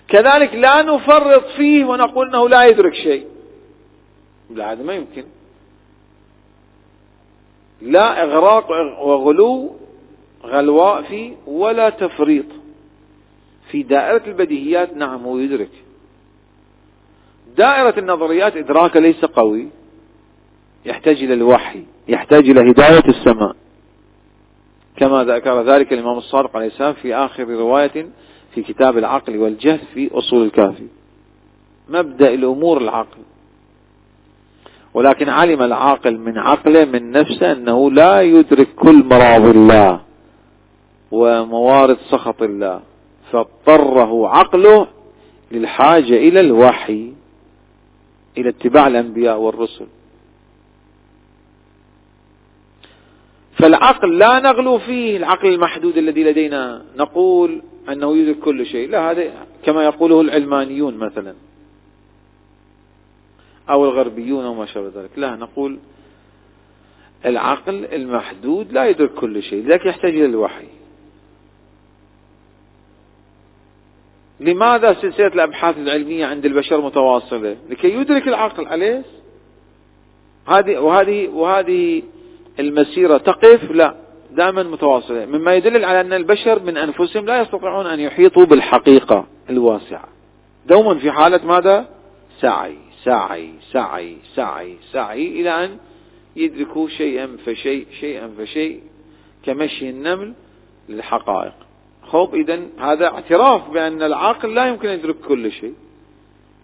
كذلك 0.07 0.55
لا 0.55 0.81
نفرط 0.81 1.45
فيه 1.57 1.85
ونقول 1.85 2.27
أنه 2.27 2.49
لا 2.49 2.65
يدرك 2.65 2.93
شيء. 2.93 3.27
لا 4.49 4.71
هذا 4.71 4.83
ما 4.83 4.93
يمكن. 4.93 5.23
لا 7.81 8.23
إغراق 8.23 8.69
وغلو 9.01 9.75
غلواء 10.43 11.01
فيه 11.01 11.35
ولا 11.47 11.89
تفريط. 11.89 12.45
في 13.71 13.83
دائرة 13.83 14.21
البديهيات 14.27 14.97
نعم 14.97 15.23
هو 15.23 15.37
يدرك. 15.37 15.71
دائرة 17.57 17.99
النظريات 17.99 18.57
إدراكه 18.57 18.99
ليس 18.99 19.25
قوي. 19.25 19.67
يحتاج 20.85 21.23
إلى 21.23 21.33
الوحي 21.33 21.83
يحتاج 22.07 22.49
إلى 22.49 22.71
هداية 22.71 23.09
السماء. 23.09 23.55
كما 24.97 25.23
ذكر 25.23 25.61
ذلك 25.61 25.93
الإمام 25.93 26.17
الصادق 26.17 26.55
عليه 26.55 26.67
السلام 26.67 26.93
في 26.93 27.15
آخر 27.15 27.47
رواية 27.47 28.09
في 28.55 28.61
كتاب 28.61 28.97
العقل 28.97 29.37
والجهل 29.37 29.79
في 29.93 30.09
أصول 30.11 30.45
الكافي. 30.45 30.87
مبدأ 31.89 32.33
الأمور 32.33 32.77
العقل. 32.77 33.17
ولكن 34.93 35.29
علم 35.29 35.61
العاقل 35.61 36.17
من 36.17 36.37
عقله 36.37 36.85
من 36.85 37.11
نفسه 37.11 37.51
أنه 37.51 37.91
لا 37.91 38.21
يدرك 38.21 38.67
كل 38.75 39.03
مراض 39.03 39.41
الله 39.41 40.01
وموارد 41.11 41.97
سخط 42.09 42.41
الله. 42.41 42.81
فاضطره 43.31 44.27
عقله 44.27 44.87
للحاجة 45.51 46.13
إلى 46.13 46.39
الوحي 46.39 47.13
إلى 48.37 48.49
اتباع 48.49 48.87
الأنبياء 48.87 49.39
والرسل. 49.39 49.87
فالعقل 53.57 54.17
لا 54.17 54.39
نغلو 54.39 54.77
فيه 54.77 55.17
العقل 55.17 55.47
المحدود 55.47 55.97
الذي 55.97 56.23
لدينا. 56.23 56.85
نقول 56.97 57.61
أنه 57.89 58.17
يدرك 58.17 58.39
كل 58.39 58.65
شيء. 58.65 58.89
لا 58.89 59.11
هذا 59.11 59.47
كما 59.63 59.83
يقوله 59.83 60.21
العلمانيون 60.21 60.97
مثلا. 60.97 61.35
أو 63.69 63.85
الغربيون 63.85 64.45
أو 64.45 64.53
ما 64.53 64.65
شابه 64.65 65.01
ذلك. 65.01 65.09
لا 65.17 65.35
نقول 65.35 65.79
العقل 67.25 67.85
المحدود 67.85 68.71
لا 68.71 68.89
يدرك 68.89 69.13
كل 69.13 69.43
شيء. 69.43 69.63
لذلك 69.63 69.85
يحتاج 69.85 70.11
إلى 70.11 70.25
الوحي. 70.25 70.67
لماذا 74.39 74.93
سلسلة 74.93 75.27
الأبحاث 75.27 75.77
العلمية 75.77 76.25
عند 76.25 76.45
البشر 76.45 76.81
متواصلة؟ 76.81 77.57
لكي 77.69 77.93
يدرك 77.93 78.27
العقل. 78.27 78.67
أليس؟ 78.67 79.05
هذه 80.47 80.77
وهذه 80.77 81.27
وهذه 81.27 82.03
المسيرة 82.59 83.17
تقف؟ 83.17 83.71
لا. 83.71 84.02
دائما 84.35 84.63
متواصلة. 84.63 85.25
مما 85.25 85.55
يدل 85.55 85.85
على 85.85 86.01
أن 86.01 86.13
البشر 86.13 86.63
من 86.63 86.77
أنفسهم 86.77 87.25
لا 87.25 87.41
يستطيعون 87.41 87.85
أن 87.85 87.99
يحيطوا 87.99 88.45
بالحقيقة 88.45 89.25
الواسعة. 89.49 90.07
دوما 90.65 90.95
في 90.99 91.11
حالة 91.11 91.45
ماذا؟ 91.45 91.89
سعي 92.39 92.77
سعي 93.03 93.49
سعي 93.71 94.17
سعي 94.35 94.77
سعي 94.91 95.41
إلى 95.41 95.65
أن 95.65 95.77
يدركوا 96.35 96.87
شيئا 96.87 97.37
فشيء 97.45 97.87
شيئا 97.99 98.31
فشيء 98.37 98.81
كمشي 99.45 99.89
النمل 99.89 100.33
للحقائق. 100.89 101.53
خب 102.03 102.35
إذا 102.35 102.59
هذا 102.79 103.05
اعتراف 103.07 103.69
بأن 103.69 104.03
العقل 104.03 104.55
لا 104.55 104.67
يمكن 104.67 104.89
أن 104.89 104.99
يدرك 104.99 105.15
كل 105.27 105.51
شيء. 105.51 105.73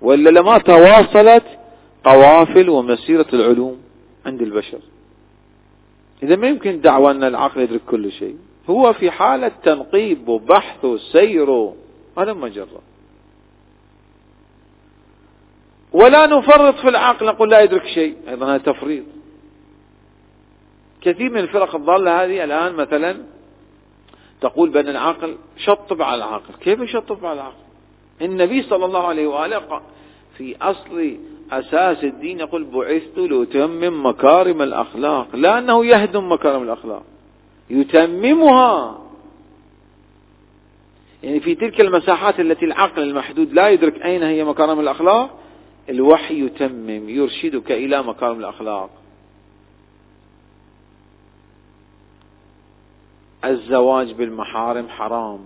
وإلا 0.01 0.29
لما 0.29 0.57
تواصلت 0.57 1.43
قوافل 2.03 2.69
ومسيرة 2.69 3.25
العلوم 3.33 3.81
عند 4.25 4.41
البشر. 4.41 4.79
إذا 6.23 6.35
ما 6.35 6.47
يمكن 6.47 6.81
دعوة 6.81 7.11
أن 7.11 7.23
العقل 7.23 7.61
يدرك 7.61 7.81
كل 7.87 8.11
شيء. 8.11 8.37
هو 8.69 8.93
في 8.93 9.11
حالة 9.11 9.51
تنقيب 9.63 10.27
وبحث 10.27 10.85
وسير. 10.85 11.71
هذا 12.17 12.33
ما 12.33 12.49
جرى 12.49 12.67
ولا 15.93 16.25
نفرط 16.25 16.75
في 16.75 16.89
العقل 16.89 17.25
نقول 17.25 17.49
لا 17.49 17.61
يدرك 17.61 17.85
شيء. 17.85 18.15
أيضا 18.29 18.45
هذا 18.45 18.57
تفريط. 18.57 19.03
كثير 21.01 21.29
من 21.29 21.37
الفرق 21.37 21.75
الضالة 21.75 22.23
هذه 22.23 22.43
الآن 22.43 22.73
مثلا 22.73 23.17
تقول 24.41 24.69
بأن 24.69 24.87
العقل 24.87 25.37
شطب 25.57 26.01
على 26.01 26.15
العقل. 26.15 26.53
كيف 26.61 26.79
يشطب 26.79 27.25
على 27.25 27.33
العقل؟ 27.33 27.63
النبي 28.21 28.63
صلى 28.63 28.85
الله 28.85 29.07
عليه 29.07 29.27
وآله 29.27 29.81
في 30.37 30.55
أصل 30.61 31.17
أساس 31.51 32.03
الدين 32.03 32.39
يقول 32.39 32.63
بعثت 32.63 33.17
لأتمم 33.17 34.05
مكارم 34.05 34.61
الأخلاق 34.61 35.35
لا 35.35 35.59
أنه 35.59 35.85
يهدم 35.85 36.31
مكارم 36.31 36.63
الأخلاق 36.63 37.03
يتممها. 37.69 38.99
يعني 41.23 41.39
في 41.39 41.55
تلك 41.55 41.81
المساحات 41.81 42.39
التي 42.39 42.65
العقل 42.65 43.01
المحدود 43.01 43.53
لا 43.53 43.69
يدرك 43.69 44.01
أين 44.01 44.23
هي 44.23 44.43
مكارم 44.43 44.79
الأخلاق 44.79 45.39
الوحي 45.89 46.45
يتمم 46.45 47.09
يرشدك 47.09 47.71
إلى 47.71 48.03
مكارم 48.03 48.39
الأخلاق. 48.39 48.89
الزواج 53.45 54.11
بالمحارم 54.11 54.89
حرام. 54.89 55.39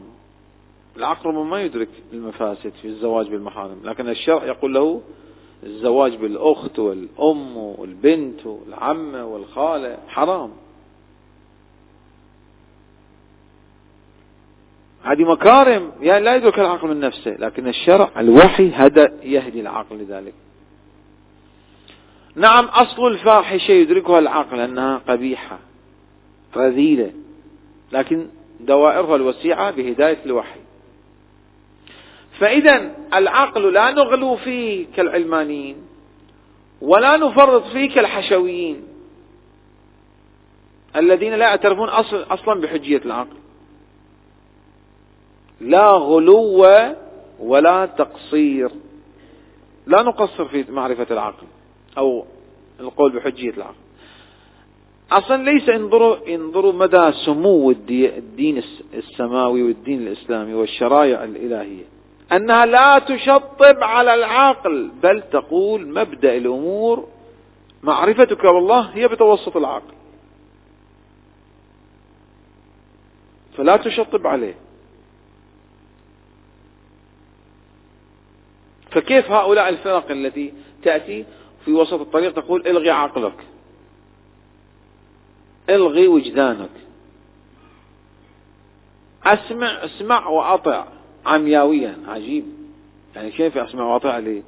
العقل 0.97 1.34
ما 1.34 1.62
يدرك 1.62 1.89
المفاسد 2.14 2.72
في 2.82 2.88
الزواج 2.88 3.28
بالمحارم 3.28 3.78
لكن 3.84 4.10
الشرع 4.10 4.45
يقول 4.45 4.74
له 4.74 5.01
الزواج 5.66 6.16
بالأخت 6.16 6.80
والأم 6.80 7.57
والبنت 7.57 8.45
والعمة 8.45 9.26
والخالة 9.26 9.97
حرام. 10.07 10.51
هذه 15.03 15.24
مكارم 15.24 15.91
يعني 16.01 16.26
لا 16.26 16.36
يدرك 16.36 16.59
العقل 16.59 16.88
من 16.88 16.99
نفسه 16.99 17.32
لكن 17.39 17.68
الشرع 17.68 18.11
الوحي 18.18 18.72
هدى 18.74 19.07
يهدي 19.24 19.61
العقل 19.61 19.95
لذلك. 19.95 20.34
نعم 22.36 22.66
أصل 22.66 23.07
الفاحشة 23.07 23.72
يدركها 23.72 24.20
العقل 24.20 24.59
أنها 24.59 24.97
قبيحة 25.07 25.59
رذيلة 26.55 27.11
لكن 27.91 28.28
دوائرها 28.59 29.16
الوسيعة 29.16 29.72
بهداية 29.72 30.18
الوحي. 30.26 30.59
فإذا 32.39 32.91
العقل 33.13 33.73
لا 33.73 33.91
نغلو 33.91 34.36
فيه 34.36 34.86
كالعلمانيين 34.95 35.75
ولا 36.81 37.17
نفرط 37.17 37.63
فيه 37.63 37.89
كالحشويين 37.89 38.84
الذين 40.95 41.34
لا 41.34 41.45
يعترفون 41.45 41.89
أصل 41.89 42.25
أصلا 42.29 42.61
بحجية 42.61 43.01
العقل. 43.05 43.36
لا 45.61 45.91
غلو 45.91 46.67
ولا 47.39 47.86
تقصير. 47.86 48.71
لا 49.88 50.01
نقصر 50.01 50.45
في 50.45 50.65
معرفة 50.69 51.07
العقل 51.11 51.47
أو 51.97 52.25
القول 52.79 53.11
بحجية 53.11 53.49
العقل. 53.49 53.75
أصلا 55.11 55.43
ليس 55.43 55.69
انظروا 55.69 56.36
انظروا 56.36 56.73
مدى 56.73 57.11
سمو 57.11 57.71
الدين 57.71 58.63
السماوي 58.93 59.63
والدين 59.63 60.07
الإسلامي 60.07 60.53
والشرائع 60.53 61.23
الإلهية. 61.23 61.84
أنها 62.36 62.65
لا 62.65 62.99
تشطب 62.99 63.84
على 63.84 64.13
العقل 64.13 64.91
بل 65.03 65.23
تقول 65.31 65.88
مبدأ 65.88 66.38
الأمور 66.38 67.07
معرفتك 67.84 68.45
بالله 68.45 68.81
هي 68.81 69.07
بتوسط 69.07 69.57
العقل. 69.57 69.93
فلا 73.57 73.77
تشطب 73.77 74.27
عليه. 74.27 74.55
فكيف 78.91 79.31
هؤلاء 79.31 79.69
الفرق 79.69 80.11
التي 80.11 80.53
تأتي 80.84 81.25
في 81.65 81.73
وسط 81.73 81.99
الطريق 82.01 82.34
تقول 82.34 82.67
إلغي 82.67 82.89
عقلك 82.89 83.45
إلغي 85.69 86.07
وجدانك. 86.07 86.69
أسمع 89.23 89.67
اسمع 89.67 90.27
وأطع. 90.27 90.88
عمياويا 91.26 91.97
عجيب. 92.07 92.45
يعني 93.15 93.32
كيف 93.32 93.57
اسمع 93.57 93.84
واطع 93.84 94.17
لي؟ 94.17 94.43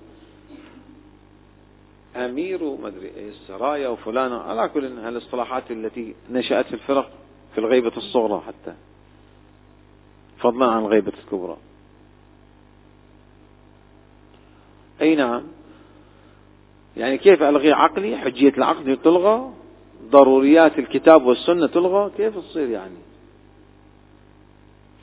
أمير 2.16 2.64
ومدري 2.64 3.08
إيه 3.08 3.30
السرايا 3.30 3.88
وفلانة. 3.88 4.36
على 4.36 4.70
كل 4.70 4.86
الاصطلاحات 4.86 5.72
التي 5.72 6.16
نشأت 6.32 6.66
في 6.66 6.74
الفرق 6.74 7.12
في 7.54 7.58
الغيبة 7.58 7.98
الصغرى 7.98 8.44
حتى. 8.48 8.76
فضلا 10.40 10.66
عن 10.66 10.82
الغيبة 10.82 11.14
الكبرى. 11.24 11.58
أي 15.02 15.16
نعم. 15.16 15.44
يعني 16.98 17.18
كيف 17.18 17.44
ألغي 17.44 17.72
عقلي؟ 17.72 18.18
حجية 18.18 18.54
العقل 18.58 18.98
تلغى 19.04 19.52
ضروريات 20.10 20.80
الكتاب 20.80 21.26
والسنة 21.26 21.68
تلغى. 21.68 22.12
كيف 22.18 22.38
تصير 22.38 22.70
يعني؟ 22.70 22.98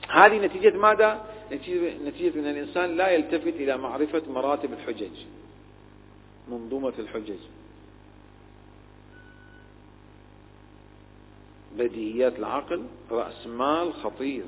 هذه 0.09 0.39
نتيجة 0.39 0.77
ماذا؟ 0.77 1.32
نتيجة 1.53 2.41
أن 2.41 2.47
الإنسان 2.47 2.97
لا 2.97 3.11
يلتفت 3.11 3.55
إلى 3.55 3.77
معرفة 3.77 4.23
مراتب 4.31 4.73
الحجج 4.73 5.17
منظومة 6.49 6.93
الحجج. 6.99 7.39
بديهيات 11.79 12.39
العقل 12.39 12.87
رأس 13.11 13.47
مال 13.47 13.95
خطير. 13.95 14.45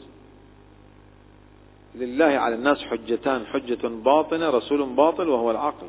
لله 1.95 2.25
على 2.25 2.55
الناس 2.55 2.79
حجتان 2.79 3.47
حجة 3.47 3.89
باطنة 3.89 4.51
رسول 4.51 4.95
باطل 4.95 5.29
وهو 5.29 5.51
العقل. 5.51 5.87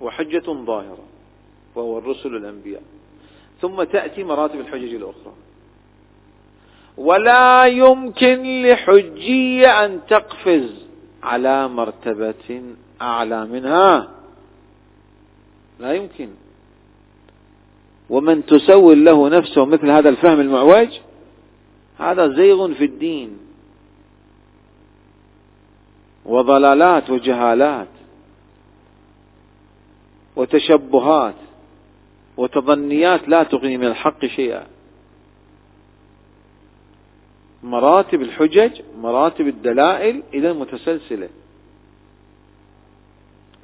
وحجة 0.00 0.52
ظاهرة 0.52 1.04
وهو 1.74 1.98
الرسل 1.98 2.36
الأنبياء. 2.36 2.82
ثم 3.60 3.82
تأتي 3.82 4.24
مراتب 4.24 4.60
الحجج 4.60 4.94
الأخرى. 4.94 5.32
ولا 6.96 7.66
يمكن 7.66 8.62
لحجية 8.62 9.84
أن 9.84 10.00
تقفز 10.08 10.70
على 11.22 11.68
مرتبة 11.68 12.62
أعلى 13.02 13.46
منها. 13.46 14.08
لا 15.80 15.92
يمكن. 15.92 16.28
ومن 18.10 18.46
تسول 18.46 19.04
له 19.04 19.28
نفسه 19.28 19.64
مثل 19.64 19.90
هذا 19.90 20.08
الفهم 20.08 20.40
المعوج 20.40 20.88
هذا 21.98 22.28
زيغ 22.28 22.74
في 22.74 22.84
الدين. 22.84 23.38
وضلالات 26.24 27.10
وجهالات 27.10 27.88
وتشبهات 30.36 31.34
وتظنيات 32.36 33.28
لا 33.28 33.42
تغني 33.42 33.76
من 33.76 33.86
الحق 33.86 34.26
شيئا. 34.26 34.66
مراتب 37.62 38.22
الحجج 38.22 38.80
مراتب 38.98 39.48
الدلائل 39.48 40.22
إذا 40.34 40.52
متسلسلة. 40.52 41.28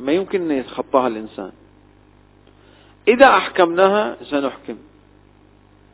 ما 0.01 0.13
يمكن 0.13 0.51
أن 0.51 0.59
يتخطاها 0.59 1.09
الإنسان. 1.09 1.53
إذا 3.09 3.27
أحكمناها 3.27 4.17
سنحكم. 4.25 4.77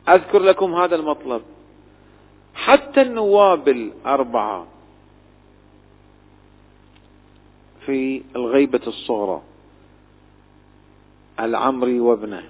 أذكر 0.09 0.39
لكم 0.39 0.75
هذا 0.75 0.95
المطلب. 0.95 1.41
حتى 2.55 3.01
النواب 3.01 3.67
الأربعة 3.69 4.67
في 7.85 8.23
الغيبة 8.35 8.81
الصغرى 8.87 9.41
العمري 11.39 11.99
وابنه 11.99 12.43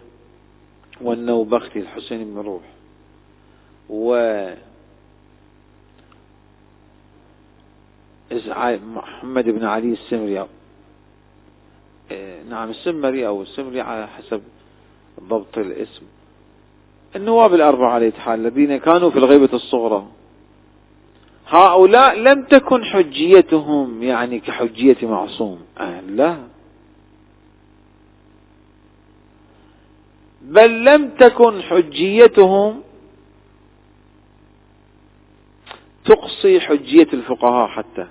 والنوبختي 1.02 1.80
الحسين 1.80 2.34
بن 2.34 2.40
روح 2.40 2.62
و 3.90 4.16
محمد 8.96 9.50
بن 9.50 9.66
علي 9.66 9.94
السمري. 9.94 10.46
إيه، 12.12 12.44
نعم 12.50 12.70
السمري 12.70 13.28
أو 13.28 13.42
السمري 13.42 13.82
على 13.82 14.08
حسب 14.08 14.42
ضبط 15.24 15.58
الاسم. 15.58 16.06
النواب 17.16 17.54
الأربعة 17.54 17.94
على 17.94 18.12
حال 18.12 18.40
الذين 18.40 18.78
كانوا 18.78 19.10
في 19.10 19.18
الغيبة 19.18 19.50
الصغرى. 19.54 20.08
هؤلاء 21.48 22.16
لم 22.16 22.44
تكن 22.44 22.86
حجيتهم 22.86 24.04
يعني 24.04 24.40
كحجية 24.40 24.98
معصوم. 25.04 25.62
آه 25.78 26.02
لا. 26.02 26.38
بل 30.42 30.86
لم 30.86 31.10
تكن 31.10 31.62
حجيتهم 31.62 32.82
تقصي 36.06 36.60
حجية 36.60 37.08
الفقهاء 37.14 37.68
حتى. 37.68 38.08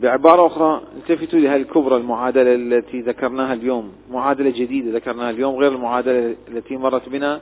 بعبارة 0.00 0.46
أخرى 0.46 0.80
التفتوا 0.96 1.38
لهذه 1.38 1.60
الكبرى 1.60 1.96
المعادلة 1.96 2.54
التي 2.54 3.00
ذكرناها 3.00 3.52
اليوم. 3.52 3.92
معادلة 4.10 4.50
جديدة 4.50 4.96
ذكرناها 4.96 5.30
اليوم 5.30 5.56
غير 5.56 5.72
المعادلة 5.72 6.36
التي 6.48 6.76
مرت 6.76 7.08
بنا 7.08 7.40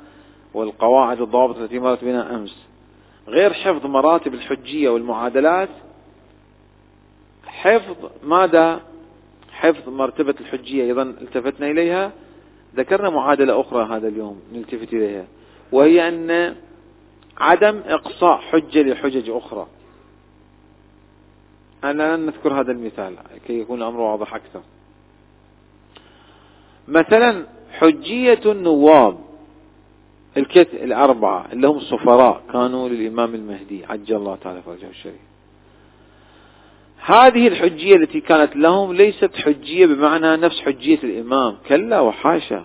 والقواعد 0.55 1.21
والضوابط 1.21 1.59
التي 1.59 1.79
مرت 1.79 2.05
بنا 2.05 2.35
أمس. 2.35 2.67
غير 3.29 3.53
حفظ 3.53 3.87
مراتب 3.87 4.35
الحجية 4.35 4.89
والمعادلات 4.89 5.69
حفظ 7.47 7.97
ماذا؟ 8.25 8.81
حفظ 9.53 9.89
مرتبة 9.89 10.35
الحجية. 10.41 10.85
أيضا 10.85 11.03
التفتنا 11.03 11.71
إليها. 11.71 12.13
ذكرنا 12.77 13.11
معادلة 13.11 13.61
أخرى 13.61 13.97
هذا 13.97 14.09
اليوم 14.09 14.41
نلتفت 14.53 14.93
إليها 14.93 15.25
وهي 15.73 16.09
أن 16.09 16.55
عدم 17.39 17.81
إقصاء 17.87 18.39
حجة 18.39 18.83
لحجج 18.83 19.31
أخرى. 19.31 19.67
لن 21.85 22.27
نذكر 22.27 22.61
هذا 22.61 22.73
المثال 22.73 23.15
كي 23.47 23.61
يكون 23.61 23.79
الأمر 23.79 24.01
واضح 24.01 24.35
أكثر. 24.35 24.61
مثلا 26.89 27.47
حجية 27.73 28.41
النواب 28.47 29.19
الكت 30.37 30.69
الأربعة 30.75 31.47
اللي 31.53 31.69
هم 31.69 31.77
السفراء 31.77 32.43
كانوا 32.53 32.89
للإمام 32.89 33.35
المهدي 33.35 33.85
عجل 33.85 34.17
الله 34.17 34.37
تعالى 34.37 34.63
فرجه 34.63 34.89
الشريف. 34.89 35.21
هذه 37.05 37.49
الحجية 37.49 37.97
التي 37.97 38.21
كانت 38.21 38.57
لهم 38.57 38.93
ليست 38.93 39.37
حجية 39.37 39.87
بمعنى 39.87 40.37
نفس 40.37 40.61
حجية 40.61 40.99
الإمام 41.05 41.57
كلا 41.69 42.01
وحاشا. 42.01 42.65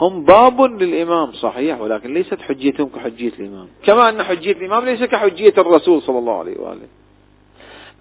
هم 0.00 0.24
باب 0.24 0.60
للإمام 0.60 1.32
صحيح 1.32 1.80
ولكن 1.80 2.14
ليست 2.14 2.40
حجيتهم 2.40 2.88
كحجية 2.88 3.32
الإمام. 3.38 3.68
كما 3.82 4.08
أن 4.08 4.22
حجية 4.22 4.52
الإمام 4.52 4.84
ليس 4.84 5.02
كحجية 5.02 5.54
الرسول 5.58 6.02
صلى 6.02 6.18
الله 6.18 6.38
عليه 6.38 6.58
وآله. 6.60 6.86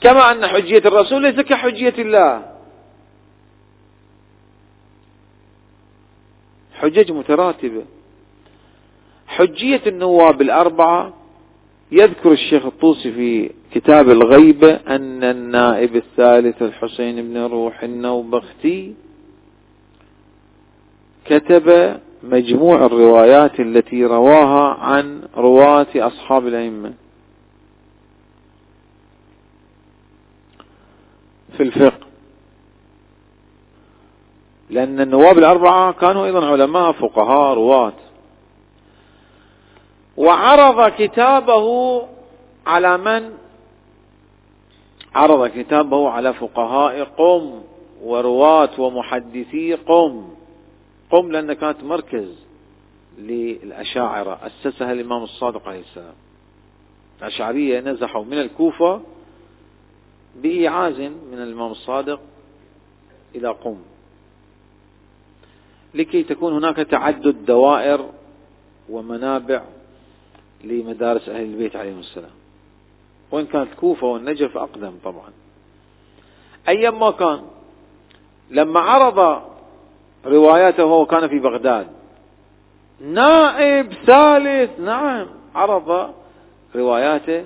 كما 0.02 0.32
أن 0.32 0.48
حجية 0.48 0.82
الرسول 0.86 1.22
ليس 1.22 1.40
كحجية 1.40 1.94
الله. 1.98 2.46
حجج 6.74 7.12
متراتبة 7.12 7.84
حجية 9.28 9.82
النواب 9.88 10.42
الأربعة 10.42 11.14
يذكر 11.92 12.32
الشيخ 12.32 12.66
الطوسي 12.66 13.12
في 13.12 13.52
كتاب 13.72 14.10
الغيبة 14.10 14.74
أن 14.74 15.24
النائب 15.24 15.96
الثالث 15.96 16.62
الحسين 16.62 17.16
بن 17.30 17.38
روح 17.38 17.84
النوبختي 17.84 18.94
كتب 21.30 21.98
مجموع 22.24 22.86
الروايات 22.86 23.60
التي 23.60 24.06
رواها 24.06 24.74
عن 24.74 25.22
رواة 25.38 25.88
أصحاب 25.96 26.48
الأئمة. 26.48 26.94
في 31.58 31.64
الفقه. 31.64 32.08
لأن 34.70 35.02
النواب 35.02 35.38
الأربعة 35.38 35.92
كانوا 35.92 36.26
أيضا 36.26 36.46
علماء 36.46 36.92
فقهاء 36.92 37.54
رواة. 37.54 37.94
وعرض 40.18 40.92
كتابه 40.92 42.02
على 42.68 42.98
من؟ 42.98 43.32
عرض 45.16 45.48
كتابه 45.48 46.10
على 46.10 46.34
فقهاء 46.34 47.04
قم 47.04 47.62
ورواة 48.04 48.80
ومحدثي 48.80 49.74
قم 49.74 50.39
قم 51.10 51.32
لأن 51.32 51.54
كانت 51.54 51.84
مركز 51.84 52.36
للأشاعرة. 53.18 54.40
أسسها 54.46 54.92
الإمام 54.92 55.24
الصادق 55.24 55.68
عليه 55.68 55.80
السلام. 55.80 56.14
الأشعرية 57.20 57.80
نزحوا 57.80 58.24
من 58.24 58.40
الكوفة 58.40 59.02
بإيعاز 60.36 61.00
من 61.00 61.34
الإمام 61.34 61.72
الصادق 61.72 62.22
إلى 63.36 63.48
قم. 63.48 63.78
لكي 65.94 66.24
تكون 66.24 66.54
هناك 66.54 66.76
تعدد 66.76 67.46
دوائر 67.46 68.10
ومنابع 68.90 69.64
لمدارس 70.64 71.30
أهل 71.30 71.44
البيت 71.44 71.76
عليهم 71.76 72.00
السلام. 72.00 72.32
وإن 73.32 73.46
كانت 73.46 73.72
الكوفة 73.72 74.08
والنجف 74.08 74.58
أقدم 74.58 74.94
طبعا. 75.04 75.30
أيا 76.68 76.90
ما 76.90 77.12
كان 77.12 77.42
لما 78.50 78.80
عرض 78.80 79.50
رواياته 80.26 80.86
وهو 80.86 81.06
كان 81.06 81.28
في 81.28 81.40
بغداد. 81.40 81.88
نائب 83.02 83.94
ثالث 84.06 84.80
نعم 84.80 85.28
عرض 85.56 86.14
رواياته. 86.76 87.46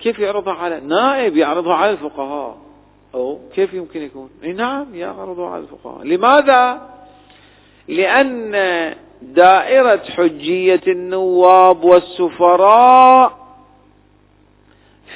كيف 0.00 0.18
يعرضها 0.18 0.54
على 0.54 0.80
نائب 0.80 1.36
يعرضها 1.36 1.74
على 1.74 1.90
الفقهاء. 1.90 2.56
أو 3.14 3.38
كيف 3.54 3.74
يمكن 3.74 4.02
يكون؟ 4.02 4.30
نعم 4.56 4.94
يعرضها 4.94 5.50
على 5.50 5.62
الفقهاء. 5.62 6.04
لماذا؟ 6.04 6.80
لأن 7.88 8.52
دائرة 9.22 10.02
حجية 10.16 10.80
النواب 10.86 11.84
والسفراء 11.84 13.41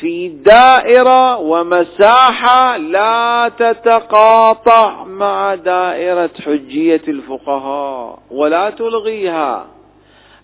في 0.00 0.28
دائرة 0.28 1.36
ومساحة 1.38 2.76
لا 2.76 3.48
تتقاطع 3.58 5.04
مع 5.04 5.54
دائرة 5.54 6.30
حجية 6.44 7.02
الفقهاء 7.08 8.18
ولا 8.30 8.70
تلغيها. 8.70 9.66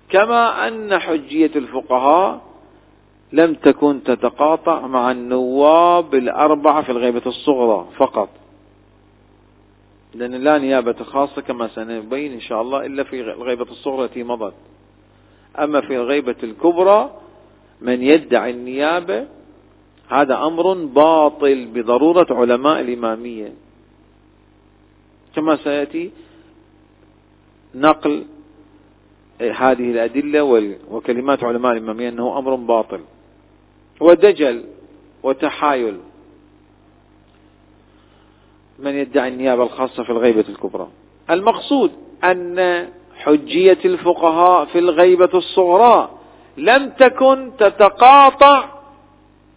كما 0.08 0.68
أن 0.68 0.98
حجية 0.98 1.50
الفقهاء 1.56 2.40
لم 3.32 3.54
تكن 3.54 4.02
تتقاطع 4.02 4.86
مع 4.86 5.10
النواب 5.10 6.14
الأربعة 6.14 6.82
في 6.82 6.92
الغيبة 6.92 7.22
الصغرى 7.26 7.86
فقط. 7.96 8.28
لأن 10.14 10.34
لا 10.34 10.58
نيابة 10.58 11.04
خاصة 11.04 11.42
كما 11.42 11.68
سنبين 11.68 12.32
إن 12.32 12.40
شاء 12.40 12.62
الله 12.62 12.86
إلا 12.86 13.04
في 13.04 13.20
الغيبة 13.20 13.66
الصغرى 13.70 14.04
التي 14.04 14.22
مضت. 14.22 14.54
أما 15.58 15.80
في 15.80 15.96
الغيبة 15.96 16.36
الكبرى 16.42 17.10
من 17.80 18.02
يدعي 18.02 18.50
النيابة 18.50 19.26
هذا 20.12 20.46
أمر 20.46 20.74
باطل 20.74 21.66
بضرورة 21.74 22.26
علماء 22.30 22.80
الإمامية. 22.80 23.52
كما 25.36 25.56
سيأتي 25.56 26.10
نقل 27.74 28.24
هذه 29.40 29.90
الأدلة 29.90 30.42
وكلمات 30.90 31.44
علماء 31.44 31.72
الإمامية 31.72 32.08
أنه 32.08 32.38
أمر 32.38 32.54
باطل. 32.54 33.00
ودجل 34.00 34.64
وتحايل. 35.22 35.98
من 38.78 38.94
يدعي 38.94 39.28
النيابة 39.28 39.62
الخاصة 39.62 40.02
في 40.02 40.10
الغيبة 40.10 40.44
الكبرى؟ 40.48 40.88
المقصود 41.30 41.92
أن 42.24 42.88
حجية 43.16 43.78
الفقهاء 43.84 44.64
في 44.64 44.78
الغيبة 44.78 45.30
الصغرى 45.34 46.10
لم 46.56 46.90
تكن 46.90 47.50
تتقاطع 47.58 48.71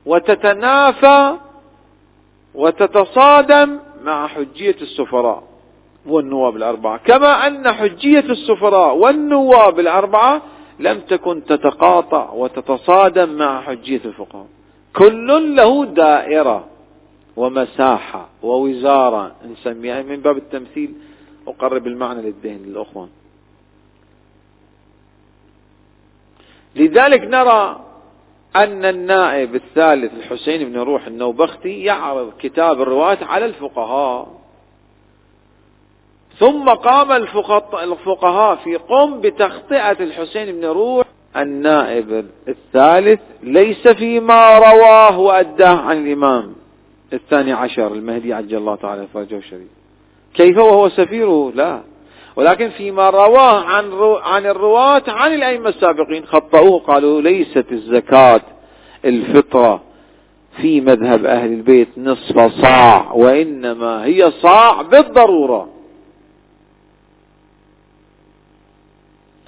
وتتنافى 0.06 1.36
وتتصادم 2.56 3.80
مع 4.04 4.28
حجية 4.28 4.76
السفراء 4.82 5.44
والنواب 6.06 6.56
الأربعة. 6.56 6.98
كما 6.98 7.48
أن 7.48 7.72
حجية 7.72 8.20
السفراء 8.20 8.96
والنواب 8.96 9.80
الأربعة 9.80 10.42
لم 10.80 11.00
تكن 11.00 11.46
تتقاطع 11.46 12.32
وتتصادم 12.32 13.30
مع 13.30 13.62
حجية 13.62 14.02
الفقهاء. 14.06 14.48
كل 14.96 15.56
له 15.56 15.86
دائرة 15.86 16.66
ومساحة 17.36 18.28
ووزارة 18.44 19.32
نسميها 19.52 20.02
من 20.02 20.16
باب 20.16 20.38
التمثيل 20.38 20.94
أقرب 21.48 21.88
المعنى 21.88 22.22
للذهن 22.22 22.60
للأخوان. 22.66 23.10
لذلك 26.76 27.22
نرى 27.22 27.85
أن 28.56 28.86
النائب 28.86 29.56
الثالث 29.56 30.14
الحسين 30.14 30.70
بن 30.70 30.80
روح 30.80 31.08
النوبختي 31.08 31.84
يعرض 31.84 32.34
كتاب 32.40 32.82
الرواية 32.82 33.26
على 33.26 33.46
الفقهاء. 33.46 34.28
ثم 36.38 36.70
قام 36.70 37.12
الفقهاء 37.12 38.56
في 38.56 38.76
قم 38.76 39.22
بتخطئة 39.22 40.04
الحسين 40.04 40.52
بن 40.52 40.66
روح. 40.66 41.06
النائب 41.38 42.26
الثالث 42.48 43.20
ليس 43.44 43.88
فيما 43.88 44.58
رواه 44.58 45.20
وأداه 45.20 45.76
عن 45.76 46.08
الإمام 46.08 46.56
الثاني 47.14 47.54
عشر 47.54 47.94
المهدي 47.94 48.34
عجل 48.34 48.58
الله 48.58 48.76
تعالى 48.76 49.08
فرجه 49.14 49.38
الشريف. 49.38 49.70
كيف 50.34 50.58
وهو 50.58 50.90
سفيره؟ 50.90 51.52
لا. 51.56 51.95
ولكن 52.36 52.70
فيما 52.70 53.10
رواه 53.10 53.64
عن 53.64 53.92
عن 54.24 54.46
الرواة 54.46 55.04
عن 55.08 55.34
الأئمة 55.34 55.70
السابقين 55.70 56.26
خطأوه 56.26 56.80
قالوا 56.80 57.22
ليست 57.22 57.66
الزكاة 57.72 58.42
الفطرة 59.06 59.84
في 60.62 60.82
مذهب 60.82 61.26
أهل 61.26 61.54
البيت 61.54 61.88
نصف 61.98 62.62
صاع 62.62 63.12
وإنما 63.12 64.06
هي 64.06 64.32
صاع 64.32 64.82
بالضرورة. 64.82 65.70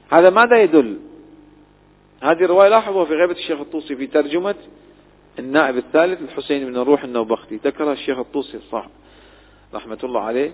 هذا 0.10 0.30
ماذا 0.30 0.62
يدل؟ 0.62 0.98
هذه 2.24 2.44
الرواية 2.44 2.70
لاحظوها 2.70 3.06
في 3.06 3.14
غيبة 3.14 3.34
الشيخ 3.34 3.60
الطوسي 3.60 3.96
في 3.96 4.08
ترجمة 4.08 4.56
النائب 5.40 5.78
الثالث 5.78 6.22
الحسين 6.22 6.66
بن 6.66 6.78
روح 6.78 7.04
النوبختي. 7.04 7.56
ذكرها 7.56 7.94
الشيخ 7.94 8.18
الطوسي 8.18 8.60
صح 8.72 8.88
رحمة 9.74 10.00
الله 10.04 10.22
عليه. 10.22 10.52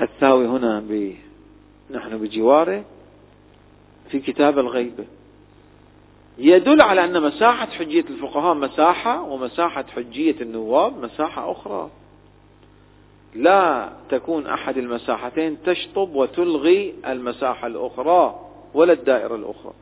الثاوي 0.00 0.46
هنا 0.46 0.80
ب... 0.80 1.14
نحن 1.90 2.18
بجواره 2.18 2.84
في 4.10 4.18
كتاب 4.20 4.58
الغيبة 4.58 5.04
يدل 6.38 6.80
على 6.80 7.04
أن 7.04 7.22
مساحة 7.22 7.66
حجية 7.66 8.04
الفقهاء 8.10 8.54
مساحة 8.54 9.22
ومساحة 9.22 9.84
حجية 9.96 10.40
النواب 10.40 11.04
مساحة 11.04 11.52
أخرى. 11.52 11.90
لا 13.34 13.92
تكون 14.10 14.46
أحد 14.46 14.78
المساحتين 14.78 15.62
تشطب 15.62 16.14
وتلغي 16.14 16.94
المساحة 17.06 17.66
الأخرى 17.66 18.40
ولا 18.74 18.92
الدائرة 18.92 19.34
الأخرى. 19.34 19.72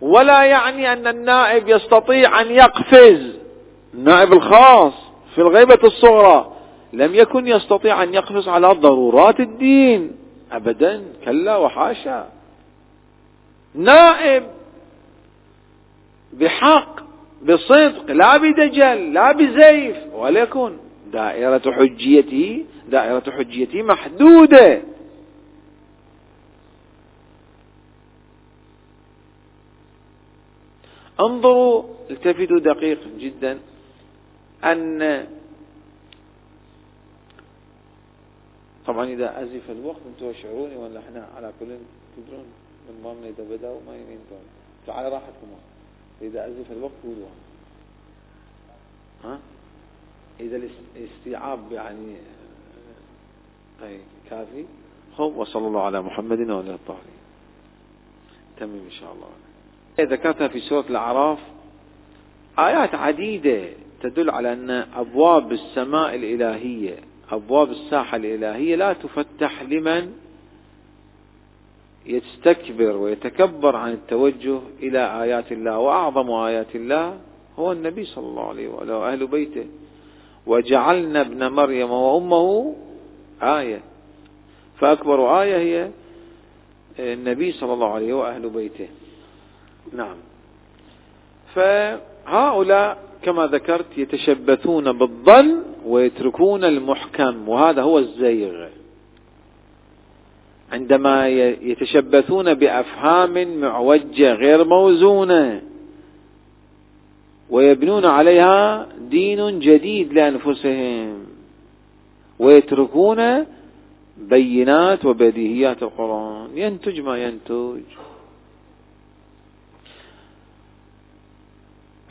ولا 0.00 0.44
يعني 0.44 0.92
أن 0.92 1.06
النائب 1.06 1.68
يستطيع 1.68 2.40
أن 2.40 2.50
يقفز. 2.50 3.36
النائب 3.94 4.32
الخاص 4.32 5.05
في 5.36 5.42
الغيبة 5.42 5.78
الصغرى 5.84 6.52
لم 6.92 7.14
يكن 7.14 7.46
يستطيع 7.48 8.02
أن 8.02 8.14
يقفز 8.14 8.48
على 8.48 8.68
ضرورات 8.68 9.40
الدين. 9.40 10.12
أبدا 10.52 11.04
كلا 11.24 11.56
وحاشا. 11.56 12.28
نائب 13.74 14.44
بحق 16.32 17.00
بصدق 17.42 18.10
لا 18.10 18.36
بدجل 18.36 19.12
لا 19.12 19.32
بزيف 19.32 19.96
وليكن 20.14 20.76
دائرة 21.12 21.72
حجيته 21.72 22.64
دائرة 22.88 23.30
حجيته 23.30 23.82
محدودة. 23.82 24.82
انظروا 31.20 31.82
التفتوا 32.10 32.58
دقيق 32.58 33.00
جدا. 33.18 33.58
أن 34.64 35.26
طبعا 38.86 39.04
إذا 39.04 39.42
أزف 39.42 39.70
الوقت 39.70 40.00
أنتم 40.06 40.32
تشعروني 40.32 40.76
ولا 40.76 41.00
إحنا 41.00 41.28
على 41.36 41.52
كل 41.60 41.66
تدرون 42.16 42.44
من 42.88 43.02
ضمن 43.02 43.34
إذا 43.38 43.56
بدأ 43.56 43.70
وما 43.70 43.96
يمين 43.96 44.18
فعلى 44.86 45.08
راحتكم. 45.08 45.46
إذا 46.22 46.46
أزف 46.46 46.72
الوقت 46.72 46.92
قولوا. 47.04 47.26
ها؟ 49.24 49.38
إذا 50.40 50.56
الاستيعاب 50.96 51.72
يعني 51.72 52.16
أي 53.82 54.00
كافي. 54.30 54.64
خب 55.16 55.36
وصلى 55.36 55.66
الله 55.66 55.82
على 55.82 56.02
محمد 56.02 56.50
وعلى 56.50 56.74
الطاهرين 56.74 57.16
تمام 58.56 58.80
إن 58.84 58.90
شاء 58.90 59.12
الله. 59.12 59.28
ذكرتها 60.00 60.48
في 60.48 60.60
سورة 60.60 60.84
الأعراف 60.90 61.38
آيات 62.58 62.94
عديدة. 62.94 63.85
تدل 64.08 64.30
على 64.30 64.52
أن 64.52 64.70
أبواب 64.70 65.52
السماء 65.52 66.14
الإلهية 66.14 66.96
أبواب 67.30 67.70
الساحة 67.70 68.16
الإلهية 68.16 68.76
لا 68.76 68.92
تفتح 68.92 69.62
لمن 69.62 70.12
يستكبر 72.06 72.96
ويتكبر 72.96 73.76
عن 73.76 73.92
التوجه 73.92 74.58
إلى 74.82 75.22
آيات 75.22 75.52
الله. 75.52 75.78
وأعظم 75.78 76.30
آيات 76.30 76.76
الله 76.76 77.18
هو 77.58 77.72
النبي 77.72 78.04
صلى 78.04 78.26
الله 78.26 78.48
عليه 78.48 78.68
وآله 78.68 78.98
وأهل 78.98 79.26
بيته. 79.26 79.66
وجعلنا 80.46 81.20
ابن 81.20 81.48
مريم 81.48 81.90
وأمه 81.90 82.74
آية. 83.42 83.80
فأكبر 84.78 85.42
آية 85.42 85.56
هي 85.56 85.90
النبي 86.98 87.52
صلى 87.52 87.72
الله 87.72 87.92
عليه 87.92 88.14
وأهل 88.14 88.48
بيته. 88.48 88.88
نعم. 89.92 90.16
فهؤلاء 91.54 93.05
كما 93.26 93.46
ذكرت 93.46 93.98
يتشبثون 93.98 94.92
بالظن 94.92 95.62
ويتركون 95.86 96.64
المحكم 96.64 97.48
وهذا 97.48 97.82
هو 97.82 97.98
الزيغ. 97.98 98.66
عندما 100.72 101.28
يتشبثون 101.70 102.54
بأفهام 102.54 103.60
معوجة 103.60 104.32
غير 104.32 104.64
موزونة 104.64 105.62
ويبنون 107.50 108.04
عليها 108.04 108.88
دين 109.10 109.58
جديد 109.58 110.12
لأنفسهم 110.12 111.18
ويتركون 112.38 113.46
بينات 114.18 115.04
وبديهيات 115.04 115.82
القرآن. 115.82 116.48
ينتج 116.54 117.00
ما 117.00 117.16
ينتج. 117.24 118.05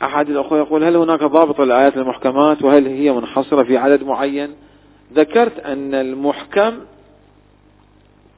أحد 0.02 0.30
الأخوة 0.30 0.58
يقول 0.58 0.84
هل 0.84 0.96
هناك 0.96 1.20
ضابط 1.22 1.60
للآيات 1.60 1.96
المحكمات 1.96 2.62
وهل 2.62 2.86
هي 2.86 3.12
منحصرة 3.12 3.62
في 3.62 3.76
عدد 3.76 4.02
معين 4.04 4.50
ذكرت 5.14 5.58
أن 5.58 5.94
المحكم 5.94 6.72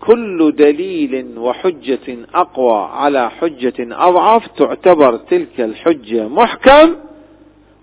كل 0.00 0.54
دليل 0.56 1.38
وحجة 1.38 2.18
أقوى 2.34 2.88
على 2.92 3.30
حجة 3.30 3.74
أضعف 3.80 4.46
تعتبر 4.46 5.16
تلك 5.16 5.60
الحجة 5.60 6.28
محكم 6.28 6.96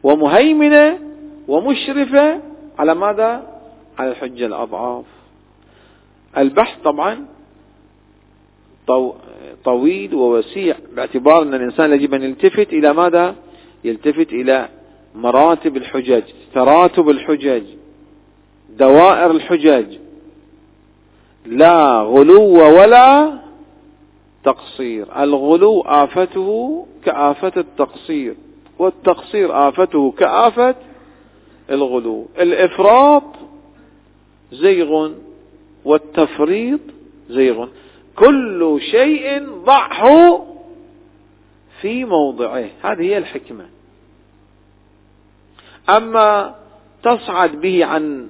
ومهيمنة 0.04 1.00
ومشرفة 1.48 2.40
على 2.80 2.96
ماذا؟ 2.96 3.48
على 4.00 4.12
الحجة 4.12 4.46
الأضعاف 4.46 5.06
البحث 6.38 6.82
طبعا 6.84 7.26
طويل 9.66 10.16
ووسيع 10.16 10.76
باعتبار 10.96 11.42
أن 11.42 11.54
الإنسان 11.54 11.94
يجب 11.94 12.14
أن 12.14 12.24
يلتفت 12.24 12.74
إلى 12.74 12.94
ماذا؟ 12.94 13.36
يلتفت 13.86 14.34
إلى 14.34 14.70
مراتب 15.16 15.78
الحجج 15.78 16.24
تراتب 16.54 17.10
الحجج 17.10 17.64
دوائر 18.70 19.32
الحجج 19.32 19.98
لا 21.46 22.02
غلو 22.02 22.78
ولا 22.80 23.34
تقصير. 24.44 25.24
الغلو 25.24 25.82
آفته 25.82 26.86
كآفة 27.06 27.52
التقصير 27.58 28.36
والتقصير 28.80 29.70
آفته 29.70 30.12
كآفة 30.12 30.76
الغلو. 31.70 32.26
الإفراط 32.40 33.24
زيغ 34.52 35.12
والتفريط 35.86 36.80
زيغ. 37.30 37.68
كل 38.16 38.78
شيء 38.92 39.50
ضعه 39.66 40.46
في 41.82 42.06
موضعه. 42.06 42.70
هذه 42.84 43.02
هي 43.02 43.18
الحكمة. 43.18 43.66
أما 45.90 46.56
تصعد 47.04 47.62
به 47.62 47.86
عن 47.86 48.30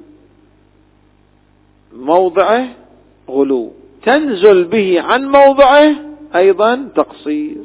موضعه 1.94 2.68
غلو. 3.30 3.74
تنزل 4.04 4.64
به 4.64 5.02
عن 5.02 5.26
موضعه 5.26 5.96
أيضا 6.36 6.90
تقصير. 6.96 7.58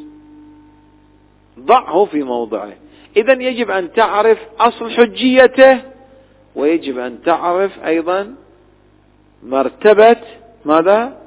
ضعه 1.58 2.04
في 2.04 2.22
موضعه. 2.22 2.72
إذا 3.16 3.32
يجب 3.32 3.70
أن 3.70 3.92
تعرف 3.92 4.38
أصل 4.58 4.90
حجيته 4.90 5.80
ويجب 6.54 6.98
أن 6.98 7.22
تعرف 7.22 7.84
أيضا 7.84 8.34
مرتبة 9.42 10.16
ماذا؟ 10.64 11.20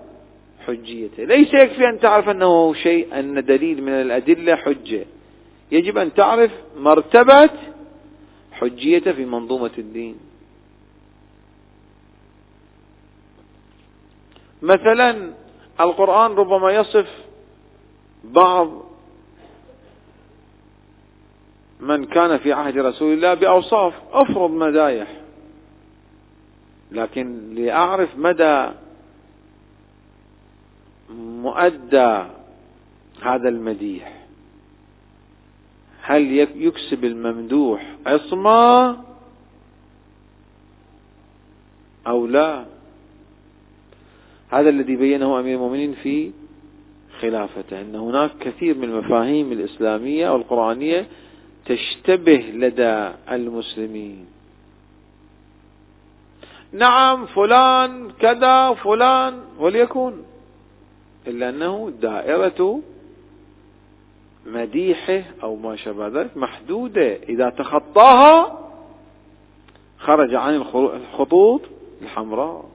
حجيته. 0.67 1.23
ليس 1.23 1.53
يكفي 1.53 1.89
أن 1.89 1.99
تعرف 1.99 2.29
أنه 2.29 2.73
شيء 2.73 3.19
أن 3.19 3.45
دليل 3.45 3.83
من 3.83 3.91
الأدلة 3.93 4.55
حجة. 4.55 5.05
يجب 5.71 5.97
أن 5.97 6.13
تعرف 6.13 6.51
مرتبة 6.77 7.49
حجيته 8.63 9.11
في 9.11 9.25
منظومة 9.25 9.71
الدين. 9.77 10.15
مثلا 14.61 15.33
القرآن 15.79 16.31
ربما 16.31 16.71
يصف 16.71 17.07
بعض 18.23 18.69
من 21.79 22.05
كان 22.05 22.37
في 22.37 22.53
عهد 22.53 22.77
رسول 22.77 23.13
الله 23.13 23.33
بأوصاف 23.33 23.93
أفرض 24.11 24.51
مدايح 24.51 25.07
لكن 26.91 27.55
لأعرف 27.55 28.17
مدى 28.17 28.69
مؤدى 31.19 32.23
هذا 33.21 33.49
المديح. 33.49 34.22
هل 36.05 36.47
يكسب 36.55 37.05
الممدوح 37.05 37.95
عصمة 38.05 38.97
أو 42.07 42.27
لا؟ 42.27 42.65
هذا 44.49 44.69
الذي 44.69 44.95
بينه 44.95 45.39
أمير 45.39 45.55
المؤمنين 45.55 45.93
في 45.93 46.31
خلافته 47.19 47.81
أن 47.81 47.95
هناك 47.95 48.31
كثير 48.39 48.77
من 48.77 48.83
المفاهيم 48.83 49.51
الإسلامية 49.51 50.29
والقرآنية 50.29 51.07
تشتبه 51.65 52.37
لدى 52.53 53.11
المسلمين. 53.31 54.25
نعم 56.71 57.25
فلان 57.25 58.11
كذا 58.19 58.73
فلان 58.73 59.39
وليكن. 59.59 60.13
إلا 61.27 61.49
أنه 61.49 61.93
دائرة 62.01 62.81
مديحة 64.45 65.23
أو 65.43 65.55
ما 65.55 65.75
شابه 65.75 66.07
ذلك 66.07 66.37
محدودة. 66.37 67.15
إذا 67.15 67.49
تخطاها 67.49 68.59
خرج 69.97 70.35
عن 70.35 70.55
الخطوط 70.75 71.61
الحمراء. 72.01 72.65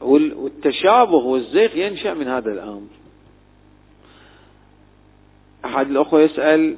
والتشابه 0.00 1.16
والزيغ 1.16 1.76
ينشأ 1.76 2.14
من 2.14 2.28
هذا 2.28 2.52
الأمر. 2.52 2.88
أحد 5.64 5.90
الأخوة 5.90 6.20
يسأل 6.20 6.76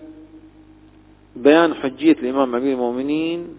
بيان 1.36 1.74
حجية 1.74 2.12
الإمام 2.12 2.55
أمير 2.55 2.73
المؤمنين 2.73 3.59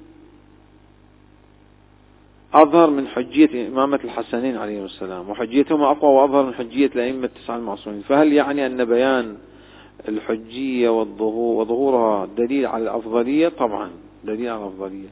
أظهر 2.56 2.90
من 2.90 3.07
حجية 3.07 3.68
إمامة 3.68 3.99
الحسنين 4.03 4.57
عليهم 4.57 4.86
السلام 4.86 5.30
وحجيتهما 5.30 5.91
أقوى 5.91 6.11
وأظهر 6.11 6.45
من 6.45 6.53
حجية 6.53 6.86
الأئمة 6.95 7.26
التسعة 7.26 7.57
المعصومين. 7.57 8.02
فهل 8.02 8.34
يعني 8.34 8.65
أن 8.65 8.86
بيان 8.86 9.38
الحجية 10.07 10.90
والظهور 10.90 11.61
وظهورها 11.61 12.26
دليل 12.26 12.65
على 12.65 12.84
الأفضلية؟ 12.84 13.48
طبعا 13.48 13.91
دليل 14.23 14.49
على 14.49 14.61
الأفضلية. 14.61 15.07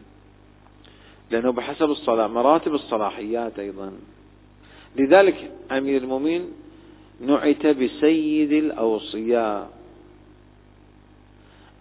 لأنه 1.32 1.52
بحسب 1.52 1.90
الصلاة 1.90 2.28
مراتب 2.28 2.74
الصلاحيات 2.74 3.60
أيضا. 3.60 3.92
لذلك 4.96 5.52
أمير 5.72 6.02
المؤمنين 6.02 6.46
نعت 7.22 7.68
بسيد 7.68 8.52
الأوصياء. 8.52 9.70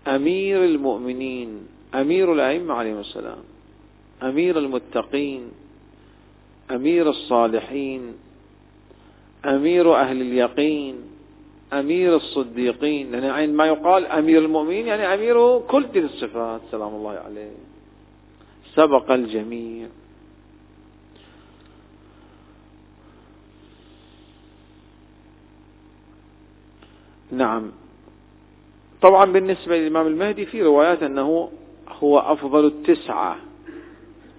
أمير 0.06 0.64
المؤمنين 0.64 1.66
أمير 1.94 2.32
الأئمة 2.32 2.74
عليهم 2.74 2.98
السلام. 2.98 3.51
أمير 4.22 4.58
المتقين 4.58 5.48
أمير 6.70 7.10
الصالحين 7.10 8.14
أمير 9.44 9.94
أهل 9.94 10.20
اليقين 10.20 10.94
أمير 11.72 12.16
الصديقين. 12.16 13.14
يعني 13.14 13.28
عندما 13.30 13.66
يقال 13.66 14.06
أمير 14.06 14.38
المؤمنين 14.38 14.86
يعني 14.86 15.14
أمير 15.14 15.58
كل 15.58 15.84
تلك 15.94 16.04
الصفات 16.04 16.60
سلام 16.70 16.94
الله 16.94 17.10
عليه. 17.10 17.52
سبق 18.74 19.10
الجميع. 19.10 19.88
نعم. 27.32 27.72
طبعا 29.02 29.32
بالنسبة 29.32 29.76
للإمام 29.76 30.06
المهدي 30.06 30.46
في 30.46 30.62
روايات 30.62 31.02
أنه 31.02 31.50
هو 31.88 32.18
أفضل 32.18 32.66
التسعة. 32.66 33.36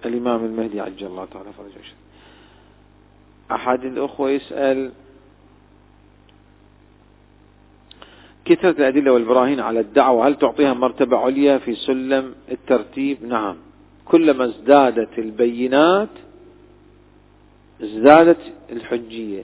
الإمام 0.06 0.44
المهدي 0.44 0.80
عجل 0.80 1.06
الله 1.06 1.24
تعالى 1.24 1.52
فرجه 1.52 1.84
أحد 3.52 3.84
الأخوة 3.84 4.30
يسأل 4.30 4.90
كثرة 8.44 8.70
الأدلة 8.70 9.12
والبراهين 9.12 9.60
على 9.60 9.80
الدعوة؟ 9.80 10.28
هل 10.28 10.34
تعطيها 10.34 10.74
مرتبة 10.74 11.16
عليا 11.16 11.58
في 11.58 11.74
سلم 11.74 12.34
الترتيب؟ 12.50 13.24
نعم. 13.24 13.56
كلما 14.04 14.44
ازدادت 14.44 15.18
البينات 15.18 16.08
ازدادت 17.82 18.40
الحجية. 18.72 19.42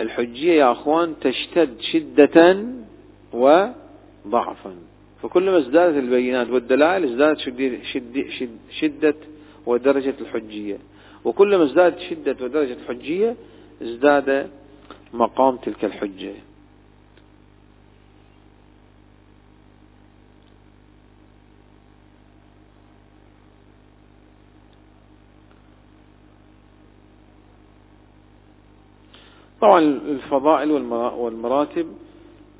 الحجية 0.00 0.52
يا 0.52 0.72
أخوان 0.72 1.14
تشتد 1.20 1.80
شدة 1.80 2.64
وضعفا. 3.32 4.74
فكلما 5.22 5.58
ازدادت 5.58 5.96
البينات 5.96 6.50
والدلائل 6.50 7.04
ازدادت 7.04 7.38
شد 7.38 7.80
شد 7.92 8.26
شد 8.38 8.58
شدة 8.70 9.14
ودرجة 9.66 10.14
الحجية. 10.20 10.78
وكلما 11.24 11.64
ازدادت 11.64 11.98
شدة 11.98 12.36
ودرجة 12.44 12.72
الحجية 12.72 13.36
ازداد 13.82 14.50
مقام 15.12 15.56
تلك 15.56 15.84
الحجة. 15.84 16.32
طبعا 29.60 29.78
الفضائل 29.80 30.70
والمراتب 31.16 31.86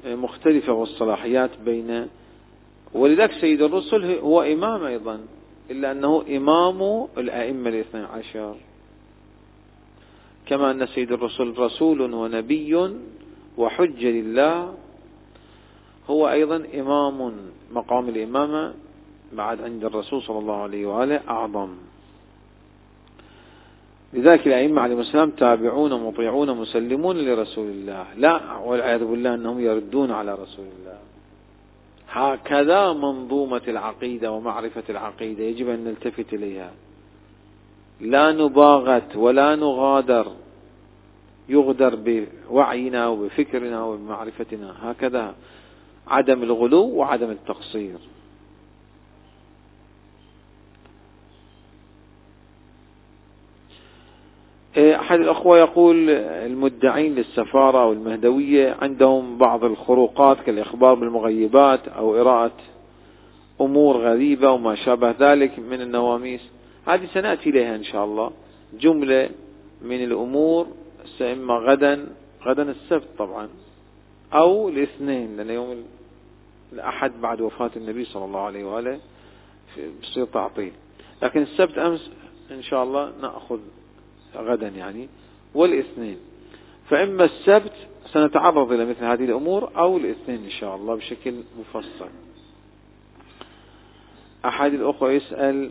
مختلفة 0.06 0.72
والصلاحيات 0.72 1.50
بين 1.64 2.08
ولذلك 2.94 3.32
سيد 3.32 3.62
الرسل 3.62 4.18
هو 4.18 4.42
إمام 4.42 4.84
أيضا 4.84 5.20
إلا 5.70 5.92
أنه 5.92 6.24
إمام 6.36 7.06
الأئمة 7.18 7.68
الاثنى 7.68 8.02
عشر. 8.02 8.56
كما 10.46 10.70
أن 10.70 10.86
سيد 10.86 11.12
الرسل 11.12 11.54
رسول 11.58 12.00
ونبي 12.00 12.90
وحجة 13.58 14.10
لله 14.10 14.74
هو 16.10 16.30
أيضا 16.30 16.64
إمام 16.74 17.32
مقام 17.72 18.08
الإمامة 18.08 18.74
بعد 19.32 19.62
عند 19.62 19.84
الرسول 19.84 20.22
صلى 20.22 20.38
الله 20.38 20.56
عليه 20.56 20.86
وآله 20.86 21.20
أعظم. 21.28 21.68
لذلك 24.12 24.46
الأئمة 24.46 24.82
عليهم 24.82 25.00
السلام 25.00 25.30
تابعون 25.30 26.02
مطيعون 26.02 26.50
مسلمون 26.56 27.16
لرسول 27.16 27.66
الله. 27.66 28.06
لا 28.16 28.56
والعياذ 28.56 29.04
بالله 29.04 29.34
أنهم 29.34 29.60
يردون 29.60 30.10
على 30.10 30.34
رسول 30.34 30.66
الله. 30.78 30.98
هكذا 32.12 32.92
منظومة 32.92 33.62
العقيدة 33.68 34.32
ومعرفة 34.32 34.82
العقيدة. 34.88 35.44
يجب 35.44 35.68
أن 35.68 35.84
نلتفت 35.84 36.34
إليها. 36.34 36.72
لا 38.00 38.32
نباغت 38.32 39.16
ولا 39.16 39.56
نغادر. 39.56 40.32
يغدر 41.48 41.94
بوعينا 41.96 43.08
وبفكرنا 43.08 43.84
وبمعرفتنا. 43.84 44.74
هكذا 44.82 45.34
عدم 46.08 46.42
الغلو 46.42 46.84
وعدم 46.84 47.30
التقصير. 47.30 47.98
أحد 54.78 55.20
الأخوة 55.20 55.58
يقول 55.58 56.10
المدعين 56.10 57.14
للسفارة 57.14 57.78
أو 57.82 57.92
المهدوية 57.92 58.76
عندهم 58.82 59.38
بعض 59.38 59.64
الخروقات 59.64 60.40
كالإخبار 60.46 60.94
بالمغيبات 60.94 61.88
أو 61.88 62.20
إراءة 62.20 62.52
أمور 63.60 63.96
غريبة 63.96 64.50
وما 64.50 64.74
شابه 64.74 65.14
ذلك 65.20 65.58
من 65.58 65.80
النواميس. 65.80 66.40
هذه 66.86 67.06
سنأتي 67.14 67.50
إليها 67.50 67.76
إن 67.76 67.84
شاء 67.84 68.04
الله. 68.04 68.30
جملة 68.80 69.30
من 69.82 70.04
الأمور 70.04 70.66
إما 71.20 71.54
غدا 71.54 72.06
غدا 72.44 72.62
السبت 72.70 73.08
طبعا 73.18 73.48
أو 74.34 74.68
الاثنين 74.68 75.36
لأن 75.36 75.50
يوم 75.50 75.84
الأحد 76.72 77.12
بعد 77.20 77.40
وفاة 77.40 77.70
النبي 77.76 78.04
صلى 78.04 78.24
الله 78.24 78.40
عليه 78.40 78.64
وآله 78.64 78.98
بصير 80.02 80.24
تعطيل. 80.24 80.72
لكن 81.22 81.42
السبت 81.42 81.78
أمس 81.78 82.10
إن 82.50 82.62
شاء 82.62 82.84
الله 82.84 83.12
نأخذ 83.22 83.58
غدا 84.36 84.68
يعني 84.68 85.08
والاثنين. 85.54 86.18
فإما 86.88 87.24
السبت 87.24 87.72
سنتعرض 88.12 88.72
إلى 88.72 88.84
مثل 88.84 89.04
هذه 89.04 89.24
الأمور 89.24 89.70
أو 89.76 89.96
الاثنين 89.96 90.44
إن 90.44 90.50
شاء 90.50 90.76
الله 90.76 90.94
بشكل 90.94 91.34
مفصل. 91.60 92.08
أحد 94.44 94.74
الأخوة 94.74 95.12
يسأل 95.12 95.70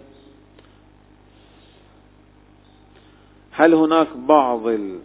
هل 3.52 3.74
هناك 3.74 4.08
بعض 4.18 4.68
ال 4.68 5.00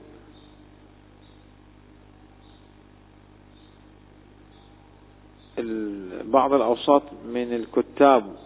بعض 6.25 6.53
الأوساط 6.53 7.03
من 7.27 7.53
الكتاب 7.53 8.37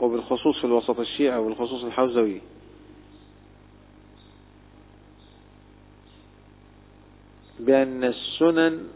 وبالخصوص 0.00 0.58
في 0.58 0.64
الوسط 0.64 1.00
الشيعي 1.00 1.38
وبالخصوص 1.38 1.84
الحوزوي؟ 1.84 2.40
بأن 7.60 8.04
السنن 8.04 8.88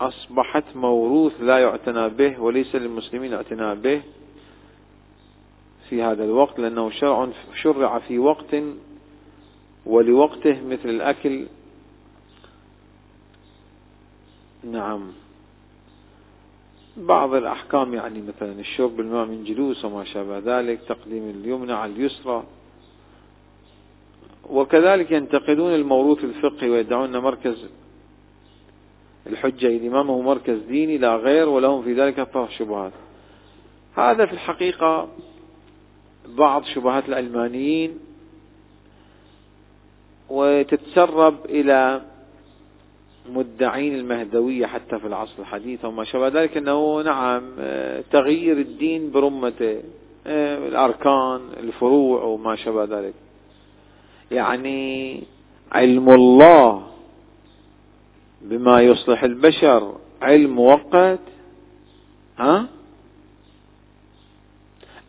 أصبحت 0.00 0.64
موروث 0.76 1.40
لا 1.40 1.58
يعتنى 1.58 2.08
به 2.08 2.40
وليس 2.40 2.74
للمسلمين 2.74 3.34
اعتناء 3.34 3.74
به 3.74 4.02
في 5.88 6.02
هذا 6.02 6.24
الوقت 6.24 6.58
لأنه 6.58 6.90
شرع 6.90 7.28
شرع 7.62 7.98
في 7.98 8.18
وقت 8.18 8.56
ولوقته 9.86 10.60
مثل 10.66 10.88
الأكل. 10.88 11.46
نعم. 14.64 15.12
بعض 16.96 17.34
الأحكام 17.34 17.94
يعني 17.94 18.22
مثلا 18.22 18.60
الشرب 18.60 19.00
الماء 19.00 19.26
من 19.26 19.44
جلوس 19.44 19.84
وما 19.84 20.04
شابه 20.04 20.38
ذلك 20.38 20.80
تقديم 20.88 21.30
اليمنى 21.30 21.72
على 21.72 21.92
اليسرى. 21.92 22.44
وكذلك 24.50 25.10
ينتقدون 25.10 25.74
الموروث 25.74 26.24
الفقهي 26.24 26.70
ويدعون 26.70 27.16
مركز 27.16 27.66
الحجة 29.26 29.66
الإمام 29.66 30.10
هو 30.10 30.22
مركز 30.22 30.58
ديني 30.58 30.98
لا 30.98 31.16
غير 31.16 31.48
ولهم 31.48 31.82
في 31.82 31.92
ذلك 31.94 32.20
طرح 32.20 32.50
شبهات. 32.58 32.92
هذا 33.96 34.26
في 34.26 34.32
الحقيقة 34.32 35.08
بعض 36.28 36.64
شبهات 36.64 37.08
العلمانيين 37.08 37.98
وتتسرب 40.30 41.34
إلى 41.44 42.00
مدعين 43.32 43.94
المهدوية 43.94 44.66
حتى 44.66 44.98
في 44.98 45.06
العصر 45.06 45.32
الحديث 45.38 45.84
وما 45.84 46.04
شابه 46.04 46.28
ذلك 46.28 46.56
أنه 46.56 47.02
نعم 47.02 47.42
تغيير 48.12 48.58
الدين 48.58 49.10
برمته 49.10 49.80
الأركان 50.26 51.40
الفروع 51.60 52.22
وما 52.22 52.56
شابه 52.56 52.84
ذلك. 52.84 53.14
يعني 54.30 55.22
علم 55.72 56.10
الله 56.10 56.86
بما 58.44 58.82
يصلح 58.82 59.22
البشر 59.22 59.96
علم 60.22 60.50
مؤقت؟ 60.50 61.18
ها؟ 62.38 62.66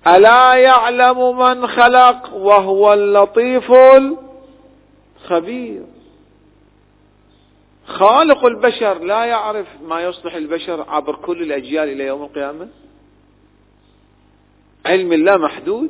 ألا 0.07 0.53
يعلم 0.53 1.37
من 1.37 1.67
خلق 1.67 2.33
وهو 2.33 2.93
اللطيف 2.93 3.71
الخبير؟ 5.21 5.83
خالق 7.85 8.45
البشر 8.45 8.99
لا 9.03 9.25
يعرف 9.25 9.67
ما 9.83 10.01
يصلح 10.01 10.35
البشر 10.35 10.85
عبر 10.89 11.15
كل 11.15 11.41
الأجيال 11.41 11.89
إلى 11.89 12.03
يوم 12.03 12.23
القيامة؟ 12.23 12.67
علم 14.85 15.13
الله 15.13 15.37
محدود؟ 15.37 15.89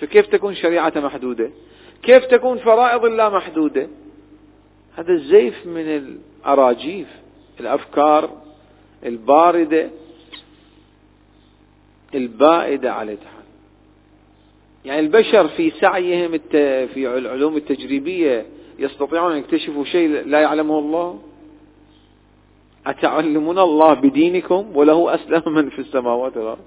فكيف 0.00 0.26
تكون 0.26 0.54
شريعته 0.54 1.00
محدودة؟ 1.00 1.50
كيف 2.02 2.24
تكون 2.24 2.58
فرائض 2.58 3.04
الله 3.04 3.28
محدودة؟ 3.28 3.88
هذا 4.96 5.12
الزيف 5.12 5.66
من 5.66 5.88
الأراجيف 6.42 7.08
الأفكار 7.60 8.30
الباردة 9.06 9.90
البائدة 12.14 12.92
على 12.92 13.16
تحال 13.16 13.42
يعني 14.84 15.00
البشر 15.00 15.48
في 15.48 15.70
سعيهم 15.70 16.38
في 16.94 17.18
العلوم 17.18 17.56
التجريبية 17.56 18.46
يستطيعون 18.78 19.32
أن 19.32 19.38
يكتشفوا 19.38 19.84
شيء 19.84 20.08
لا 20.08 20.40
يعلمه 20.40 20.78
الله؟ 20.78 21.18
أتعلمون 22.86 23.58
الله 23.58 23.94
بدينكم 23.94 24.76
وله 24.76 25.14
أسلم 25.14 25.54
من 25.54 25.70
في 25.70 25.78
السماوات 25.78 26.36
والأرض؟ 26.36 26.58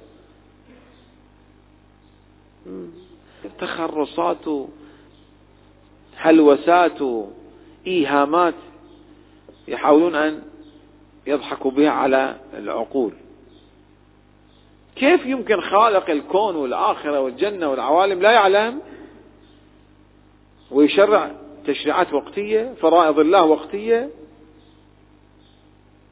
تخرصات 3.60 4.68
هلوسات 6.18 7.00
إيهامات 7.88 8.54
يحاولون 9.68 10.16
أن 10.16 10.42
يضحكوا 11.28 11.72
بها 11.72 11.90
على 11.90 12.36
العقول. 12.54 13.14
كيف 14.96 15.26
يمكن 15.26 15.62
خالق 15.62 16.10
الكون 16.10 16.56
والآخرة 16.56 17.20
والجنة 17.20 17.70
والعوالم 17.70 18.22
لا 18.22 18.32
يعلم؟ 18.32 18.82
ويشرع 20.72 21.32
تشريعات 21.68 22.14
وقتية 22.14 22.74
فرائض 22.82 23.20
الله 23.20 23.44
وقتية 23.44 24.10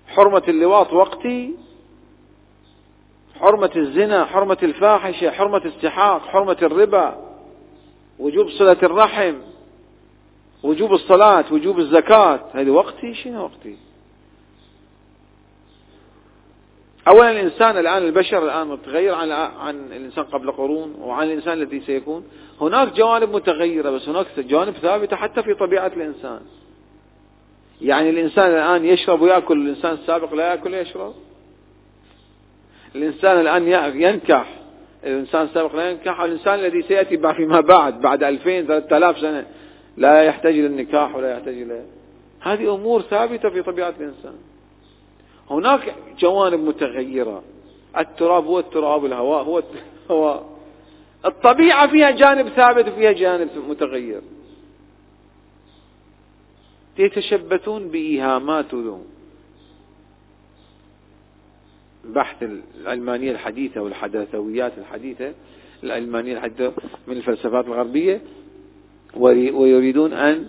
حرمة 0.07 0.43
اللواط 0.47 0.93
وقتي 0.93 1.55
حرمة 3.39 3.71
الزنا 3.75 4.25
حرمة 4.25 4.57
الفاحشة 4.63 5.31
حرمة 5.31 5.61
السحاق 5.65 6.21
حرمة 6.21 6.57
الربا 6.61 7.33
وجوب 8.19 8.49
صلة 8.49 8.77
الرحم. 8.83 9.33
وجوب 10.63 10.93
الصلاة 10.93 11.45
وجوب 11.51 11.79
الزكاة. 11.79 12.39
هذه 12.53 12.69
وقتي 12.69 13.13
شنو 13.13 13.43
وقتي؟ 13.43 13.75
أولا 17.07 17.31
الإنسان 17.31 17.77
الآن 17.77 18.03
البشر 18.03 18.45
الآن 18.45 18.67
متغير 18.67 19.13
عن 19.13 19.31
عن 19.31 19.75
الإنسان 19.75 20.23
قبل 20.23 20.51
قرون 20.51 20.95
وعن 21.01 21.27
الإنسان 21.27 21.53
الذي 21.53 21.81
سيكون. 21.81 22.23
هناك 22.61 22.93
جوانب 22.93 23.35
متغيرة 23.35 23.89
بس 23.89 24.09
هناك 24.09 24.39
جوانب 24.39 24.73
ثابتة 24.73 25.15
حتى 25.15 25.43
في 25.43 25.53
طبيعة 25.53 25.91
الإنسان. 25.97 26.39
يعني 27.81 28.09
الإنسان 28.09 28.51
الآن 28.51 28.85
يشرب 28.85 29.21
ويأكل 29.21 29.61
الإنسان 29.61 29.93
السابق 29.93 30.33
لا 30.33 30.51
يأكل 30.51 30.73
ويشرب 30.73 31.13
الإنسان 32.95 33.39
الآن 33.39 33.67
ينكح. 34.01 34.59
الإنسان 35.03 35.41
السابق 35.41 35.75
لا 35.75 35.91
ينكح. 35.91 36.19
والإنسان 36.19 36.59
الذي 36.59 36.81
سيأتي 36.81 37.33
فيما 37.33 37.59
بعد 37.61 38.01
بعد 38.01 38.23
2000 38.23 38.67
3000 38.67 39.19
سنة. 39.19 39.45
لا 39.97 40.23
يحتاج 40.23 40.57
إلى 40.57 40.67
النكاح 40.67 41.15
ولا 41.15 41.31
يحتاج 41.31 41.61
إلى 41.61 41.83
هذه 42.39 42.75
أمور 42.75 43.01
ثابتة 43.01 43.49
في 43.49 43.61
طبيعة 43.61 43.93
الإنسان. 43.99 44.35
هناك 45.49 45.95
جوانب 46.19 46.59
متغيرة. 46.59 47.43
التراب 47.97 48.45
هو 48.45 48.59
التراب 48.59 49.05
الهواء 49.05 49.43
هو 49.43 49.63
الهواء 50.09 50.45
الطبيعة 51.25 51.87
فيها 51.87 52.11
جانب 52.11 52.49
ثابت 52.49 52.87
وفيها 52.87 53.11
جانب 53.11 53.49
متغير. 53.69 54.21
يتشبثون 56.97 57.87
بإيهامات 57.87 58.75
بحث 62.05 62.43
العلمانية 62.81 63.31
الحديثة 63.31 63.81
والحداثويات 63.81 64.77
الحديثة 64.77 65.33
العلمانية 65.83 66.33
الحديثة 66.33 66.73
من 67.07 67.17
الفلسفات 67.17 67.65
الغربية 67.65 68.21
ويريدون 69.17 70.13
أن 70.13 70.47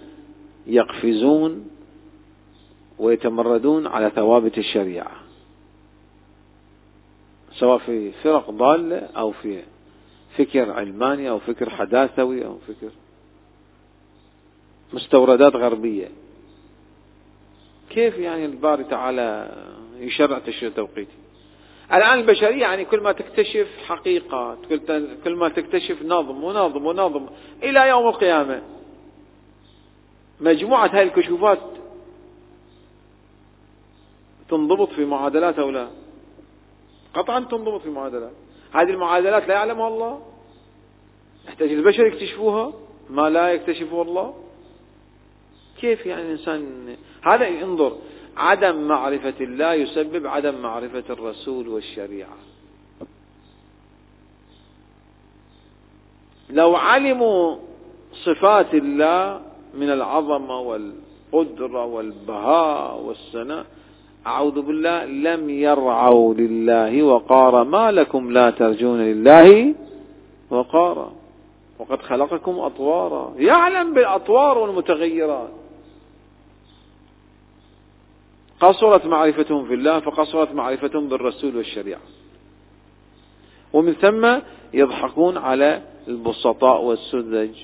يقفزون 0.66 1.70
ويتمردون 2.98 3.86
على 3.86 4.10
ثوابت 4.10 4.58
الشريعة. 4.58 5.12
سواء 7.52 7.78
في 7.78 8.12
فرق 8.12 8.50
ضالة 8.50 8.96
أو 8.96 9.32
في 9.32 9.62
فكر 10.36 10.70
علماني 10.70 11.30
أو 11.30 11.38
فكر 11.38 11.70
حداثوي 11.70 12.44
أو 12.46 12.58
فكر 12.58 12.90
مستوردات 14.92 15.56
غربية. 15.56 16.08
كيف 17.90 18.18
يعني 18.18 18.44
الباري 18.44 18.84
تعالى 18.84 19.56
يشرع 19.98 20.38
تشريع 20.38 20.70
توقيتي؟ 20.70 21.23
الآن 21.93 22.19
البشرية 22.19 22.61
يعني 22.61 22.85
كل 22.85 23.01
ما 23.01 23.12
تكتشف 23.12 23.69
حقيقة 23.86 24.59
كل 25.24 25.35
ما 25.35 25.48
تكتشف 25.48 26.02
نظم 26.02 26.44
ونظم 26.44 26.86
ونظم 26.86 27.27
إلى 27.62 27.89
يوم 27.89 28.09
القيامة. 28.09 28.62
مجموعة 30.40 30.86
هذه 30.86 31.02
الكشوفات 31.02 31.59
تنضبط 34.48 34.89
في 34.93 35.05
معادلات 35.05 35.59
أو 35.59 35.70
لا؟ 35.70 35.89
قطعا 37.15 37.40
تنضبط 37.40 37.81
في 37.81 37.90
معادلات. 37.90 38.32
هذه 38.73 38.90
المعادلات 38.90 39.48
لا 39.48 39.55
يعلمها 39.55 39.89
الله؟ 39.89 40.23
يحتاج 41.48 41.73
البشر 41.73 42.06
يكتشفوها؟ 42.06 42.73
ما 43.11 43.31
لا 43.31 43.52
يكتشفه 43.52 44.02
الله؟ 44.02 44.35
كيف 45.81 46.06
يعني 46.06 46.23
الإنسان؟ 46.23 46.97
هذا 47.23 47.48
انظر 47.48 47.97
عدم 48.36 48.89
معرفة 48.89 49.35
الله 49.40 49.74
يسبب 49.74 50.27
عدم 50.27 50.55
معرفة 50.55 51.05
الرسول 51.11 51.69
والشريعة. 51.69 52.36
لو 56.51 56.77
علموا 56.77 57.56
صفات 58.24 58.74
الله 58.74 59.40
من 59.74 59.90
العظمة 59.90 60.61
والقدرة 60.61 61.85
والبهاء 61.85 63.01
والسناء 63.01 63.66
أعوذ 64.27 64.62
بالله 64.62 65.05
لم 65.05 65.51
يرعوا 65.51 66.35
لله 66.35 67.02
وقارا. 67.02 67.65
ما 67.65 67.93
لكم 67.93 68.32
لا 68.32 68.51
ترجون 68.51 69.01
لله 69.01 69.74
وقارا. 70.51 71.12
وقد 71.78 72.02
خلقكم 72.02 72.59
أطوارا. 72.59 73.35
يعلم 73.39 73.94
بالأطوار 73.94 74.59
والمتغيرات. 74.59 75.51
قصرت 78.60 79.06
معرفتهم 79.06 79.66
في 79.66 79.74
الله 79.74 80.01
فقصرت 80.01 80.52
معرفتهم 80.52 81.09
بالرسول 81.09 81.56
والشريعة. 81.56 82.01
ومن 83.72 83.93
ثم 83.93 84.39
يضحكون 84.74 85.36
على 85.36 85.82
البسطاء 86.09 86.82
والسذج. 86.82 87.55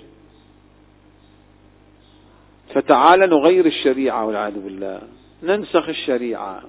فتعالى 2.75 3.27
نغير 3.27 3.67
الشريعة 3.67 4.27
والعياذ 4.27 4.61
بالله. 4.61 5.03
ننسخ 5.43 5.89
الشريعة. 5.89 6.63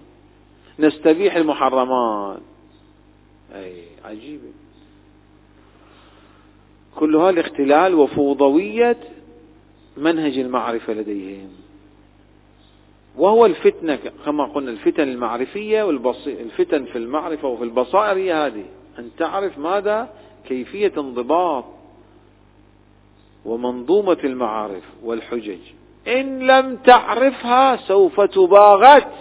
نستبيح 0.80 1.36
المحرمات. 1.36 2.42
أي 3.56 3.84
عجيبة 4.06 4.52
كلها 6.96 7.30
الاختلال 7.30 7.96
وفوضوية 7.96 8.98
منهج 9.98 10.38
المعرفة 10.38 10.94
لديهم. 10.94 11.61
وهو 13.18 13.46
الفتنة 13.46 14.00
كما 14.26 14.46
قلنا 14.46 14.72
الفتن 14.72 15.10
المعرفية 15.10 15.84
والفتن 15.84 16.86
في 16.86 16.98
المعرفة 16.98 17.48
وفي 17.48 17.64
البصائر 17.64 18.18
هي 18.18 18.34
هذه. 18.34 18.66
أن 19.00 19.10
تعرف 19.18 19.58
ماذا؟ 19.58 20.10
كيفية 20.48 20.92
انضباط 20.98 21.66
ومنظومة 23.46 24.18
المعارف 24.24 24.84
والحجج. 25.04 25.60
إن 26.08 26.40
لم 26.40 26.76
تعرفها 26.76 27.76
سوف 27.76 28.22
تباغت 28.22 29.14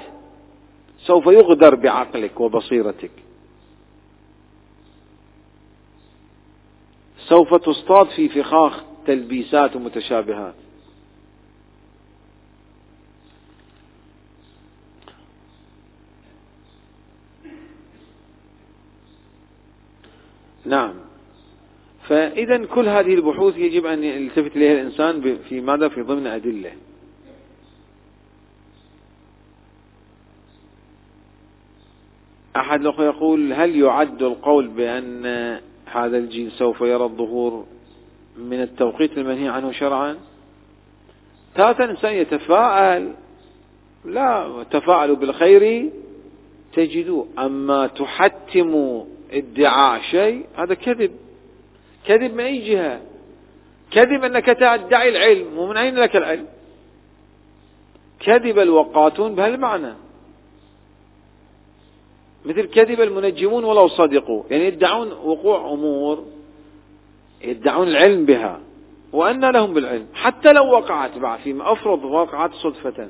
سوف 0.99 1.27
يغدر 1.27 1.75
بعقلك 1.75 2.41
وبصيرتك. 2.41 3.11
سوف 7.29 7.55
تصطاد 7.55 8.07
في 8.09 8.29
فخاخ 8.29 8.83
تلبيسات 9.07 9.77
ومتشابهات 9.77 10.55
نعم. 20.67 20.95
فإذا 22.09 22.65
كل 22.67 22.89
هذه 22.89 23.15
البحوث 23.15 23.57
يجب 23.57 23.87
أن 23.87 24.05
يلتفت 24.05 24.57
إليها 24.57 24.73
الإنسان 24.73 25.39
في 25.49 25.61
ماذا؟ 25.61 25.89
في 25.89 26.03
ضمن 26.03 26.27
أدلة. 26.27 26.73
أحد 32.57 32.81
الأخوة 32.81 33.05
يقول 33.05 33.53
هل 33.53 33.77
يعد 33.77 34.23
القول 34.23 34.69
بأن 34.69 35.27
هذا 35.87 36.19
الجيل 36.19 36.51
سوف 36.53 36.81
يرى 36.81 37.05
الظهور 37.05 37.67
من 38.39 38.63
التوقيت 38.63 39.19
المنهي 39.19 39.49
عنه 39.49 39.73
شرعا؟ 39.73 40.17
تارة 41.55 41.85
الإنسان 41.85 42.15
يتفاءل. 42.15 43.13
لا 44.05 44.65
تفاءلوا 44.71 45.17
بالخير 45.17 45.91
تجدوه. 46.73 47.27
أما 47.39 47.87
تحتموا 47.87 49.05
ادعاء 49.33 50.01
شيء 50.01 50.47
هذا 50.57 50.75
كذب. 50.75 51.13
كذب 52.07 52.35
من 52.35 52.45
أي 52.45 52.59
جهة؟ 52.59 53.01
كذب 53.91 54.25
أنك 54.25 54.47
تدعي 54.47 55.09
العلم 55.09 55.59
ومن 55.59 55.77
أين 55.77 55.97
لك 55.97 56.17
العلم؟ 56.17 56.47
كذب 58.21 58.59
الوقاتون 58.59 59.35
بهالمعنى. 59.35 59.95
مثل 62.45 62.67
كذب 62.67 63.01
المنجمون 63.01 63.65
ولو 63.65 63.89
صدقوا 63.89 64.43
يعني 64.51 64.65
يدعون 64.65 65.13
وقوع 65.13 65.73
أمور 65.73 66.27
يدعون 67.45 67.89
العلم 67.89 68.25
بها 68.25 68.61
وأن 69.13 69.45
لهم 69.45 69.75
بالعلم 69.75 70.07
حتى 70.15 70.53
لو 70.53 70.73
وقعت 70.73 71.19
بعد 71.19 71.41
فيما 71.41 71.73
أفرض 71.73 72.05
وقعت 72.05 72.55
صدفة. 72.55 73.09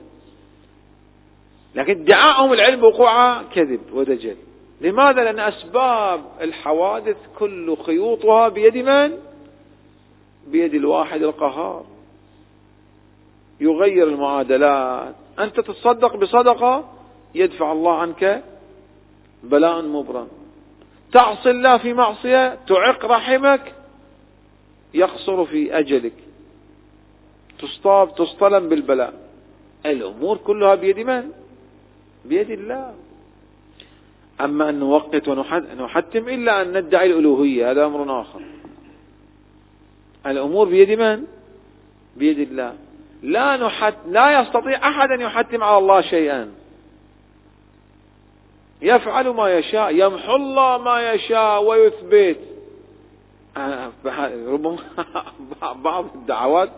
لكن 1.75 2.01
ادعاءهم 2.01 2.53
العلم 2.53 2.81
بوقوعها 2.81 3.43
كذب 3.55 3.81
ودجل. 3.93 4.37
لماذا؟ 4.81 5.25
لأن 5.25 5.41
أسباب 5.41 6.25
الحوادث 6.41 7.17
كل 7.39 7.77
خيوطها 7.77 8.49
بيد 8.49 8.77
من؟ 8.77 9.19
بيد 10.47 10.75
الواحد 10.75 11.23
القهار. 11.23 11.85
يغير 13.61 14.09
المعادلات. 14.09 15.15
أنت 15.39 15.61
تتصدق 15.61 16.17
بصدقة 16.17 16.93
يدفع 17.35 17.73
الله 17.73 17.99
عنك 17.99 18.45
بلاء 19.43 19.83
مبرم 19.83 20.29
تعصي 21.13 21.51
الله 21.51 21.79
في 21.79 21.93
معصية 21.93 22.59
تعق 22.69 23.05
رحمك 23.05 23.73
يقصر 24.95 25.45
في 25.45 25.79
أجلك. 25.79 26.13
تصطاب 27.59 28.15
تصطلم 28.15 28.69
بالبلاء. 28.69 29.15
الأمور 29.87 30.37
كلها 30.37 30.75
بيد 30.75 30.99
من؟ 30.99 31.31
بيد 32.25 32.51
الله. 32.51 32.95
أما 34.45 34.69
أن 34.69 34.79
نوقت 34.79 35.29
ونحتم 35.29 36.29
إلا 36.29 36.63
أن 36.63 36.79
ندعي 36.79 37.07
الألوهية 37.07 37.71
هذا 37.71 37.85
أمر 37.85 38.21
آخر. 38.21 38.41
الأمور 40.27 40.69
بيد 40.69 41.01
من؟ 41.01 41.25
بيد 42.17 42.39
الله. 42.39 42.75
لا 43.23 43.57
نحت 43.57 43.95
لا 44.09 44.41
يستطيع 44.41 44.89
أحد 44.89 45.11
أن 45.11 45.21
يحتم 45.21 45.65
على 45.65 45.79
الله 45.79 46.01
شيئا. 46.01 46.51
يفعل 48.83 49.29
ما 49.29 49.59
يشاء 49.59 49.95
يمحو 49.95 50.37
الله 50.37 50.79
ما 50.79 51.13
يشاء 51.13 51.65
ويثبت. 51.65 52.39
ربما 54.47 54.77
بعض 55.85 56.05
الدعوات 56.15 56.71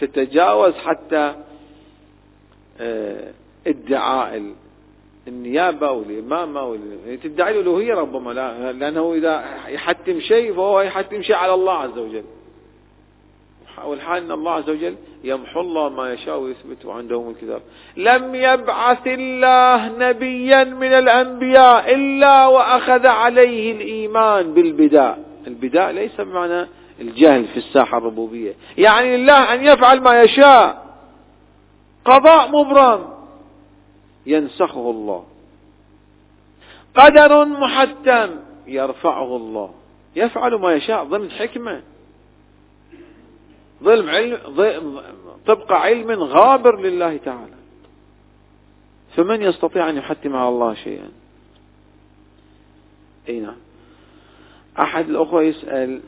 تتجاوز 0.00 0.74
حتى 0.74 1.34
آه، 2.80 3.32
ادعاء 3.66 4.54
النيابة 5.28 5.90
والإمامة 5.90 6.78
تدعي 7.22 7.52
الألوهية 7.52 7.94
ربما 7.94 8.32
لا 8.32 8.72
لأنه 8.72 9.12
إذا 9.14 9.44
يحتم 9.68 10.20
شيء 10.20 10.54
فهو 10.54 10.80
يحتم 10.80 11.22
شيء 11.22 11.36
على 11.36 11.54
الله 11.54 11.72
عز 11.72 11.98
وجل. 11.98 12.24
والحال 13.84 14.24
أن 14.24 14.32
الله 14.32 14.52
عز 14.52 14.70
وجل 14.70 14.94
يمحو 15.24 15.60
الله 15.60 15.88
ما 15.88 16.12
يشاء 16.12 16.38
ويثبت 16.38 16.86
عندهم 16.86 17.30
الكتاب. 17.30 17.62
لم 17.96 18.34
يبعث 18.34 19.06
الله 19.06 19.88
نبيا 19.98 20.64
من 20.64 20.92
الأنبياء 20.92 21.94
إلا 21.94 22.46
وأخذ 22.46 23.06
عليه 23.06 23.72
الإيمان 23.72 24.54
بالبداء. 24.54 25.18
البداء 25.46 25.90
ليس 25.90 26.20
بمعنى 26.20 26.68
الجهل 27.00 27.44
في 27.44 27.56
الساحة 27.56 27.98
الربوبية. 27.98 28.54
يعني 28.78 29.14
الله 29.14 29.54
أن 29.54 29.64
يفعل 29.64 30.00
ما 30.00 30.22
يشاء. 30.22 30.86
قضاء 32.04 32.48
مبرم. 32.48 33.21
ينسخه 34.26 34.90
الله. 34.90 35.24
قدر 36.94 37.44
محتم 37.44 38.36
يرفعه 38.66 39.36
الله. 39.36 39.74
يفعل 40.16 40.54
ما 40.54 40.72
يشاء 40.72 41.04
ضمن 41.04 41.30
حكمة. 41.30 41.82
ضمن 43.82 44.08
علم 44.08 45.02
طبق 45.46 45.72
علم 45.72 46.10
غابر 46.10 46.80
لله 46.80 47.16
تعالى. 47.16 47.62
فمن 49.16 49.42
يستطيع 49.42 49.90
أن 49.90 49.96
يحتم 49.96 50.36
على 50.36 50.48
الله 50.48 50.74
شيئا؟ 50.74 51.10
اي 53.28 53.40
نعم 53.40 53.56
أحد 54.78 55.08
الأخوة 55.08 55.42
يسأل 55.42 56.00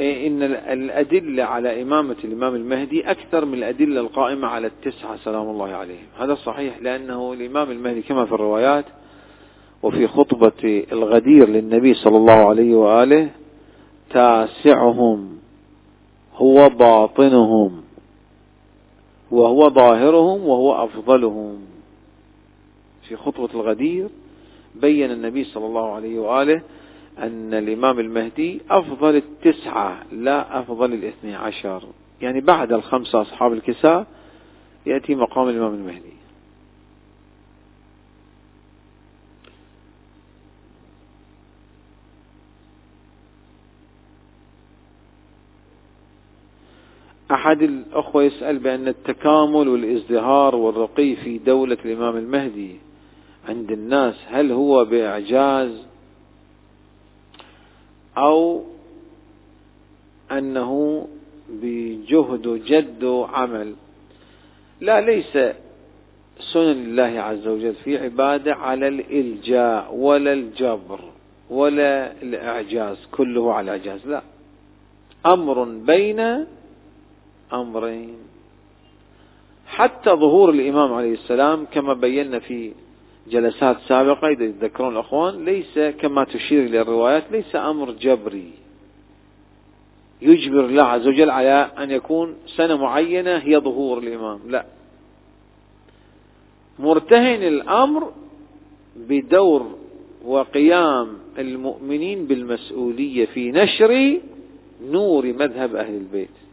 إن 0.00 0.42
الأدلة 0.42 1.44
على 1.44 1.82
إمامة 1.82 2.16
الإمام 2.24 2.54
المهدي 2.54 3.10
أكثر 3.10 3.44
من 3.44 3.54
الأدلة 3.54 4.00
القائمة 4.00 4.48
على 4.48 4.66
التسعة 4.66 5.16
سلام 5.16 5.50
الله 5.50 5.68
عليهم. 5.68 6.06
هذا 6.18 6.34
صحيح 6.34 6.78
لأنه 6.82 7.32
الإمام 7.32 7.70
المهدي 7.70 8.02
كما 8.02 8.24
في 8.26 8.32
الروايات 8.32 8.84
وفي 9.82 10.06
خطبة 10.06 10.84
الغدير 10.92 11.48
للنبي 11.48 11.94
صلى 11.94 12.16
الله 12.16 12.48
عليه 12.48 12.74
وآله 12.74 13.30
تاسعهم 14.10 15.38
هو 16.34 16.68
باطنهم 16.68 17.82
وهو 19.30 19.70
ظاهرهم 19.70 20.46
وهو 20.46 20.84
أفضلهم. 20.84 21.58
في 23.08 23.16
خطبة 23.16 23.48
الغدير 23.54 24.08
بين 24.74 25.10
النبي 25.10 25.44
صلى 25.44 25.66
الله 25.66 25.92
عليه 25.92 26.18
وآله 26.18 26.62
أن 27.22 27.54
الإمام 27.54 27.98
المهدي 28.00 28.60
أفضل 28.70 29.16
التسعة 29.16 30.02
لا 30.12 30.60
أفضل 30.60 30.92
الاثني 30.92 31.34
عشر. 31.34 31.82
يعني 32.22 32.40
بعد 32.40 32.72
الخمسة 32.72 33.22
أصحاب 33.22 33.52
الكساء 33.52 34.06
يأتي 34.86 35.14
مقام 35.14 35.48
الإمام 35.48 35.74
المهدي. 35.74 36.18
أحد 47.30 47.62
الأخوة 47.62 48.22
يسأل 48.22 48.58
بأن 48.58 48.88
التكامل 48.88 49.68
والازدهار 49.68 50.56
والرقي 50.56 51.16
في 51.16 51.38
دولة 51.38 51.76
الإمام 51.84 52.16
المهدي 52.16 52.76
عند 53.48 53.70
الناس 53.70 54.14
هل 54.28 54.52
هو 54.52 54.84
بإعجاز 54.84 55.86
أو 58.18 58.62
أنه 60.32 60.72
بجهد 61.48 62.46
وجد 62.46 63.04
وعمل 63.04 63.74
لا 64.80 65.00
ليس 65.00 65.38
سنن 66.52 66.70
الله 66.86 67.20
عز 67.20 67.46
وجل 67.46 67.74
في 67.74 67.98
عبادة 67.98 68.54
على 68.54 68.88
الإلجاء 68.88 69.94
ولا 69.94 70.32
الجبر 70.32 71.00
ولا 71.50 72.22
الإعجاز 72.22 72.96
كله 73.12 73.54
على 73.54 73.64
الإعجاز 73.74 74.06
لا. 74.06 74.22
أمر 75.26 75.64
بين 75.64 76.46
أمرين. 77.52 78.16
حتى 79.66 80.10
ظهور 80.10 80.50
الإمام 80.50 80.92
عليه 80.92 81.12
السلام 81.12 81.66
كما 81.72 81.94
بينا 81.94 82.38
في 82.38 82.72
جلسات 83.30 83.76
سابقة 83.88 84.28
إذا 84.28 84.44
يتذكرون 84.44 84.92
الأخوان 84.92 85.44
ليس 85.44 85.78
كما 85.78 86.24
تشير 86.24 86.64
إلى 86.64 86.80
الروايات 86.80 87.24
ليس 87.32 87.56
أمر 87.56 87.90
جبري. 87.90 88.50
يجبر 90.22 90.64
الله 90.64 90.82
عز 90.82 91.06
وجل 91.06 91.30
على 91.30 91.70
أن 91.78 91.90
يكون 91.90 92.34
سنة 92.56 92.76
معينة 92.76 93.36
هي 93.36 93.58
ظهور 93.58 93.98
الإمام. 93.98 94.40
لا. 94.46 94.66
مرتهن 96.78 97.42
الأمر 97.42 98.12
بدور 98.96 99.78
وقيام 100.24 101.08
المؤمنين 101.38 102.24
بالمسؤولية 102.24 103.26
في 103.26 103.52
نشر 103.52 104.20
نور 104.90 105.26
مذهب 105.26 105.76
أهل 105.76 105.94
البيت. 105.94 106.47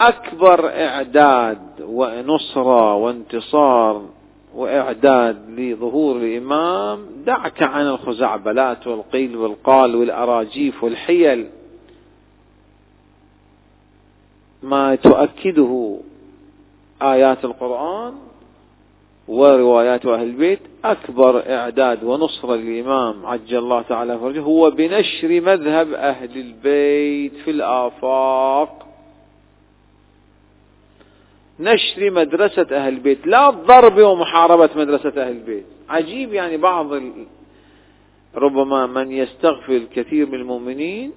أكبر 0.00 0.68
إعداد 0.68 1.58
ونصرة 1.80 2.94
وانتصار 2.94 4.04
وإعداد 4.54 5.50
لظهور 5.60 6.16
الإمام 6.16 7.06
دعك 7.26 7.62
عن 7.62 7.86
الخزعبلات 7.86 8.86
والقيل 8.86 9.36
والقال 9.36 9.96
والأراجيف 9.96 10.84
والحيل 10.84 11.46
ما 14.62 14.94
تؤكده 14.94 15.98
آيات 17.02 17.44
القرآن 17.44 18.14
وروايات 19.28 20.06
أهل 20.06 20.22
البيت 20.22 20.60
أكبر 20.84 21.50
إعداد 21.54 22.04
ونصرة 22.04 22.54
للإمام 22.54 23.26
عجل 23.26 23.58
الله 23.58 23.82
تعالى 23.82 24.18
فرجه 24.18 24.40
هو 24.40 24.70
بنشر 24.70 25.40
مذهب 25.40 25.92
أهل 25.92 26.36
البيت 26.36 27.32
في 27.44 27.50
الآفاق. 27.50 28.86
نشر 31.60 32.10
مدرسة 32.10 32.66
أهل 32.72 32.92
البيت. 32.92 33.26
لا 33.26 33.48
الضرب 33.48 33.98
ومحاربة 33.98 34.70
مدرسة 34.76 35.08
أهل 35.08 35.32
البيت. 35.32 35.64
عجيب 35.88 36.34
يعني 36.34 36.56
بعض 36.56 36.92
ال... 36.92 37.12
ربما 38.36 38.86
من 38.86 39.12
يستغفل 39.12 39.86
كثير 39.94 40.26
من 40.26 40.34
المؤمنين 40.34 41.12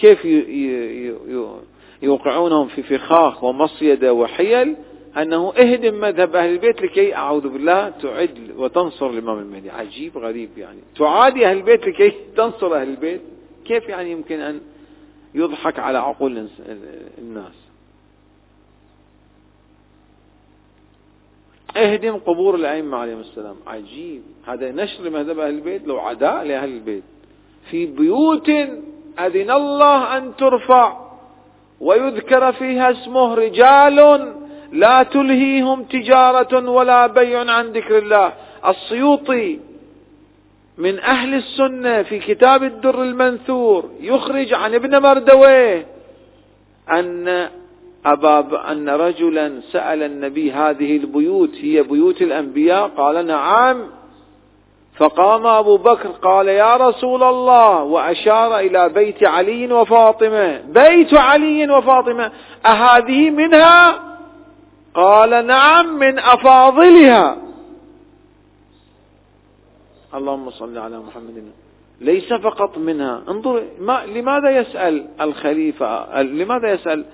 كيف 0.00 0.24
ي... 0.24 0.28
ي... 0.28 1.14
يوقعونهم 2.02 2.68
في 2.68 2.82
فخاخ 2.82 3.44
ومصيدة 3.44 4.12
وحيل 4.12 4.76
أنه 5.18 5.52
اهدم 5.58 6.00
مذهب 6.00 6.36
أهل 6.36 6.52
البيت 6.52 6.82
لكي 6.82 7.14
أعوذ 7.14 7.48
بالله 7.48 7.88
تعد 7.88 8.50
وتنصر 8.56 9.10
الإمام 9.10 9.38
المهدي. 9.38 9.70
عجيب 9.70 10.18
غريب 10.18 10.50
يعني. 10.58 10.80
تعادي 10.96 11.46
أهل 11.46 11.56
البيت 11.56 11.86
لكي 11.86 12.12
تنصر 12.36 12.76
أهل 12.76 12.88
البيت. 12.88 13.20
كيف 13.64 13.88
يعني 13.88 14.10
يمكن 14.10 14.40
أن 14.40 14.60
يضحك 15.34 15.78
على 15.78 15.98
عقول 15.98 16.48
الناس؟ 17.18 17.52
أهدم 21.76 22.16
قبور 22.16 22.54
الأئمة 22.54 22.96
عليهم 22.96 23.20
السلام. 23.20 23.56
عجيب. 23.66 24.22
هذا 24.46 24.72
نشر 24.72 25.10
مذهب 25.10 25.38
أهل 25.38 25.54
البيت 25.54 25.86
لو 25.86 25.98
عداء 25.98 26.44
لأهل 26.44 26.68
البيت. 26.68 27.02
في 27.70 27.86
بيوت 27.86 28.48
أذن 29.18 29.50
الله 29.50 30.16
أن 30.16 30.36
ترفع 30.36 30.96
ويذكر 31.80 32.52
فيها 32.52 32.90
اسمه 32.90 33.34
رجال 33.34 33.96
لا 34.72 35.02
تلهيهم 35.02 35.82
تجارة 35.82 36.70
ولا 36.70 37.06
بيع 37.06 37.50
عن 37.50 37.66
ذكر 37.66 37.98
الله. 37.98 38.32
السيوطي 38.68 39.60
من 40.78 40.98
أهل 40.98 41.34
السنة 41.34 42.02
في 42.02 42.18
كتاب 42.18 42.62
الدر 42.62 43.02
المنثور 43.02 43.90
يخرج 44.00 44.54
عن 44.54 44.74
ابن 44.74 45.02
مردويه 45.02 45.86
أن 46.90 47.48
أبا 48.06 48.72
أن 48.72 48.88
رجلا 48.88 49.60
سأل 49.72 50.02
النبي 50.02 50.52
هذه 50.52 50.96
البيوت 50.96 51.54
هي 51.54 51.82
بيوت 51.82 52.22
الأنبياء 52.22 52.88
قال 52.88 53.26
نعم. 53.26 53.86
فقام 54.96 55.46
أبو 55.46 55.76
بكر 55.76 56.08
قال 56.08 56.48
يا 56.48 56.76
رسول 56.76 57.22
الله 57.22 57.82
وأشار 57.82 58.58
إلى 58.58 58.88
بيت 58.88 59.24
علي 59.24 59.72
وفاطمة. 59.72 60.60
بيت 60.60 61.14
علي 61.14 61.70
وفاطمة 61.70 62.32
أهذه 62.66 63.30
منها؟ 63.30 64.00
قال 64.94 65.46
نعم 65.46 65.98
من 65.98 66.18
أفاضلها. 66.18 67.36
اللهم 70.14 70.50
صل 70.50 70.78
على 70.78 70.98
محمد. 70.98 71.52
ليس 72.00 72.32
فقط 72.32 72.78
منها. 72.78 73.22
انظر 73.28 73.64
ما 73.80 74.06
لماذا 74.06 74.50
يسأل 74.50 75.06
الخليفة؟ 75.20 76.22
لماذا 76.22 76.72
يسأل 76.72 77.04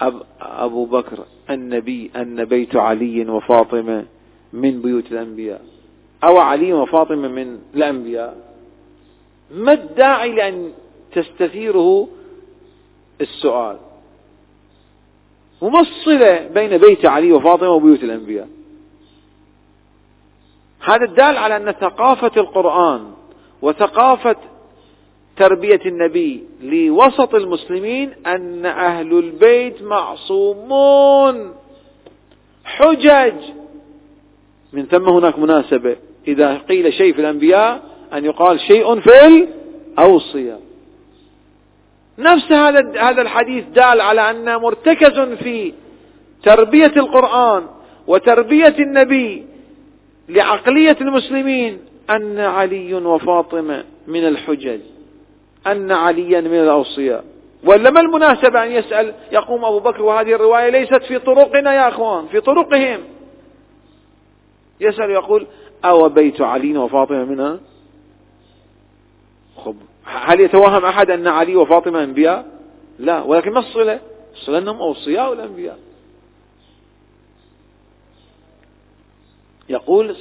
أب 0.00 0.22
أبو 0.40 0.84
بكر 0.84 1.24
النبي 1.50 2.10
أن 2.16 2.44
بيت 2.44 2.76
علي 2.76 3.30
وفاطمة 3.30 4.04
من 4.52 4.82
بيوت 4.82 5.12
الأنبياء. 5.12 5.60
أو 6.24 6.38
علي 6.38 6.72
وفاطمة 6.72 7.28
من 7.28 7.58
الأنبياء. 7.74 8.36
ما 9.50 9.72
الداعي 9.72 10.32
لأن 10.32 10.72
تستثيره 11.12 12.08
السؤال؟ 13.20 13.76
وما 15.60 15.80
الصلة 15.80 16.48
بين 16.48 16.78
بيت 16.78 17.06
علي 17.06 17.32
وفاطمة 17.32 17.70
وبيوت 17.70 18.04
الأنبياء. 18.04 18.48
هذا 20.80 21.04
الدال 21.04 21.36
على 21.36 21.56
أن 21.56 21.72
ثقافة 21.72 22.32
القرآن 22.36 23.12
وثقافة 23.62 24.36
تربية 25.36 25.80
النبي 25.86 26.42
لوسط 26.62 27.34
المسلمين 27.34 28.12
أن 28.26 28.66
أهل 28.66 29.18
البيت 29.18 29.82
معصومون. 29.82 31.52
حجج. 32.64 33.34
من 34.72 34.86
ثم 34.86 35.08
هناك 35.08 35.38
مناسبة. 35.38 35.96
إذا 36.28 36.58
قيل 36.58 36.92
شيء 36.92 37.12
في 37.14 37.20
الأنبياء 37.20 37.82
أن 38.12 38.24
يقال 38.24 38.60
شيء 38.60 39.00
في 39.00 39.46
الأوصية. 39.98 40.58
نفس 42.18 42.52
هذا 42.52 43.00
هذا 43.00 43.22
الحديث 43.22 43.64
دال 43.64 44.00
على 44.00 44.30
أن 44.30 44.56
مرتكز 44.56 45.20
في 45.20 45.72
تربية 46.42 46.92
القرآن 46.96 47.66
وتربية 48.06 48.74
النبي 48.78 49.46
لعقلية 50.28 50.96
المسلمين 51.00 51.78
أن 52.10 52.38
علي 52.38 52.94
وفاطمة 52.94 53.84
من 54.08 54.28
الحجج. 54.28 54.80
أن 55.66 55.92
عليا 55.92 56.40
من 56.40 56.60
الأوصياء. 56.60 57.24
ولا 57.64 57.90
ما 57.90 58.00
المناسبة 58.00 58.64
أن 58.64 58.72
يسأل 58.72 59.14
يقوم 59.32 59.64
أبو 59.64 59.78
بكر 59.80 60.02
وهذه 60.02 60.34
الرواية 60.34 60.68
ليست 60.68 61.02
في 61.02 61.18
طرقنا 61.18 61.74
يا 61.74 61.88
أخوان 61.88 62.26
في 62.26 62.40
طرقهم. 62.40 63.00
يسأل 64.80 65.10
يقول 65.10 65.46
أو 65.84 66.08
بيت 66.08 66.40
علي 66.40 66.78
وفاطمة 66.78 67.24
منها 67.24 67.60
خب 69.56 69.76
هل 70.04 70.40
يتوهم 70.40 70.84
أحد 70.84 71.10
أن 71.10 71.26
علي 71.26 71.56
وفاطمة 71.56 72.02
أنبياء؟ 72.02 72.46
لا 72.98 73.22
ولكن 73.22 73.50
ما 73.50 73.58
الصلة؟ 73.58 74.00
الصلة 74.34 74.58
أنهم 74.58 74.78
أوصياء 74.78 75.32
الأنبياء 75.32 75.78
يقول 79.68 80.16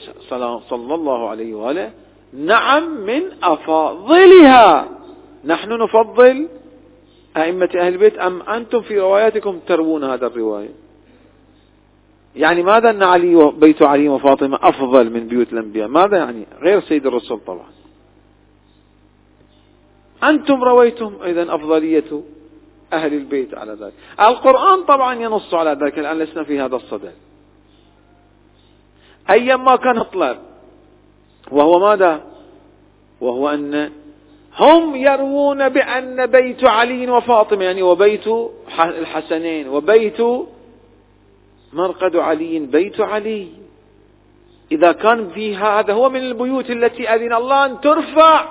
صلى 0.69 0.95
الله 0.95 1.29
عليه 1.29 1.53
وآله 1.53 1.91
نعم 2.33 3.05
من 3.05 3.21
أفاضلها. 3.43 4.87
نحن 5.45 5.69
نفضل 5.83 6.47
أئمة 7.37 7.69
أهل 7.75 7.93
البيت 7.93 8.17
أم 8.17 8.41
أنتم 8.41 8.81
في 8.81 8.99
رواياتكم 8.99 9.59
تروون 9.67 10.03
هذا 10.03 10.27
الرواية؟ 10.27 10.69
يعني 12.35 12.63
ماذا 12.63 12.89
أن 12.89 13.03
علي 13.03 13.51
بيت 13.51 13.81
علي 13.81 14.09
وفاطمة 14.09 14.59
أفضل 14.61 15.09
من 15.09 15.27
بيوت 15.27 15.53
الأنبياء؟ 15.53 15.87
ماذا 15.87 16.17
يعني؟ 16.17 16.45
غير 16.61 16.81
سيد 16.81 17.07
الرسول 17.07 17.39
طبعا. 17.39 17.67
أنتم 20.23 20.63
رويتم 20.63 21.13
إذا 21.23 21.55
أفضلية 21.55 22.21
أهل 22.93 23.13
البيت 23.13 23.53
على 23.53 23.73
ذلك. 23.73 23.93
القرآن 24.19 24.83
طبعا 24.83 25.13
ينص 25.13 25.53
على 25.53 25.77
ذلك 25.81 25.99
الآن 25.99 26.19
لسنا 26.19 26.43
في 26.43 26.59
هذا 26.59 26.75
الصدد. 26.75 27.13
أيما 29.29 29.75
كان 29.75 29.97
اطلب 29.97 30.37
وهو 31.51 31.79
ماذا؟ 31.79 32.23
وهو 33.21 33.49
أن 33.49 33.91
هم 34.59 34.95
يروون 34.95 35.69
بأن 35.69 36.25
بيت 36.25 36.63
علي 36.63 37.09
وفاطمة 37.09 37.63
يعني 37.63 37.81
وبيت 37.81 38.27
الحسنين 38.79 39.67
وبيت 39.67 40.21
مرقد 41.73 42.15
علي 42.15 42.59
بيت 42.59 43.01
علي. 43.01 43.47
إذا 44.71 44.91
كان 44.91 45.29
فيها 45.29 45.79
هذا 45.79 45.93
هو 45.93 46.09
من 46.09 46.19
البيوت 46.19 46.69
التي 46.69 47.09
أذن 47.09 47.33
الله 47.33 47.65
أن 47.65 47.81
ترفع 47.81 48.45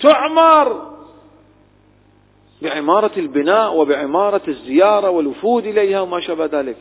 تعمر. 0.00 0.88
بعمارة 2.62 3.10
البناء 3.16 3.76
وبعمارة 3.76 4.42
الزيارة 4.48 5.10
والوفود 5.10 5.66
إليها 5.66 6.00
وما 6.00 6.20
شابه 6.20 6.46
ذلك. 6.46 6.76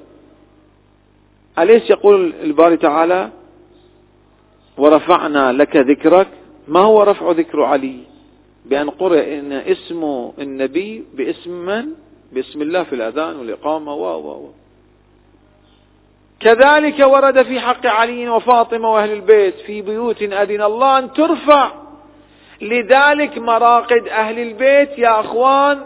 أليس 1.60 1.90
يقول 1.90 2.34
الباري 2.42 2.78
تعالى 2.78 3.30
ورفعنا 4.78 5.52
لك 5.52 5.76
ذكرك 5.76 6.28
ما 6.68 6.80
هو 6.80 7.04
رفع 7.04 7.32
ذكر 7.32 7.64
علي؟ 7.64 8.17
بأن 8.70 8.90
قرئ 8.90 9.40
إن 9.40 9.52
اسم 9.52 10.32
النبي 10.40 11.04
باسم 11.14 11.52
من؟ 11.52 11.86
باسم 12.32 12.62
الله 12.62 12.84
في 12.84 12.96
الأذان 12.96 13.36
والإقامة 13.36 13.94
و 13.94 14.06
و 14.06 14.30
و. 14.30 14.50
كذلك 16.40 17.00
ورد 17.00 17.44
في 17.44 17.60
حق 17.60 17.86
علي 17.86 18.30
وفاطمة 18.30 18.94
وأهل 18.94 19.12
البيت 19.12 19.56
في 19.56 19.82
بيوت 19.82 20.22
أذن 20.22 20.62
الله 20.62 21.00
أن 21.00 21.14
ترفع. 21.14 21.72
لذلك 22.62 23.38
مراقد 23.38 24.08
أهل 24.08 24.40
البيت 24.40 25.00
يا 25.00 25.20
أخوان 25.20 25.80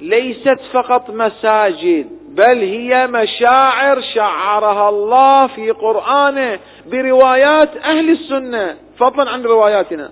ليست 0.00 0.60
فقط 0.72 1.10
مساجد 1.10 2.06
بل 2.28 2.58
هي 2.58 3.06
مشاعر 3.06 4.00
شعرها 4.00 4.88
الله 4.88 5.46
في 5.46 5.70
قرآنه 5.70 6.58
بروايات 6.86 7.76
أهل 7.76 8.10
السنة. 8.10 8.76
فضلا 8.98 9.30
عن 9.30 9.42
رواياتنا. 9.42 10.10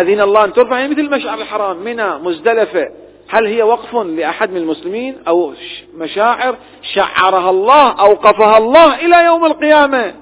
أذن 0.00 0.20
الله 0.20 0.44
أن 0.44 0.52
ترفع 0.52 0.78
يعني 0.78 0.94
مثل 0.94 1.10
مشعر 1.10 1.38
الحرام 1.38 1.76
منى 1.76 2.18
مزدلفة. 2.18 2.88
هل 3.28 3.46
هي 3.46 3.62
وقف 3.62 3.94
لأحد 3.94 4.50
من 4.50 4.56
المسلمين؟ 4.56 5.16
أو 5.28 5.54
مشاعر 5.94 6.56
شعرها 6.94 7.50
الله 7.50 7.90
أوقفها 8.00 8.58
الله 8.58 9.06
إلى 9.06 9.24
يوم 9.24 9.44
القيامة. 9.44 10.14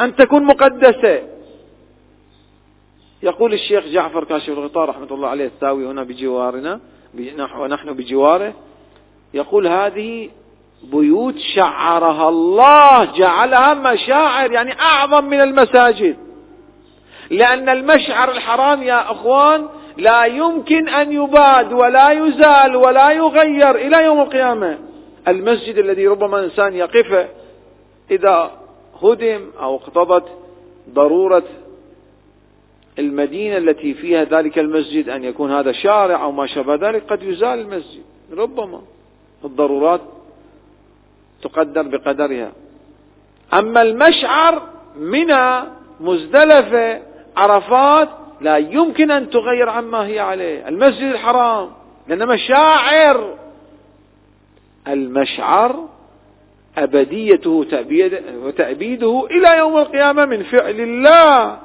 أن 0.00 0.16
تكون 0.16 0.44
مقدسة. 0.44 1.22
يقول 3.22 3.52
الشيخ 3.52 3.84
جعفر 3.86 4.24
كاشف 4.24 4.48
الغطاء 4.48 4.84
رحمة 4.84 5.08
الله 5.10 5.28
عليه 5.28 5.46
الثاوي 5.46 5.86
هنا 5.86 6.02
بجوارنا 6.02 6.80
ونحن 7.58 7.92
بجواره. 7.92 8.54
يقول 9.34 9.66
هذه 9.66 10.30
بيوت 10.82 11.38
شعرها 11.38 12.28
الله 12.28 13.04
جعلها 13.04 13.74
مشاعر 13.74 14.52
يعني 14.52 14.80
أعظم 14.80 15.24
من 15.24 15.40
المساجد. 15.40 16.25
لأن 17.30 17.68
المشعر 17.68 18.30
الحرام 18.30 18.82
يا 18.82 19.10
أخوان 19.10 19.68
لا 19.96 20.24
يمكن 20.24 20.88
أن 20.88 21.12
يباد 21.12 21.72
ولا 21.72 22.10
يزال 22.10 22.76
ولا 22.76 23.10
يغير 23.10 23.74
إلى 23.74 24.04
يوم 24.04 24.20
القيامة. 24.20 24.78
المسجد 25.28 25.78
الذي 25.78 26.06
ربما 26.06 26.44
إنسان 26.44 26.74
يقف 26.74 27.28
إذا 28.10 28.50
هدم 29.02 29.50
أو 29.60 29.76
اقتضت 29.76 30.24
ضرورة 30.90 31.42
المدينة 32.98 33.56
التي 33.56 33.94
فيها 33.94 34.24
ذلك 34.24 34.58
المسجد 34.58 35.08
أن 35.08 35.24
يكون 35.24 35.52
هذا 35.52 35.72
شارع 35.72 36.22
أو 36.22 36.32
ما 36.32 36.46
شابه 36.46 36.74
ذلك 36.74 37.02
قد 37.10 37.22
يزال 37.22 37.58
المسجد 37.58 38.02
ربما. 38.32 38.80
الضرورات 39.44 40.00
تقدر 41.42 41.82
بقدرها. 41.82 42.52
أما 43.52 43.82
المشعر 43.82 44.62
منى 44.96 45.62
مزدلفة 46.00 47.02
عرفات 47.36 48.08
لا 48.40 48.56
يمكن 48.56 49.10
أن 49.10 49.30
تغير 49.30 49.68
عما 49.68 50.06
هي 50.06 50.20
عليه. 50.20 50.68
المسجد 50.68 51.02
الحرام 51.02 51.70
لأن 52.08 52.28
مشاعر 52.28 53.34
المشعر 54.88 55.88
أبديته 56.78 57.50
وتأبيده 58.42 59.26
إلى 59.30 59.58
يوم 59.58 59.76
القيامة 59.76 60.24
من 60.24 60.42
فعل 60.42 60.80
الله. 60.80 61.58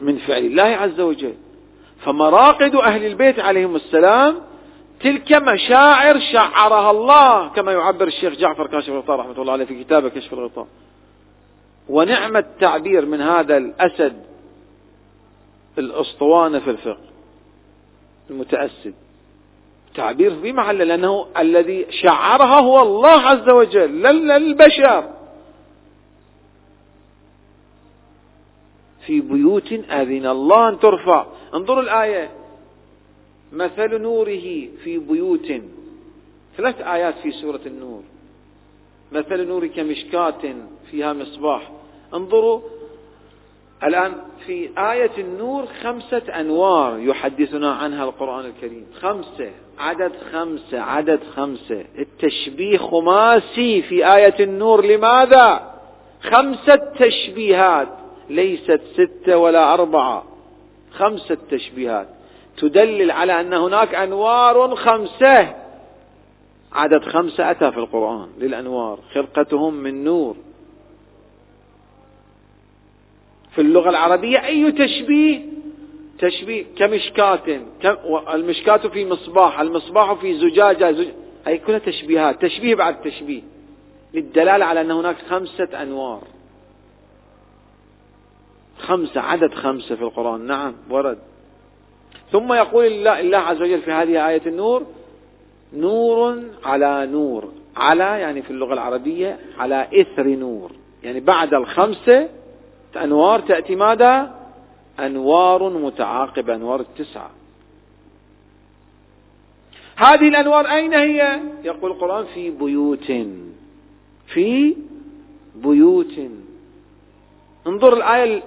من 0.00 0.16
فعل 0.16 0.44
الله 0.44 0.62
عز 0.62 1.00
وجل. 1.00 1.34
فمراقد 2.04 2.74
أهل 2.74 3.06
البيت 3.06 3.40
عليهم 3.40 3.76
السلام 3.76 4.36
تلك 5.00 5.32
مشاعر 5.32 6.20
شعرها 6.20 6.90
الله 6.90 7.48
كما 7.48 7.72
يعبر 7.72 8.06
الشيخ 8.06 8.34
جعفر 8.34 8.66
كاشف 8.66 8.88
الغطاء 8.88 9.16
رحمة 9.16 9.42
الله 9.42 9.52
عليه 9.52 9.64
في 9.64 9.84
كتابه 9.84 10.08
كشف 10.08 10.32
الغطاء. 10.32 10.66
ونعم 11.88 12.36
التعبير 12.36 13.06
من 13.06 13.20
هذا 13.20 13.56
الأسد 13.56 14.22
الأسطوانة 15.78 16.58
في 16.58 16.70
الفقه 16.70 17.04
المتأسد. 18.30 18.94
تعبير 19.94 20.40
في 20.40 20.52
محله 20.52 20.84
لأنه 20.84 21.26
الذي 21.38 21.86
شعرها 21.90 22.60
هو 22.60 22.82
الله 22.82 23.20
عز 23.20 23.48
وجل 23.48 24.02
لا 24.02 24.36
البشر 24.36 25.10
في 29.06 29.20
بيوت 29.20 29.72
أذن 29.72 30.26
الله 30.26 30.68
أن 30.68 30.78
ترفع. 30.78 31.26
انظروا 31.54 31.82
الآية. 31.82 32.43
مثل 33.54 34.02
نوره 34.02 34.68
في 34.84 34.98
بيوت. 34.98 35.52
ثلاث 36.56 36.80
آيات 36.80 37.14
في 37.22 37.30
سورة 37.30 37.60
النور. 37.66 38.02
مثل 39.12 39.46
نور 39.46 39.66
كمشكاة 39.66 40.54
فيها 40.90 41.12
مصباح. 41.12 41.70
انظروا 42.14 42.60
الآن 43.84 44.12
في 44.46 44.70
آية 44.78 45.10
النور 45.18 45.66
خمسة 45.66 46.40
أنوار 46.40 46.98
يحدثنا 46.98 47.72
عنها 47.72 48.04
القرآن 48.04 48.44
الكريم. 48.44 48.86
خمسة. 49.00 49.50
عدد 49.78 50.12
خمسة. 50.32 50.80
عدد 50.80 51.20
خمسة. 51.36 51.84
التشبيه 51.98 52.78
خماسي 52.78 53.82
في 53.82 54.14
آية 54.14 54.34
النور. 54.40 54.84
لماذا؟ 54.84 55.74
خمسة 56.22 56.76
تشبيهات. 56.76 57.88
ليست 58.30 58.80
ستة 58.92 59.36
ولا 59.36 59.74
أربعة. 59.74 60.24
خمسة 60.92 61.38
تشبيهات. 61.50 62.08
تدلل 62.56 63.10
على 63.10 63.40
أن 63.40 63.52
هناك 63.52 63.94
أنوار 63.94 64.76
خمسة. 64.76 65.54
عدد 66.72 67.04
خمسة 67.04 67.50
أتى 67.50 67.72
في 67.72 67.78
القرآن 67.78 68.28
للأنوار. 68.38 68.98
خلقتهم 69.14 69.74
من 69.74 70.04
نور. 70.04 70.36
في 73.54 73.60
اللغة 73.60 73.90
العربية 73.90 74.46
أي 74.46 74.72
تشبيه؟ 74.72 75.42
تشبيه 76.18 76.64
كمشكاة. 76.76 77.60
المشكاة 78.34 78.76
في 78.76 79.06
مصباح 79.06 79.60
المصباح 79.60 80.12
في 80.12 80.38
زجاجة 80.38 80.92
زج... 80.92 81.08
أي 81.46 81.58
كلها 81.58 81.78
تشبيهات. 81.78 82.42
تشبيه 82.42 82.74
بعد 82.74 83.00
تشبيه. 83.00 83.42
للدلالة 84.14 84.64
على 84.64 84.80
أن 84.80 84.90
هناك 84.90 85.16
خمسة 85.28 85.82
أنوار. 85.82 86.22
خمسة 88.78 89.20
عدد 89.20 89.54
خمسة 89.54 89.96
في 89.96 90.02
القرآن. 90.02 90.46
نعم 90.46 90.74
ورد. 90.90 91.18
ثم 92.32 92.52
يقول 92.52 92.86
الله, 92.86 93.20
الله 93.20 93.38
عز 93.38 93.62
وجل 93.62 93.82
في 93.82 93.92
هذه 93.92 94.28
آية 94.28 94.42
النور 94.46 94.86
نور 95.72 96.42
على 96.64 97.06
نور. 97.06 97.52
على 97.76 98.04
يعني 98.04 98.42
في 98.42 98.50
اللغة 98.50 98.74
العربية 98.74 99.38
على 99.58 99.88
إثر 100.00 100.26
نور. 100.26 100.70
يعني 101.02 101.20
بعد 101.20 101.54
الخمسة 101.54 102.28
أنوار 102.96 103.40
تأتي 103.40 103.76
ماذا؟ 103.76 104.34
أنوار 105.00 105.70
متعاقبة 105.70 106.54
أنوار 106.54 106.80
التسعة. 106.80 107.30
هذه 109.96 110.28
الأنوار 110.28 110.66
أين 110.66 110.94
هي؟ 110.94 111.40
يقول 111.64 111.90
القرآن 111.90 112.24
في 112.34 112.50
بيوت. 112.50 113.12
في 114.26 114.76
بيوت. 115.54 116.14
انظر 117.66 117.96
الآية 117.96 118.42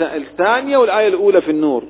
الثانية 0.00 0.76
والآية 0.76 1.08
الأولى 1.08 1.40
في 1.40 1.50
النور. 1.50 1.84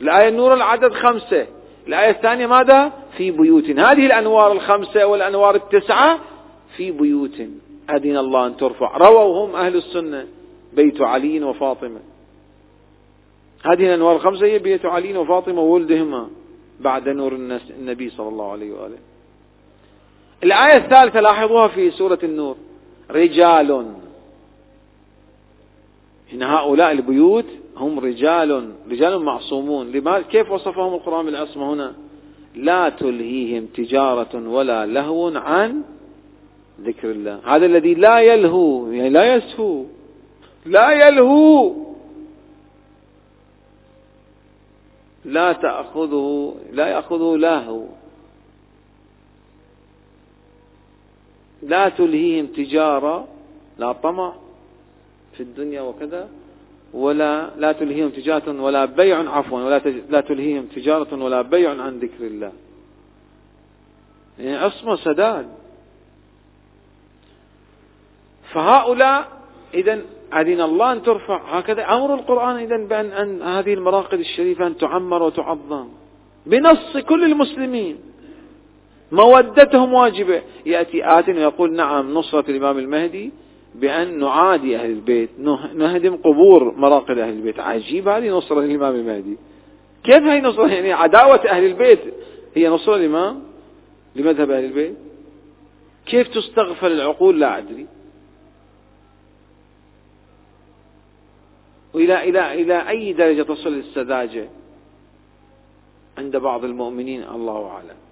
الآية 0.00 0.28
النور 0.28 0.54
العدد 0.54 0.92
خمسة. 0.92 1.46
الآية 1.88 2.10
الثانية 2.10 2.46
ماذا؟ 2.46 2.92
في 3.16 3.30
بيوت. 3.30 3.70
هذه 3.70 4.06
الأنوار 4.06 4.52
الخمسة 4.52 5.06
والأنوار 5.06 5.54
التسعة 5.54 6.18
في 6.76 6.90
بيوت. 6.90 7.40
أذن 7.90 8.16
الله 8.16 8.46
أن 8.46 8.56
ترفع. 8.56 8.96
رووا 8.96 9.46
هم 9.46 9.56
أهل 9.56 9.76
السنة. 9.76 10.26
بيت 10.72 11.00
علي 11.00 11.42
وفاطمة. 11.42 12.00
هذه 13.64 13.86
الأنوار 13.86 14.16
الخمسة 14.16 14.46
هي 14.46 14.58
بيت 14.58 14.86
علي 14.86 15.16
وفاطمة 15.18 15.60
وولدهما 15.60 16.28
بعد 16.80 17.08
نور 17.08 17.32
النبي 17.70 18.10
صلى 18.10 18.28
الله 18.28 18.52
عليه 18.52 18.72
وآله. 18.72 18.98
الآية 20.42 20.76
الثالثة 20.76 21.20
لاحظوها 21.20 21.68
في 21.68 21.90
سورة 21.90 22.18
النور. 22.22 22.56
رجال 23.10 23.96
إن 26.32 26.42
هؤلاء 26.42 26.92
البيوت 26.92 27.44
هم 27.76 27.98
رجال 27.98 28.72
رجال 28.90 29.18
معصومون. 29.18 29.92
لماذا 29.92 30.22
كيف 30.22 30.50
وصفهم 30.50 30.94
القرآن 30.94 31.26
بالعصمة 31.26 31.72
هنا؟ 31.72 31.94
لا 32.54 32.88
تلهيهم 32.88 33.66
تجارة 33.66 34.48
ولا 34.48 34.86
لهو 34.86 35.28
عن 35.36 35.82
ذكر 36.80 37.10
الله. 37.10 37.40
هذا 37.44 37.66
الذي 37.66 37.94
لا 37.94 38.20
يلهو 38.20 38.90
يعني 38.90 39.10
لا 39.10 39.34
يسهو 39.34 39.84
لا 40.66 41.08
يلهو. 41.08 41.74
لا 45.24 45.52
تأخذه 45.52 46.54
لا 46.72 46.86
يأخذه 46.86 47.36
لهو. 47.36 47.84
لا 51.62 51.88
تلهيهم 51.88 52.46
تجارة 52.46 53.28
لا 53.78 53.92
طمع. 53.92 54.32
في 55.36 55.42
الدنيا 55.42 55.80
وكذا 55.80 56.28
ولا 56.94 57.50
لا 57.58 57.72
تلهيهم 57.72 58.10
تجارة 58.10 58.62
ولا 58.62 58.84
بيع 58.84 59.30
عفوا 59.30 59.62
ولا 59.62 59.78
لا 60.10 60.20
تلهيهم 60.20 60.66
تجارة 60.66 61.24
ولا 61.24 61.42
بيع 61.42 61.70
عن 61.70 61.98
ذكر 61.98 62.26
الله. 62.26 62.52
يعني 64.38 64.56
عصمة 64.56 64.96
سداد. 64.96 65.46
فهؤلاء 68.52 69.28
إذا 69.74 70.00
أذن 70.34 70.60
الله 70.60 70.92
أن 70.92 71.02
ترفع 71.02 71.58
هكذا 71.58 71.82
أمر 71.94 72.14
القرآن 72.14 72.56
إذا 72.56 72.76
بأن 72.76 73.12
أن 73.12 73.42
هذه 73.42 73.74
المراقد 73.74 74.18
الشريفة 74.18 74.66
أن 74.66 74.76
تعمر 74.76 75.22
وتعظم. 75.22 75.88
بنص 76.46 76.96
كل 76.96 77.24
المسلمين. 77.24 77.96
مودتهم 79.12 79.92
واجبة. 79.92 80.42
يأتي 80.66 81.18
آت 81.18 81.28
ويقول 81.28 81.72
نعم 81.72 82.14
نصرة 82.14 82.50
الإمام 82.50 82.78
المهدي. 82.78 83.32
بأن 83.80 84.18
نعادي 84.18 84.76
أهل 84.76 84.90
البيت 84.90 85.30
نهدم 85.74 86.16
قبور 86.16 86.74
مراقد 86.76 87.18
أهل 87.18 87.32
البيت. 87.32 87.60
عجيب 87.60 88.08
هذه 88.08 88.30
نصرة 88.30 88.60
الإمام 88.60 88.94
المهدي. 88.94 89.36
كيف 90.04 90.22
هي 90.22 90.40
نصرة؟ 90.40 90.66
يعني 90.66 90.92
عداوة 90.92 91.48
أهل 91.48 91.64
البيت. 91.64 92.00
هي 92.54 92.68
نصرة 92.68 92.96
الإمام 92.96 93.42
لمذهب 94.16 94.50
أهل 94.50 94.64
البيت. 94.64 94.94
كيف 96.06 96.28
تستغفل 96.28 96.92
العقول؟ 96.92 97.40
لا 97.40 97.58
أدري. 97.58 97.86
وإلى 101.94 102.28
إلى 102.28 102.54
إلى 102.54 102.88
أي 102.88 103.12
درجة 103.12 103.42
تصل 103.42 103.72
السذاجة 103.72 104.48
عند 106.18 106.36
بعض 106.36 106.64
المؤمنين؟ 106.64 107.22
الله 107.22 107.66
أعلم. 107.66 108.05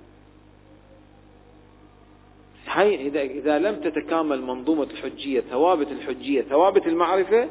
إذا 2.79 3.23
إذا 3.23 3.59
لم 3.59 3.75
تتكامل 3.75 4.43
منظومة 4.43 4.83
الحجية 4.83 5.41
ثوابت 5.41 5.89
الحجية 5.93 6.43
ثوابت 6.43 6.87
المعرفة 6.87 7.49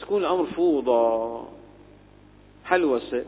تكون 0.00 0.20
الأمر 0.20 0.46
فوضى. 0.46 1.44
حلوسة 2.64 3.24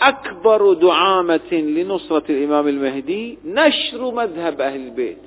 أكبر 0.00 0.72
دعامة 0.72 1.52
لنصرة 1.52 2.24
الإمام 2.30 2.68
المهدي 2.68 3.38
نشر 3.44 4.10
مذهب 4.10 4.60
أهل 4.60 4.80
البيت. 4.80 5.18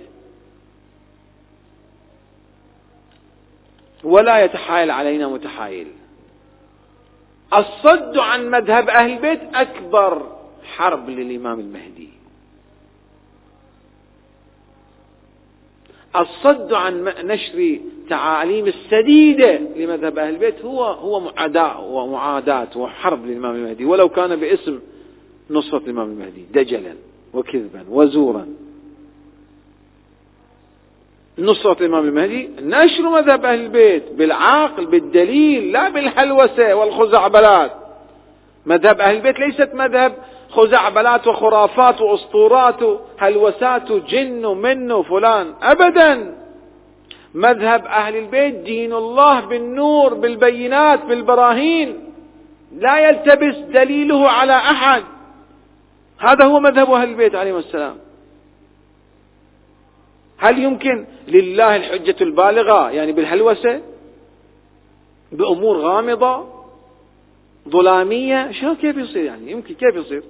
ولا 4.03 4.44
يتحايل 4.44 4.91
علينا 4.91 5.28
متحايل. 5.28 5.88
الصد 7.53 8.18
عن 8.18 8.52
مذهب 8.52 8.90
أهل 8.90 9.11
البيت 9.11 9.41
أكبر 9.56 10.38
حرب 10.64 11.10
للإمام 11.10 11.60
المهدي. 11.60 12.18
الصد 16.15 16.73
عن 16.73 17.14
نشر 17.23 17.80
تعاليم 18.10 18.68
السديدة 18.68 19.60
لمذهب 19.76 20.19
أهل 20.19 20.34
البيت 20.34 20.61
هو 20.65 20.84
هو 20.84 21.19
معاداة 21.19 21.81
ومعاداة 21.81 22.68
وحرب 22.76 23.26
للإمام 23.26 23.56
المهدي. 23.56 23.86
ولو 23.86 24.10
كان 24.10 24.36
باسم 24.36 24.80
نصرة 25.49 25.77
الإمام 25.77 26.11
المهدي 26.11 26.45
دجلا 26.53 26.94
وكذبا 27.34 27.86
وزورا. 27.90 28.48
نصرة 31.40 31.77
الإمام 31.81 32.06
المهدي 32.06 32.49
نشر 32.61 33.10
مذهب 33.10 33.45
أهل 33.45 33.60
البيت 33.60 34.03
بالعقل 34.11 34.86
بالدليل 34.86 35.72
لا 35.72 35.90
بالحلوسة 35.90 36.73
والخزعبلات. 36.73 37.72
مذهب 38.65 39.02
أهل 39.02 39.15
البيت 39.15 39.40
ليست 39.40 39.69
مذهب 39.73 40.14
خزعبلات 40.51 41.27
وخرافات 41.27 42.01
وأسطورات 42.01 42.80
هلوسات 43.17 43.91
جن 43.91 44.45
من 44.45 45.03
فلان؟ 45.03 45.53
أبدا. 45.61 46.35
مذهب 47.34 47.85
أهل 47.85 48.15
البيت 48.15 48.55
دين 48.55 48.93
الله 48.93 49.39
بالنور 49.39 50.13
بالبينات 50.13 51.05
بالبراهين. 51.05 52.13
لا 52.76 53.09
يلتبس 53.09 53.55
دليله 53.55 54.30
على 54.30 54.53
أحد. 54.53 55.03
هذا 56.17 56.45
هو 56.45 56.59
مذهب 56.59 56.91
أهل 56.91 57.09
البيت 57.09 57.35
عليهم 57.35 57.57
السلام. 57.57 57.97
هل 60.38 60.63
يمكن 60.63 61.05
لله 61.27 61.76
الحجة 61.76 62.15
البالغة؟ 62.21 62.89
يعني 62.91 63.11
بالهلوسة؟ 63.11 63.81
بأمور 65.31 65.77
غامضة؟ 65.77 66.45
ظلامية؟ 67.69 68.51
شو 68.51 68.76
كيف 68.76 68.97
يصير 68.97 69.23
يعني؟ 69.23 69.51
يمكن 69.51 69.73
كيف 69.73 69.95
يصير؟ 69.95 70.23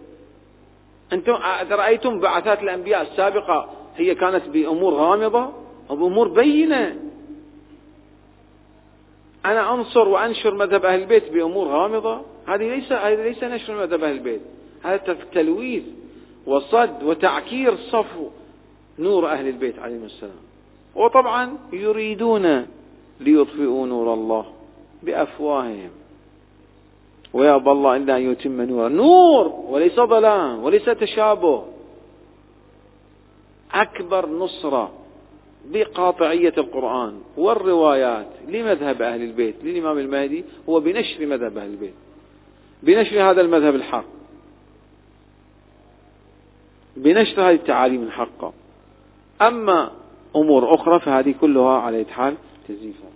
أنتم 1.14 1.34
رأيتم 1.72 2.20
بعثات 2.20 2.64
الأنبياء 2.64 3.02
السابقة 3.02 3.70
هي 3.96 4.16
كانت 4.16 4.50
بأمور 4.50 4.94
غامضة 4.94 5.50
أو 5.90 5.96
بأمور 5.96 6.28
بينة. 6.28 7.00
أنا 9.46 9.74
أنصر 9.74 10.08
وأنشر 10.08 10.54
مذهب 10.54 10.86
أهل 10.86 11.02
البيت 11.02 11.32
بأمور 11.32 11.68
غامضة. 11.68 12.22
هذه 12.48 12.70
ليس 12.70 12.92
هذه 12.92 13.24
ليس 13.24 13.44
نشر 13.44 13.76
مذهب 13.76 14.04
أهل 14.04 14.12
البيت. 14.12 14.42
هذا 14.84 15.18
تلويث 15.34 15.84
وصد 16.46 17.04
وتعكير 17.04 17.76
صفو 17.76 18.28
نور 19.00 19.28
أهل 19.28 19.48
البيت 19.48 19.80
عليهم 19.80 20.04
السلام. 20.04 20.42
وطبعا 20.96 21.58
يريدون 21.74 22.68
ليطفئوا 23.20 23.88
نور 23.88 24.14
الله 24.14 24.46
بأفواههم. 25.04 25.90
ويأبى 27.34 27.72
الله 27.72 27.96
إلا 27.96 28.18
أن 28.18 28.32
يتم 28.32 28.62
نوره 28.62 28.88
نور! 28.88 29.48
وليس 29.48 29.96
ظلام! 29.96 30.64
وليس 30.64 30.86
تشابه. 30.86 31.64
أكبر 33.74 34.30
نصرة 34.30 34.92
بقاطعية 35.66 36.54
القرآن 36.58 37.22
والروايات 37.38 38.28
لمذهب 38.48 39.02
أهل 39.02 39.22
البيت 39.22 39.56
للإمام 39.64 39.98
المهدي 39.98 40.44
هو 40.70 40.80
بنشر 40.80 41.26
مذهب 41.26 41.58
أهل 41.58 41.70
البيت. 41.70 41.94
بنشر 42.84 43.30
هذا 43.32 43.42
المذهب 43.42 43.76
الحق. 43.76 44.06
بنشر 46.98 47.42
هذه 47.42 47.56
التعاليم 47.56 48.04
الحقة. 48.04 48.54
أما 49.42 49.92
أمور 50.36 50.76
أخرى 50.76 51.00
فهذه 51.00 51.36
كلها 51.42 51.78
على 51.78 52.06
حال 52.06 52.36
تزييفها. 52.68 53.09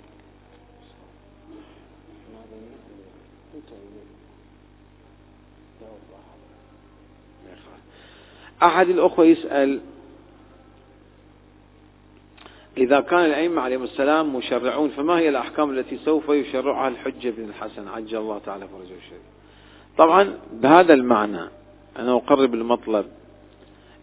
أحد 8.63 8.89
الأخوة 8.89 9.25
يسأل 9.25 9.79
إذا 12.77 12.99
كان 12.99 13.25
الأئمة 13.25 13.61
عليهم 13.61 13.83
السلام 13.83 14.35
مشرعون 14.35 14.89
فما 14.89 15.19
هي 15.19 15.29
الأحكام 15.29 15.69
التي 15.69 15.97
سوف 16.05 16.29
يشرعها 16.29 16.87
الحجة 16.87 17.29
بن 17.29 17.43
الحسن؟ 17.43 17.87
عجل 17.87 18.17
الله 18.17 18.39
تعالى 18.45 18.67
فرجه 18.67 18.97
الشريف. 18.97 19.21
طبعا 19.97 20.37
بهذا 20.53 20.93
المعنى 20.93 21.41
أنا 21.99 22.15
أقرب 22.15 22.53
المطلب. 22.53 23.05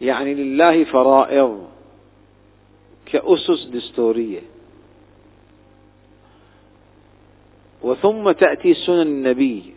يعني 0.01 0.35
لله 0.35 0.85
فرائض 0.85 1.69
كأسس 3.07 3.65
دستورية. 3.65 4.41
وثم 7.83 8.31
تأتي 8.31 8.75
سنن 8.75 9.01
النبي 9.01 9.75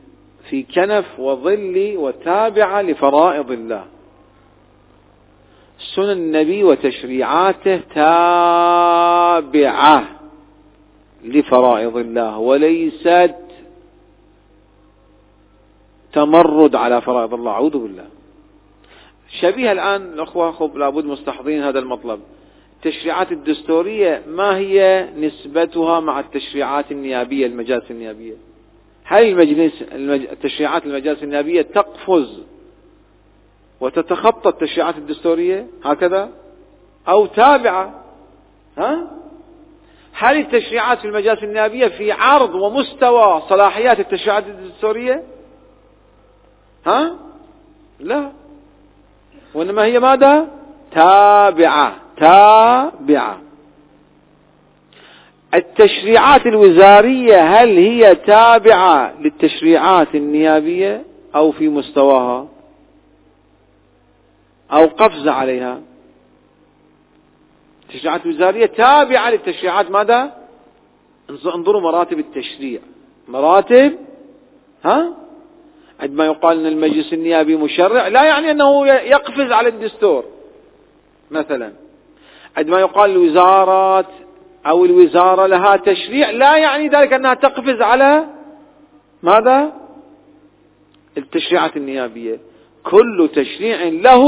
في 0.50 0.64
كنف 0.64 1.20
وظل 1.20 1.94
وتابعة 1.98 2.82
لفرائض 2.82 3.52
الله. 3.52 3.86
سنن 5.80 6.12
النبي 6.12 6.64
وتشريعاته 6.64 7.78
تابعة 7.96 9.40
لفرائض 11.24 11.98
الله 11.98 12.38
وليست 12.38 13.36
تمرد 16.14 16.76
على 16.76 17.02
فرائض 17.02 17.34
الله. 17.34 17.52
أعوذ 17.52 17.78
بالله. 17.78 18.06
شبيه 19.42 19.72
الآن 19.72 20.02
الأخوة 20.02 20.52
خب 20.52 20.78
لابد 20.78 21.06
مستحضرين 21.06 21.64
هذا 21.64 21.80
المطلب. 21.80 22.20
التشريعات 22.76 23.32
الدستورية 23.32 24.24
ما 24.28 24.58
هي 24.58 25.10
نسبتها 25.18 26.00
مع 26.00 26.20
التشريعات 26.20 26.92
النيابية 26.92 27.46
المجالس 27.46 27.92
النيابية؟ 27.92 28.34
هل 29.04 29.24
المجلس 29.24 29.82
التشريعات 30.32 30.86
المجالس 30.86 31.24
النيابية 31.24 31.62
تقفز 31.62 32.44
وتتخطى 33.84 34.50
التشريعات 34.50 34.98
الدستورية 34.98 35.68
هكذا؟ 35.84 36.30
أو 37.08 37.26
تابعة 37.26 37.94
ها؟ 38.78 39.08
هل 40.14 40.38
التشريعات 40.38 41.00
في 41.00 41.08
المجالس 41.08 41.44
النيابية 41.44 41.88
في 41.88 42.12
عرض 42.12 42.56
ومستوى 42.56 43.42
صلاحيات 43.50 44.00
التشريعات 44.00 44.44
الدستورية؟ 44.48 45.24
ها؟ 46.86 47.16
لا. 48.00 48.32
وإنما 49.54 49.84
هي 49.84 50.00
ماذا؟ 50.00 50.48
تابعة 50.92 51.96
تابعة. 52.18 53.40
التشريعات 55.54 56.46
الوزارية 56.46 57.42
هل 57.42 57.78
هي 57.78 58.16
تابعة 58.16 59.14
للتشريعات 59.22 60.16
النيابية 60.16 61.04
أو 61.36 61.52
في 61.52 61.70
مستواها؟ 61.70 62.53
أو 64.74 64.86
قفز 64.86 65.28
عليها. 65.28 65.82
التشريعات 67.84 68.26
الوزارية 68.26 68.66
تابعة 68.66 69.30
للتشريعات. 69.30 69.92
ماذا؟ 69.92 70.34
انظروا 71.30 71.82
مراتب 71.82 72.20
التشريع. 72.20 72.80
مراتب 73.28 73.98
ها؟ 74.86 75.14
عندما 76.00 76.26
يقال 76.26 76.60
إن 76.60 76.66
المجلس 76.66 77.14
النيابي 77.14 77.56
مشرع 77.56 78.08
لا 78.08 78.24
يعني 78.24 78.52
أنه 78.52 78.88
يقفز 78.88 79.52
على 79.52 79.70
الدستور. 79.70 80.26
مثلا 81.32 81.74
عندما 82.58 82.80
يقال 82.80 83.12
الوزارات 83.12 84.06
أو 84.66 84.86
الوزارة 84.86 85.46
لها 85.46 85.76
تشريع 85.76 86.30
لا 86.30 86.58
يعني 86.58 86.88
ذلك 86.88 87.14
أنها 87.14 87.34
تقفز 87.34 87.82
على 87.82 88.26
ماذا؟ 89.24 89.74
التشريعات 91.18 91.78
النيابية. 91.78 92.40
كل 92.84 93.30
تشريع 93.36 93.84
له 93.84 94.24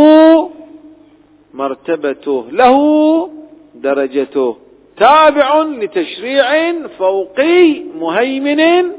مرتبته 1.54 2.46
له 2.52 3.30
درجته. 3.76 4.58
تابع 4.98 5.64
لتشريع 5.64 6.74
فوقي 6.88 7.82
مهيمن 8.00 8.92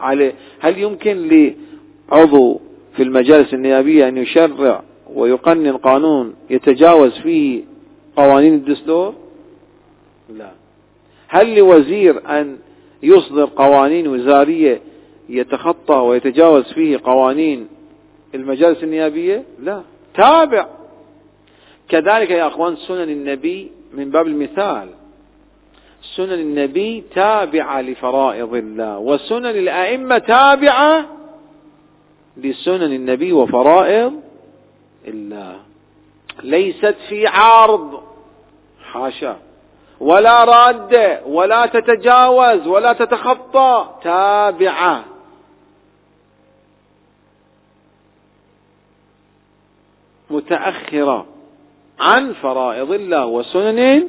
عليه. 0.00 0.34
هل 0.60 0.78
يمكن 0.78 1.28
لعضو 2.12 2.60
في 2.96 3.02
المجالس 3.02 3.54
النيابية 3.54 4.08
أن 4.08 4.16
يشرع 4.16 4.82
ويقنن 5.14 5.76
قانون 5.76 6.34
يتجاوز 6.50 7.18
فيه 7.18 7.62
قوانين 8.16 8.54
الدستور؟ 8.54 9.14
لا. 10.38 10.50
هل 11.28 11.54
لوزير 11.58 12.40
أن 12.40 12.58
يصدر 13.02 13.50
قوانين 13.56 14.08
وزارية 14.08 14.80
يتخطى 15.28 15.94
ويتجاوز 15.94 16.72
فيه 16.72 17.00
قوانين 17.04 17.68
المجالس 18.34 18.82
النيابية؟ 18.82 19.42
لا. 19.62 19.82
تابع. 20.14 20.66
كذلك 21.88 22.30
يا 22.30 22.46
أخوان 22.46 22.76
سنن 22.76 23.08
النبي 23.08 23.72
من 23.94 24.10
باب 24.10 24.26
المثال. 24.26 24.88
سنن 26.16 26.32
النبي 26.32 27.04
تابعة 27.14 27.80
لفرائض 27.80 28.54
الله 28.54 28.98
وسنن 28.98 29.46
الأئمة 29.46 30.18
تابعة 30.18 31.06
لسنن 32.36 32.92
النبي 32.92 33.32
وفرائض 33.32 34.12
الله. 35.08 35.56
ليست 36.42 36.96
في 37.08 37.26
عرض. 37.26 38.02
حاشا. 38.92 39.36
ولا 40.00 40.44
رادة 40.44 41.20
ولا 41.26 41.66
تتجاوز 41.66 42.66
ولا 42.66 42.92
تتخطى. 42.92 43.88
تابعة. 44.02 45.11
متأخرة 50.32 51.26
عن 52.00 52.32
فرائض 52.32 52.92
الله 52.92 53.26
وسنن 53.26 54.08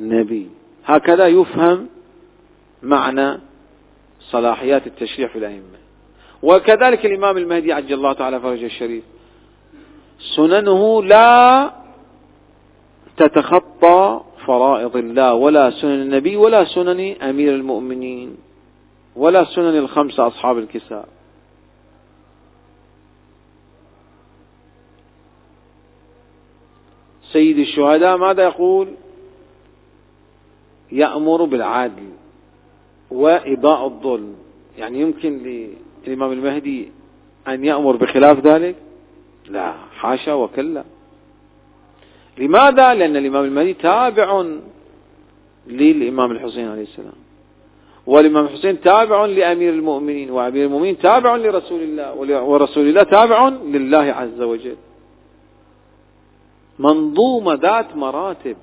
النبي. 0.00 0.48
هكذا 0.84 1.26
يفهم 1.26 1.86
معنى 2.82 3.38
صلاحيات 4.20 4.86
التشريع 4.86 5.28
في 5.28 5.38
الأئمة. 5.38 5.78
وكذلك 6.42 7.06
الإمام 7.06 7.36
المهدي 7.36 7.72
عجل 7.72 7.94
الله 7.94 8.12
تعالى 8.12 8.40
فرجه 8.40 8.66
الشريف. 8.66 9.04
سننه 10.36 11.02
لا 11.02 11.70
تتخطى 13.16 14.20
فرائض 14.46 14.96
الله 14.96 15.34
ولا 15.34 15.70
سنن 15.70 16.02
النبي 16.02 16.36
ولا 16.36 16.64
سنن 16.64 17.22
أمير 17.22 17.54
المؤمنين 17.54 18.36
ولا 19.16 19.44
سنن 19.44 19.78
الخمسة 19.78 20.26
أصحاب 20.26 20.58
الكساء. 20.58 21.08
سيد 27.32 27.58
الشهداء 27.58 28.16
ماذا 28.16 28.42
يقول؟ 28.42 28.88
يأمر 30.92 31.44
بالعدل 31.44 32.08
وإباء 33.10 33.84
الظلم. 33.84 34.34
يعني 34.78 35.00
يمكن 35.00 35.66
للإمام 36.06 36.32
المهدي 36.32 36.88
أن 37.48 37.64
يأمر 37.64 37.96
بخلاف 37.96 38.46
ذلك؟ 38.46 38.76
لا 39.48 39.72
حاشا 39.72 40.32
وكلا. 40.32 40.84
لماذا؟ 42.38 42.94
لأن 42.94 43.16
الإمام 43.16 43.44
المهدي 43.44 43.74
تابع 43.74 44.44
للإمام 45.66 46.32
الحسين 46.32 46.68
عليه 46.68 46.82
السلام. 46.82 47.12
والإمام 48.06 48.44
الحسين 48.44 48.80
تابع 48.80 49.26
لأمير 49.26 49.72
المؤمنين 49.72 50.30
وأمير 50.30 50.66
المؤمنين 50.66 50.98
تابع 50.98 51.36
لرسول 51.36 51.82
الله 51.82 52.14
ورسول 52.42 52.88
الله 52.88 53.02
تابع 53.02 53.48
لله 53.48 53.98
عز 53.98 54.40
وجل. 54.42 54.76
منظومة 56.78 57.54
ذات 57.54 57.96
مراتب. 57.96 58.56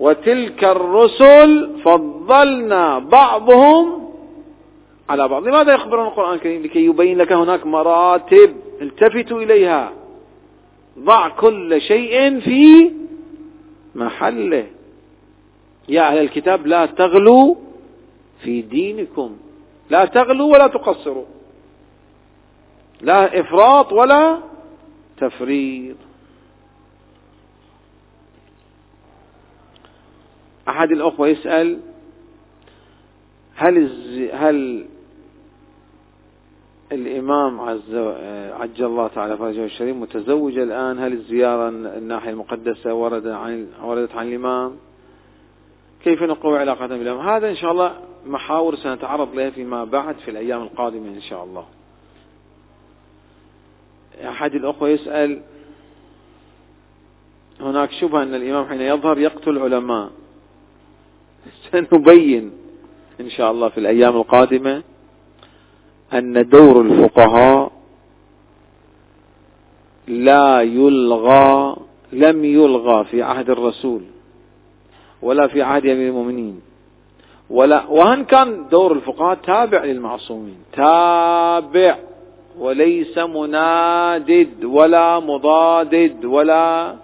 وتلك 0.00 0.64
الرسل 0.64 1.80
فضلنا 1.84 2.98
بعضهم 2.98 4.08
على 5.08 5.28
بعض. 5.28 5.48
لماذا 5.48 5.74
يخبرنا 5.74 6.08
القرآن 6.08 6.34
الكريم؟ 6.34 6.62
لكي 6.62 6.84
يبين 6.84 7.18
لك 7.18 7.32
هناك 7.32 7.66
مراتب 7.66 8.56
التفتوا 8.80 9.42
إليها. 9.42 9.92
ضع 10.98 11.28
كل 11.28 11.80
شيء 11.80 12.40
في 12.40 12.92
محله. 13.94 14.66
يا 15.88 16.08
أهل 16.08 16.18
الكتاب 16.18 16.66
لا 16.66 16.86
تغلوا 16.86 17.54
في 18.42 18.62
دينكم. 18.62 19.36
لا 19.90 20.04
تغلوا 20.04 20.52
ولا 20.52 20.66
تقصروا. 20.66 21.24
لا 23.00 23.40
إفراط 23.40 23.92
ولا 23.92 24.38
تفريط. 25.18 25.96
أحد 30.72 30.90
الأخوة 30.90 31.28
يسأل 31.28 31.78
هل 33.56 33.90
هل 34.32 34.86
الإمام 36.92 37.60
عز 37.60 37.94
عجل 38.60 38.84
الله 38.84 39.08
تعالى 39.08 39.36
فرجه 39.36 39.64
الشريف 39.64 39.96
متزوج 39.96 40.58
الآن؟ 40.58 40.98
هل 40.98 41.12
الزيارة 41.12 41.68
الناحية 41.68 42.30
المقدسة 42.30 42.94
ورد 42.94 43.26
عن 43.26 43.66
وردت 43.82 44.14
عن 44.14 44.28
الإمام؟ 44.28 44.76
كيف 46.04 46.22
نقوي 46.22 46.58
علاقتنا 46.58 46.96
بالإمام 46.96 47.28
هذا 47.28 47.50
إن 47.50 47.56
شاء 47.56 47.72
الله 47.72 48.00
محاور 48.26 48.76
سنتعرض 48.76 49.34
لها 49.34 49.50
فيما 49.50 49.84
بعد 49.84 50.16
في 50.16 50.30
الأيام 50.30 50.62
القادمة 50.62 51.08
إن 51.08 51.20
شاء 51.20 51.44
الله. 51.44 51.66
أحد 54.24 54.54
الأخوة 54.54 54.88
يسأل 54.88 55.42
هناك 57.60 57.90
شبهة 57.92 58.22
أن 58.22 58.34
الإمام 58.34 58.68
حين 58.68 58.80
يظهر 58.80 59.18
يقتل 59.18 59.58
علماء. 59.58 60.10
سنبين 61.72 62.52
إن 63.20 63.30
شاء 63.30 63.50
الله 63.50 63.68
في 63.68 63.78
الأيام 63.78 64.16
القادمة 64.16 64.82
أن 66.12 66.48
دور 66.48 66.80
الفقهاء 66.80 67.72
لا 70.08 70.62
يلغى 70.62 71.76
لم 72.12 72.44
يلغى 72.44 73.04
في 73.04 73.22
عهد 73.22 73.50
الرسول 73.50 74.02
ولا 75.22 75.46
في 75.46 75.62
عهد 75.62 75.86
أمير 75.86 76.08
المؤمنين 76.08 76.60
ولا 77.50 77.86
وهن 77.86 78.24
كان 78.24 78.68
دور 78.68 78.92
الفقهاء 78.92 79.34
تابع 79.34 79.84
للمعصومين 79.84 80.56
تابع 80.72 81.98
وليس 82.58 83.18
منادد 83.18 84.64
ولا 84.64 85.20
مضادد 85.20 86.24
ولا 86.24 86.94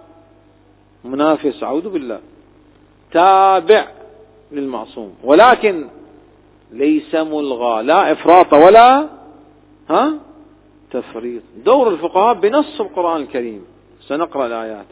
منافس 1.05 1.63
أعوذ 1.63 1.89
بالله 1.89 2.19
تابع. 3.11 3.98
للمعصوم. 4.51 5.15
ولكن 5.23 5.87
ليس 6.71 7.15
ملغى 7.15 7.83
لا 7.83 8.11
إفراط 8.11 8.53
ولا 8.53 9.07
ها؟ 9.89 10.13
تفريط. 10.91 11.41
دور 11.65 11.89
الفقهاء 11.89 12.33
بنص 12.33 12.81
القرآن 12.81 13.21
الكريم. 13.21 13.65
سنقرأ 14.01 14.47
الآيات. 14.47 14.85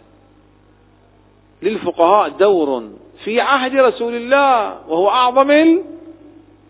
للفقهاء 1.61 2.29
دور 2.29 2.89
في 3.23 3.41
عهد 3.41 3.75
رسول 3.75 4.15
الله 4.15 4.79
وهو 4.89 5.09
أعظم 5.09 5.51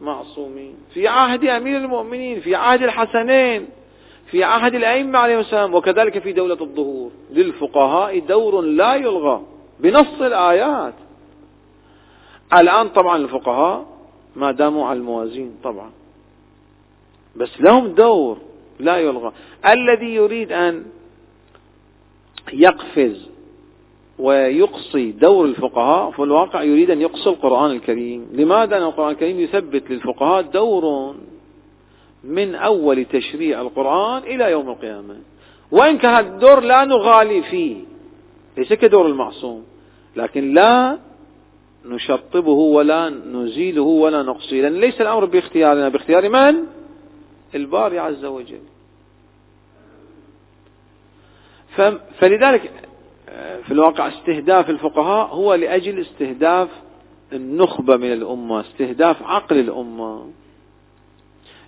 المعصومين. 0.02 0.76
في 0.94 1.08
عهد 1.08 1.46
أمير 1.46 1.78
المؤمنين 1.78 2.40
في 2.40 2.56
عهد 2.56 2.84
الحسنين 2.84 3.68
في 4.32 4.44
عهد 4.44 4.76
الأئمة 4.76 5.20
عليهم 5.20 5.40
السلام 5.40 5.76
وكذلك 5.76 6.20
في 6.20 6.34
دولة 6.34 6.58
الظهور. 6.62 7.12
للفقهاء 7.34 8.20
دور 8.20 8.62
لا 8.62 8.96
يلغى. 8.96 9.42
بنص 9.80 10.22
الآيات. 10.22 10.94
الآن 12.54 12.90
طبعا 12.90 13.18
الفقهاء 13.18 13.86
ما 14.36 14.52
داموا 14.52 14.86
على 14.86 15.00
الموازين 15.00 15.56
طبعا. 15.64 15.92
بس 17.36 17.62
لهم 17.62 17.88
دور 17.88 18.38
لا 18.80 18.98
يلغى. 18.98 19.32
الذي 19.66 20.16
يريد 20.16 20.52
أن 20.52 20.86
يقفز 22.54 23.30
ويقصي 24.20 25.12
دور 25.12 25.46
الفقهاء 25.46 26.12
في 26.12 26.24
الواقع 26.24 26.64
يريد 26.64 26.92
أن 26.92 27.02
يقصي 27.02 27.30
القرآن 27.30 27.72
الكريم. 27.72 28.28
لماذا؟ 28.34 28.78
أن 28.78 28.84
القرآن 28.84 29.12
الكريم 29.12 29.40
يثبت 29.40 29.92
للفقهاء 29.92 30.42
دور 30.42 31.16
من 32.24 32.56
أول 32.56 33.06
تشريع 33.06 33.62
القرآن 33.62 34.24
إلى 34.24 34.52
يوم 34.52 34.70
القيامة. 34.70 35.16
وإن 35.72 35.98
كان 35.98 36.26
الدور 36.26 36.60
لا 36.60 36.86
نغالي 36.86 37.42
فيه 37.42 37.78
ليس 38.58 38.74
كدور 38.74 39.06
المعصوم 39.06 39.64
لكن 40.16 40.54
لا 40.54 40.98
نشطبه 41.90 42.52
ولا 42.52 43.10
نزيله 43.10 43.82
ولا 43.82 44.24
نقصيه. 44.24 44.62
لأن 44.62 44.80
ليس 44.80 45.02
الأمر 45.02 45.26
باختيارنا. 45.26 45.90
باختيار 45.90 46.30
من؟ 46.30 46.56
الباري 47.56 48.00
عز 48.00 48.26
وجل. 48.26 48.62
فلذلك 52.20 52.72
في 53.66 53.72
الواقع 53.72 54.08
استهداف 54.08 54.70
الفقهاء 54.70 55.28
هو 55.28 55.54
لأجل 55.54 56.00
استهداف 56.00 56.70
النخبة 57.34 57.98
من 57.98 58.14
الأمة 58.14 58.62
استهداف 58.62 59.24
عقل 59.24 59.60
الأمة. 59.60 60.32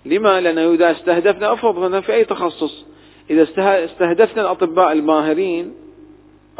لما؟ 0.04 0.40
لأنه 0.40 0.74
إذا 0.74 0.90
استهدفنا 0.90 1.52
أفرض 1.52 2.00
في 2.00 2.14
أي 2.14 2.24
تخصص 2.24 2.84
إذا 3.30 3.42
استهدفنا 3.84 4.42
الأطباء 4.42 4.92
الماهرين 4.92 5.74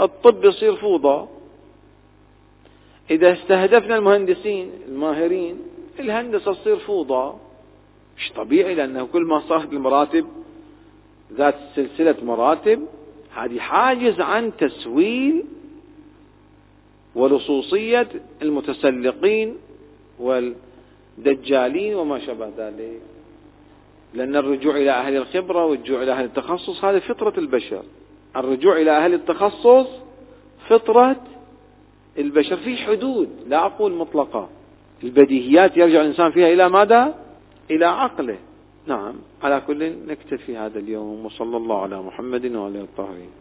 الطب 0.01 0.45
يصير 0.45 0.77
فوضى. 0.77 1.29
إذا 3.11 3.33
استهدفنا 3.33 3.97
المهندسين 3.97 4.71
الماهرين 4.89 5.57
الهندسة 5.99 6.53
تصير 6.53 6.77
فوضى. 6.77 7.35
مش 8.19 8.33
طبيعي 8.33 8.75
لأنه 8.75 9.07
كل 9.07 9.23
ما 9.23 9.41
صارت 9.41 9.73
المراتب 9.73 10.27
ذات 11.33 11.55
سلسلة 11.77 12.17
مراتب 12.23 12.87
هذه 13.35 13.59
حاجز 13.59 14.21
عن 14.21 14.53
تسويل 14.57 15.45
ولصوصية 17.15 18.09
المتسلقين 18.43 19.57
والدجالين 20.19 21.95
وما 21.95 22.19
شابه 22.19 22.51
ذلك. 22.59 23.01
لأن 24.15 24.37
الرجوع 24.37 24.77
إلى 24.77 24.91
أهل 24.91 25.17
الخبرة 25.17 25.65
والرجوع 25.65 26.03
إلى 26.03 26.13
أهل 26.13 26.25
التخصص 26.25 26.85
هذه 26.85 26.99
فطرة 26.99 27.39
البشر. 27.39 27.83
الرجوع 28.37 28.77
إلى 28.77 28.91
أهل 28.91 29.15
التخصص 29.15 29.87
فطرة 30.69 31.17
البشر 32.21 32.57
في 32.57 32.77
حدود 32.77 33.29
لا 33.47 33.67
أقول 33.67 33.93
مطلقة. 33.93 34.49
البديهيات 35.05 35.77
يرجع 35.77 36.01
الإنسان 36.01 36.31
فيها 36.31 36.49
إلى 36.53 36.69
ماذا؟ 36.69 37.15
إلى 37.71 37.87
عقله. 37.87 38.39
نعم 38.87 39.15
على 39.43 39.63
كل 39.67 39.93
نكتفي 40.07 40.57
هذا 40.57 40.79
اليوم 40.79 41.27
وصلى 41.27 41.57
الله 41.57 41.83
على 41.83 42.03
محمد 42.03 42.55
وعلى 42.55 42.81
الطاهرين. 42.81 43.41